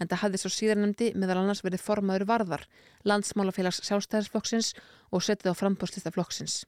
en 0.00 0.08
það 0.08 0.22
hafði 0.22 0.40
svo 0.40 0.52
síðanemdi 0.52 1.10
meðal 1.16 1.42
annars 1.42 1.62
verið 1.64 1.84
formaður 1.84 2.26
varðar, 2.28 2.64
landsmálafélags 3.04 3.82
sjálfstæðarsflokksins 3.88 4.72
og 5.12 5.24
setið 5.24 5.52
á 5.52 5.58
frambóðslista 5.60 6.12
flokksins. 6.12 6.64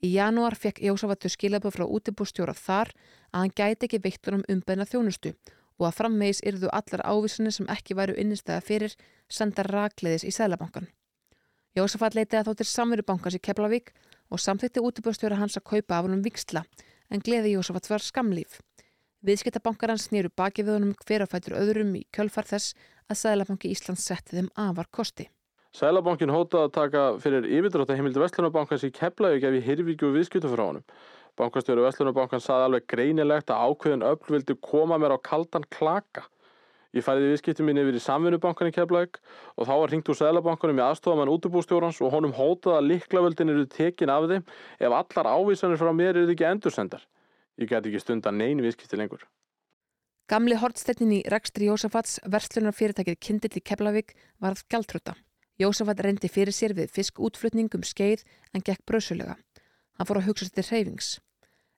Í 0.00 0.14
janúar 0.14 0.56
fekk 0.56 0.80
Jósafatu 0.84 1.28
skilaböð 1.28 1.76
frá 1.76 1.84
útibústjóra 1.84 2.56
þar 2.56 2.92
að 3.32 3.42
hann 3.42 3.56
gæti 3.56 3.88
ekki 3.88 4.00
veittur 4.04 4.38
um 4.38 4.46
umbeina 4.48 4.88
þjónustu 4.88 5.34
og 5.80 5.88
að 5.88 5.98
frammegis 5.98 6.40
yrðu 6.48 6.70
allar 6.72 7.04
ávísanir 7.04 7.56
sem 7.56 7.68
ekki 7.72 7.96
væru 7.96 8.16
innistæða 8.16 8.64
fyrir 8.64 8.96
senda 9.28 9.64
rakleiðis 9.68 10.24
í 10.24 10.32
Sælabankan. 10.32 10.88
Jósafat 11.76 12.16
leitiði 12.16 12.40
að 12.40 12.48
þáttir 12.50 12.68
samverubankans 12.70 13.36
í 13.36 13.42
Keflavík 13.44 13.92
og 14.30 14.42
samþýtti 14.42 14.82
útibústjóra 14.86 15.38
hans 15.40 15.58
að 15.58 15.66
kaupa 15.72 15.98
af 15.98 16.06
hann 16.06 16.18
um 16.18 16.24
viksla 16.24 16.64
en 17.10 17.22
gleði 17.26 17.56
Jósafat 17.56 17.90
var 17.90 18.04
skamlíf. 18.04 18.60
Viðskiptabankarans 19.26 20.06
snýru 20.08 20.30
baki 20.32 20.64
við 20.64 20.78
honum 20.78 20.94
hver 21.04 21.26
að 21.26 21.34
fætur 21.34 21.58
öðrum 21.58 21.92
í 21.98 22.06
kjölfar 22.14 22.48
þess 22.48 22.72
að 23.10 23.20
Sæðlabanki 23.24 23.74
Íslands 23.74 24.06
setti 24.06 24.38
þeim 24.38 24.48
afar 24.56 24.88
kosti. 24.94 25.26
Sælabankin 25.76 26.32
hótaði 26.34 26.66
að 26.66 26.72
taka 26.74 27.02
fyrir 27.22 27.44
yfirdrátt 27.46 27.92
að 27.92 28.00
heimildi 28.00 28.22
Vestlunabankans 28.22 28.84
í 28.88 28.90
Keflavík 28.94 29.44
ef 29.46 29.54
í 29.54 29.60
hirvíkju 29.68 30.08
og 30.08 30.16
viðskiptu 30.16 30.50
frá 30.50 30.64
honum. 30.64 30.86
Bankastjóru 31.38 31.84
Vestlunabankans 31.84 32.48
saði 32.48 32.66
alveg 32.66 32.88
greinilegt 32.90 33.52
að 33.54 33.68
ákveðin 33.68 34.06
öll 34.08 34.18
vildi 34.26 34.56
koma 34.66 34.98
mér 34.98 35.14
á 35.14 35.18
kaldan 35.22 35.66
klaka. 35.70 36.24
Ég 36.90 37.04
færiði 37.06 37.28
viðskiptum 37.30 37.68
mín 37.68 37.78
yfir 37.78 37.94
í 37.94 38.02
samfunnubankan 38.02 38.66
í 38.66 38.74
Keflavík 38.74 39.20
og 39.54 39.68
þá 39.68 39.74
var 39.78 39.92
hringt 39.92 40.08
úr 40.10 40.16
Sælabankunum 40.18 40.80
í 40.80 40.82
aðstofamann 40.82 41.30
útubústjórans 41.30 42.00
og 42.02 42.10
honum 42.16 42.34
hótaði 42.34 42.80
að 42.80 42.88
liklavöldin 42.90 43.52
eru 43.52 43.66
tekin 43.70 44.10
af 44.10 44.26
þeim 44.26 44.42
ef 44.82 44.96
allar 44.98 45.30
ávísanir 45.30 45.78
frá 45.78 45.92
mér 45.94 46.18
eru 46.18 46.34
ekki 46.34 46.48
endursendar. 46.50 47.04
Ég 47.62 47.70
get 47.70 47.86
ekki 47.86 48.02
stunda 48.02 48.34
neyn 48.34 48.58
viðskipti 48.64 48.98
lengur. 48.98 49.22
Gamli 50.30 50.58
hortstættin 50.58 51.14
í 51.14 51.22
Rekstri 51.30 51.70
Jósafats, 51.70 52.18
verslunar 52.26 52.74
fyrirtækið 52.74 53.22
Kindill 53.22 53.54
í 53.58 53.62
Keflavík, 53.62 54.16
varð 54.42 54.66
gjaldrúta. 54.70 55.14
Jósafat 55.62 56.02
reyndi 56.02 56.30
fyrir 56.30 56.54
sér 56.54 56.74
við 56.74 56.90
fiskútflutning 56.94 57.70
um 57.78 57.86
skeið 57.86 58.22
en 58.54 58.66
gekk 58.66 58.82
brösulega. 58.86 59.38
Hann 59.98 60.08
fór 60.08 60.22
að 60.22 60.30
hugsa 60.30 60.46
sér 60.48 60.58
til 60.58 60.68
hreyfings. 60.70 61.08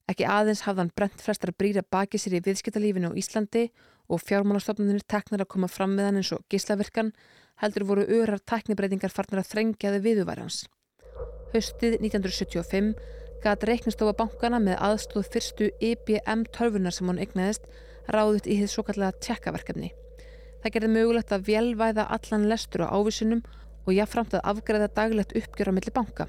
Ekki 0.09 0.27
aðeins 0.29 0.65
hafði 0.67 0.83
hann 0.83 0.93
brent 0.97 1.25
flestar 1.25 1.53
að 1.53 1.59
brýra 1.63 1.83
baki 1.95 2.21
sér 2.21 2.37
í 2.39 2.43
viðskiptalífinu 2.45 3.13
á 3.13 3.19
Íslandi 3.19 3.69
og 4.13 4.21
fjármálastofnunir 4.23 5.05
teknar 5.09 5.45
að 5.45 5.53
koma 5.55 5.71
fram 5.73 5.97
með 5.97 6.09
hann 6.09 6.21
eins 6.21 6.33
og 6.37 6.45
gislavirkan 6.53 7.13
heldur 7.63 7.87
voru 7.89 8.05
örar 8.05 8.43
tæknibreitingar 8.45 9.13
farnar 9.13 9.43
að 9.43 9.51
þrengjaði 9.53 10.03
viðuværi 10.07 10.45
hans. 10.45 10.65
Höstið 11.53 11.99
1975 12.01 12.93
gæti 13.43 13.69
reiknistofa 13.69 14.15
bankana 14.19 14.61
með 14.63 14.79
aðstóð 14.87 15.31
fyrstu 15.35 15.71
IBM 15.83 16.47
tölvunar 16.55 16.95
sem 16.95 17.09
hann 17.11 17.21
egnaðist 17.23 17.67
ráðut 18.13 18.47
í 18.47 18.59
þið 18.61 18.71
svo 18.71 18.85
kallega 18.87 19.19
tjekkaverkefni. 19.25 19.91
Það 20.63 20.75
gerði 20.77 20.91
mögulegt 20.95 21.35
að 21.35 21.49
velvæða 21.49 22.07
allan 22.17 22.47
lestur 22.51 22.87
á 22.87 22.95
ávísunum 22.95 23.43
og 23.83 23.97
jáfnframt 23.97 24.37
að 24.39 24.47
afgreða 24.53 24.91
daglegt 24.95 25.35
uppgjör 25.39 25.73
á 25.75 25.77
milli 25.77 25.95
banka. 25.95 26.29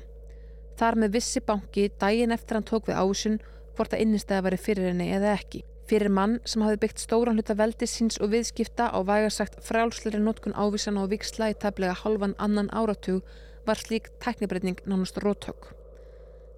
Þar 0.80 0.98
með 1.04 1.20
vissi 1.20 1.44
banki 1.46 1.90
daginn 2.02 2.34
eftir 2.34 2.58
hann 2.58 2.66
tók 2.66 2.90
við 2.90 2.98
ávísun 2.98 3.38
hvort 3.78 3.94
að 3.94 4.06
innistæða 4.06 4.48
veri 4.48 4.60
fyrir 4.62 4.90
henni 4.90 5.12
eða 5.14 5.36
ekki. 5.38 5.62
Fyrir 5.94 6.10
mann 6.10 6.40
sem 6.50 6.64
hafi 6.66 6.80
byggt 6.82 7.04
stóran 7.04 7.38
hluta 7.38 7.54
veldi 7.54 7.86
síns 7.86 8.16
og 8.18 8.32
viðskipta 8.32 8.88
á 8.90 8.98
vægarsagt 9.06 9.60
frálsleiri 9.62 10.18
notkun 10.18 10.56
ávísan 10.58 10.96
og 10.98 11.12
viksla 11.12 11.52
í 11.52 11.58
tæplega 11.62 11.94
halvan 12.00 12.34
annan 12.42 12.72
áratug 12.74 13.22
var 13.68 13.78
slík 13.78 14.10
tæknibreitning 14.24 14.82
nánast 14.90 15.22
rótök. 15.22 15.70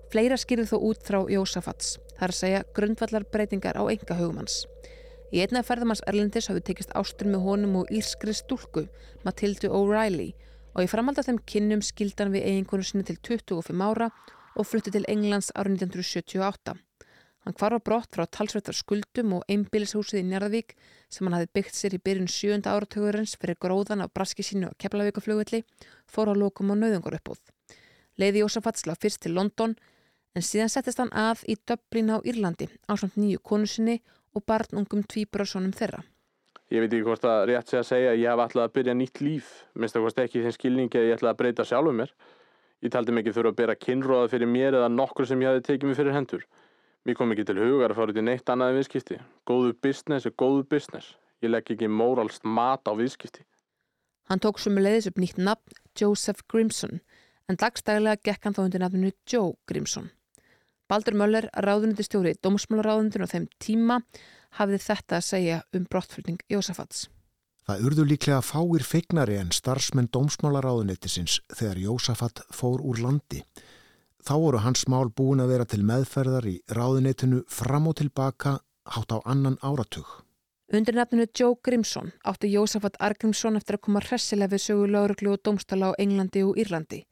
Fleira 0.07 0.37
skýrði 0.39 0.69
þó 0.71 0.77
út 0.87 1.03
frá 1.03 1.19
Jósafats, 1.27 1.97
þar 2.15 2.31
að 2.31 2.39
segja 2.39 2.63
grundvallar 2.79 3.27
breytingar 3.35 3.75
á 3.75 3.83
enga 3.83 4.19
hugumans. 4.21 4.61
Í 5.35 5.43
einna 5.43 5.65
ferðamanns 5.67 6.05
Erlendis 6.07 6.47
hafði 6.47 6.63
tekist 6.71 6.95
ástur 6.95 7.27
með 7.27 7.43
honum 7.49 7.77
og 7.81 7.91
írskri 7.91 8.31
stúlku, 8.39 8.87
Matildu 9.27 9.67
O'Reilly, 9.67 10.31
og 10.79 10.87
í 10.87 10.91
framhald 10.95 11.19
af 11.19 11.27
þeim 11.27 11.43
kynnum 11.43 11.83
skildan 11.83 12.31
við 12.31 12.47
eiginkonu 12.53 12.87
sinni 12.87 13.03
til 13.03 13.19
25 13.19 13.83
ára 13.83 14.13
og 14.55 14.63
flutti 14.63 14.95
til 14.95 15.03
Englands 15.11 15.51
árið 15.51 15.81
1978. 15.89 16.84
Hann 17.45 17.53
kvar 17.53 17.75
á 17.77 17.79
brott 17.79 18.09
frá 18.09 18.25
talsveitar 18.25 18.73
skuldum 18.73 19.35
og 19.37 19.43
einbílishúsið 19.53 20.23
í 20.23 20.25
Njarðavík 20.31 20.71
sem 21.13 21.27
hann 21.27 21.35
hafi 21.37 21.49
byggt 21.53 21.75
sér 21.77 21.93
í 21.93 21.99
byrjun 22.01 22.31
7. 22.31 22.63
áratugurins 22.65 23.35
fyrir 23.37 23.59
gróðan 23.61 24.01
af 24.01 24.09
braski 24.17 24.41
sínu 24.41 24.71
og 24.71 24.79
Keflavíkaflugvelli 24.81 25.59
fór 26.09 26.31
á 26.31 26.33
lokum 26.33 26.73
og 26.73 26.79
nöðungar 26.81 27.19
uppóð. 27.19 27.43
Leiði 28.17 28.41
Jósafat 28.41 28.81
slá 28.81 28.95
fyrst 28.97 29.21
til 29.21 29.35
London 29.37 29.75
en 30.33 30.41
síðan 30.41 30.73
settist 30.73 30.97
hann 31.03 31.13
að 31.13 31.45
í 31.45 31.55
Dublin 31.69 32.09
á 32.09 32.17
Írlandi 32.25 32.65
á 32.89 32.97
samt 32.97 33.13
nýju 33.13 33.43
konu 33.45 33.69
sinni 33.69 33.99
og 34.33 34.41
barnungum 34.49 35.05
tvíbrásonum 35.05 35.77
þeirra. 35.77 36.01
Ég 36.73 36.81
veit 36.81 36.89
ekki 36.89 37.05
hvort 37.05 37.29
að 37.29 37.45
rétt 37.51 37.69
sé 37.69 37.77
að 37.77 37.89
segja 37.91 38.11
að 38.15 38.21
ég 38.23 38.31
hef 38.33 38.41
alltaf 38.41 38.65
að 38.65 38.73
byrja 38.73 38.97
nýtt 38.97 39.21
líf, 39.21 39.53
minnst 39.77 39.95
að 39.95 40.07
hvort 40.07 40.25
ekki 40.25 40.41
þinn 40.41 40.57
skilningi 40.57 40.97
að 40.97 41.11
ég 41.11 41.19
ætla 41.19 41.35
að 41.35 41.41
breyta 41.43 41.69
sjálfum 41.69 42.01
mér. 42.01 42.13
Ég 42.81 42.91
taldi 42.91 43.13
mikið 43.13 43.37
þurfa 43.37 43.53
að 43.53 43.59
byrja 43.59 43.81
kynróða 43.85 44.31
fyrir 44.33 44.49
mér 44.49 44.79
eða 44.81 44.89
nokkur 44.89 45.29
sem 45.29 45.45
ég 45.45 45.53
hafi 45.53 45.61
tekið 45.69 45.91
mig 45.91 45.99
fyrir 45.99 46.17
hendur. 46.17 46.47
Mér 47.05 47.17
kom 47.19 47.33
ekki 47.35 47.45
til 47.45 47.59
hugar 47.61 47.93
að 47.93 47.99
fara 47.99 48.13
út 48.13 48.17
í 48.17 48.23
neitt 48.25 48.49
annað 48.49 48.71
en 48.71 48.79
viðskipti. 48.79 49.19
Góðu 49.45 49.75
business 49.85 50.25
er 50.25 50.33
góðu 50.41 50.63
business. 50.65 51.11
Ég 51.45 51.51
legg 51.53 51.69
ekki 51.69 51.89
móralst 51.91 52.47
mat 52.49 52.89
á 52.89 52.97
viðskipti. 52.97 53.45
Hann 54.25 54.41
tók 54.41 54.57
sumulegðis 54.57 55.11
upp 55.11 55.19
nýtt 55.21 55.37
nafn 55.37 55.75
Joseph 55.93 56.41
Grimson 56.49 57.03
en 57.45 57.59
dagstæðilega 57.61 58.23
gekk 58.25 58.47
hann 58.47 58.57
þá 58.57 58.63
undir 58.63 58.81
nafninu 58.81 59.11
Joe 59.29 59.53
Grimson. 59.69 60.09
Baldur 60.89 61.17
Möller, 61.17 61.45
ráðunandi 61.53 62.01
í 62.01 62.33
dómsmálaráðundinu 62.41 63.25
á 63.25 63.33
þeim 63.33 63.45
tíma, 63.61 63.99
hafði 64.57 64.81
þetta 64.81 65.19
að 65.19 65.27
segja 65.29 65.61
um 65.73 65.85
brottflutning 65.85 66.41
Jósafats. 66.49 67.07
Það 67.65 67.85
urðu 67.85 68.03
líklega 68.05 68.41
fáir 68.45 68.85
feignari 68.85 69.37
en 69.41 69.53
starfsmenn 69.53 70.09
dómsmálaráðunettisins 70.13 71.39
þegar 71.53 71.81
Jósafat 71.81 72.43
fór 72.53 72.81
úr 72.85 73.01
landi. 73.01 73.41
Þá 74.25 74.33
voru 74.41 74.57
hans 74.57 74.87
mál 74.89 75.11
búin 75.13 75.37
að 75.43 75.51
vera 75.53 75.65
til 75.69 75.83
meðferðar 75.85 76.47
í 76.49 76.55
ráðunettinu 76.73 77.43
fram 77.45 77.85
og 77.91 77.99
tilbaka 77.99 78.55
hátt 78.95 79.11
á 79.13 79.21
annan 79.21 79.59
áratug. 79.61 80.07
Undir 80.73 80.95
nefninu 80.97 81.27
Joe 81.29 81.59
Grimson 81.61 82.09
átti 82.25 82.49
Jósafat 82.49 82.97
Argrimson 82.97 83.59
eftir 83.59 83.77
að 83.77 83.83
koma 83.85 84.01
hressilega 84.01 84.49
við 84.55 84.63
sögu 84.63 84.87
lauruglu 84.89 85.35
og 85.35 85.43
dómstala 85.45 85.91
á 85.93 85.97
Englandi 86.01 86.41
og 86.41 86.57
Írlandi. 86.57 87.03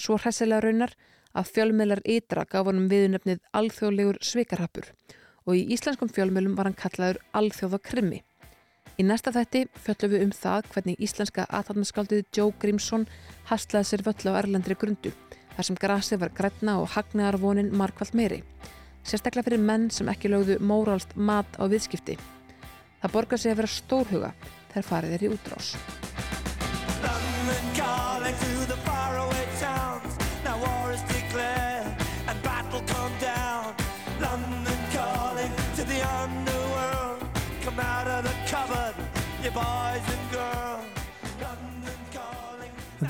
Svo 0.00 0.16
hressilega 0.16 0.62
raunar 0.64 0.94
að 1.36 1.50
fjölmiðlar 1.50 2.00
ytra 2.08 2.46
gaf 2.48 2.64
honum 2.70 2.88
viðunöfnið 2.88 3.44
alþjóðlegur 3.52 4.22
svikarhappur 4.24 4.88
og 5.44 5.52
í 5.58 5.66
íslenskum 5.76 6.08
fjölmiðlum 6.08 6.56
var 6.56 6.70
hann 6.70 6.78
kallaður 6.78 7.20
alþjóðakrimmi. 7.36 8.22
Í 8.96 9.04
næsta 9.04 9.28
þætti 9.36 9.66
fjöllum 9.76 10.14
við 10.16 10.24
um 10.24 10.32
það 10.40 10.72
hvernig 10.72 11.04
íslenska 11.04 11.44
aðhaldanskaldið 11.52 12.24
Joe 12.32 12.56
Grimson 12.64 13.04
hastlaði 13.52 13.90
sér 13.92 14.06
völl 14.08 14.32
á 14.32 14.40
erlendri 14.40 14.78
grundu 14.80 15.12
þar 15.56 15.68
sem 15.68 15.78
grasið 15.80 16.22
var 16.22 16.34
grætna 16.36 16.78
og 16.82 16.90
hagnaðarvonin 16.94 17.72
markvallt 17.76 18.16
meiri. 18.18 18.42
Sérstaklega 19.02 19.48
fyrir 19.48 19.62
menn 19.62 19.90
sem 19.90 20.08
ekki 20.12 20.30
lögðu 20.30 20.60
móralst 20.62 21.16
mat 21.16 21.58
á 21.58 21.66
viðskipti. 21.66 22.18
Það 23.02 23.16
borgar 23.16 23.42
sig 23.42 23.52
að 23.52 23.62
vera 23.62 23.74
stórhuga 23.76 24.32
þegar 24.72 24.88
farið 24.88 25.18
er 25.18 25.26
í 25.26 25.32
útrás. 25.34 25.74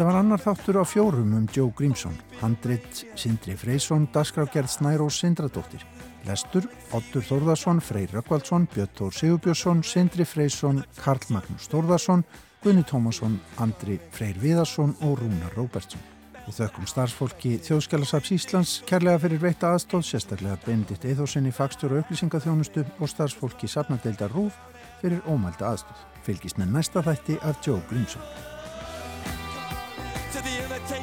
Þetta 0.02 0.14
var 0.16 0.18
annar 0.18 0.40
þáttur 0.42 0.76
á 0.82 0.84
fjórum 0.90 1.34
um 1.38 1.44
Joe 1.54 1.70
Grímsson, 1.78 2.16
handrit 2.40 3.04
Sindri 3.14 3.52
Freysson, 3.54 4.08
dasgrágerð 4.10 4.72
Snærós 4.72 5.20
Sindradóttir. 5.22 5.84
Lestur, 6.26 6.64
Ottur 6.90 7.22
Þórðarsson, 7.22 7.78
Freyr 7.78 8.10
Rökkvaldsson, 8.10 8.64
Björn 8.74 8.90
Þór 8.98 9.14
Sigurbjörnsson, 9.14 9.84
Sindri 9.86 10.26
Freysson, 10.26 10.80
Karl 10.98 11.22
Magnús 11.30 11.70
Þórðarsson, 11.70 12.24
Gunni 12.64 12.82
Tómasson, 12.82 13.36
Andri 13.62 14.00
Freyr 14.10 14.40
Viðarsson 14.42 14.96
og 15.06 15.20
Rúnar 15.20 15.54
Róbertsson. 15.54 16.02
Við 16.48 16.56
þökkum 16.58 16.88
starfsfólki 16.90 17.52
Þjóðskjálasaps 17.62 18.34
Íslands, 18.34 18.72
kærlega 18.90 19.22
fyrir 19.22 19.44
veita 19.44 19.70
aðstóð, 19.70 20.02
sérstaklega 20.08 20.58
Benedikt 20.64 21.06
Eithósinni, 21.06 21.54
fagstur 21.54 21.94
og 21.94 22.02
upplýsingaþjónustu 22.02 22.82
og 22.98 23.12
starfsfólki 23.12 23.70
Safnadeildar 23.70 24.34
Rúf 24.34 24.58
fyrir 24.98 25.22
ómælda 25.30 25.76
aðstóð. 25.76 26.02
Fylgist 26.26 26.58
með 26.58 26.74
næsta 26.80 27.06
þætti 27.06 27.38
af 27.46 27.62
Joe 27.62 27.78
Grímsson. 27.86 28.50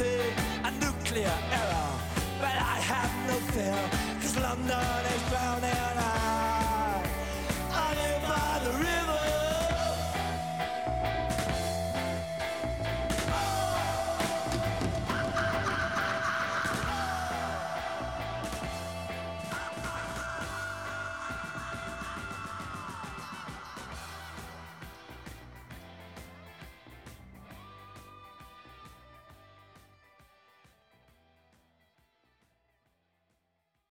a 0.00 0.70
nuclear 0.80 1.32
error. 1.52 1.90
But 2.40 2.56
I 2.56 2.78
have 2.90 3.12
no 3.28 3.34
fear, 3.52 3.78
cause 4.20 4.36
London 4.36 5.06
is 5.14 5.30
drowning. 5.30 5.93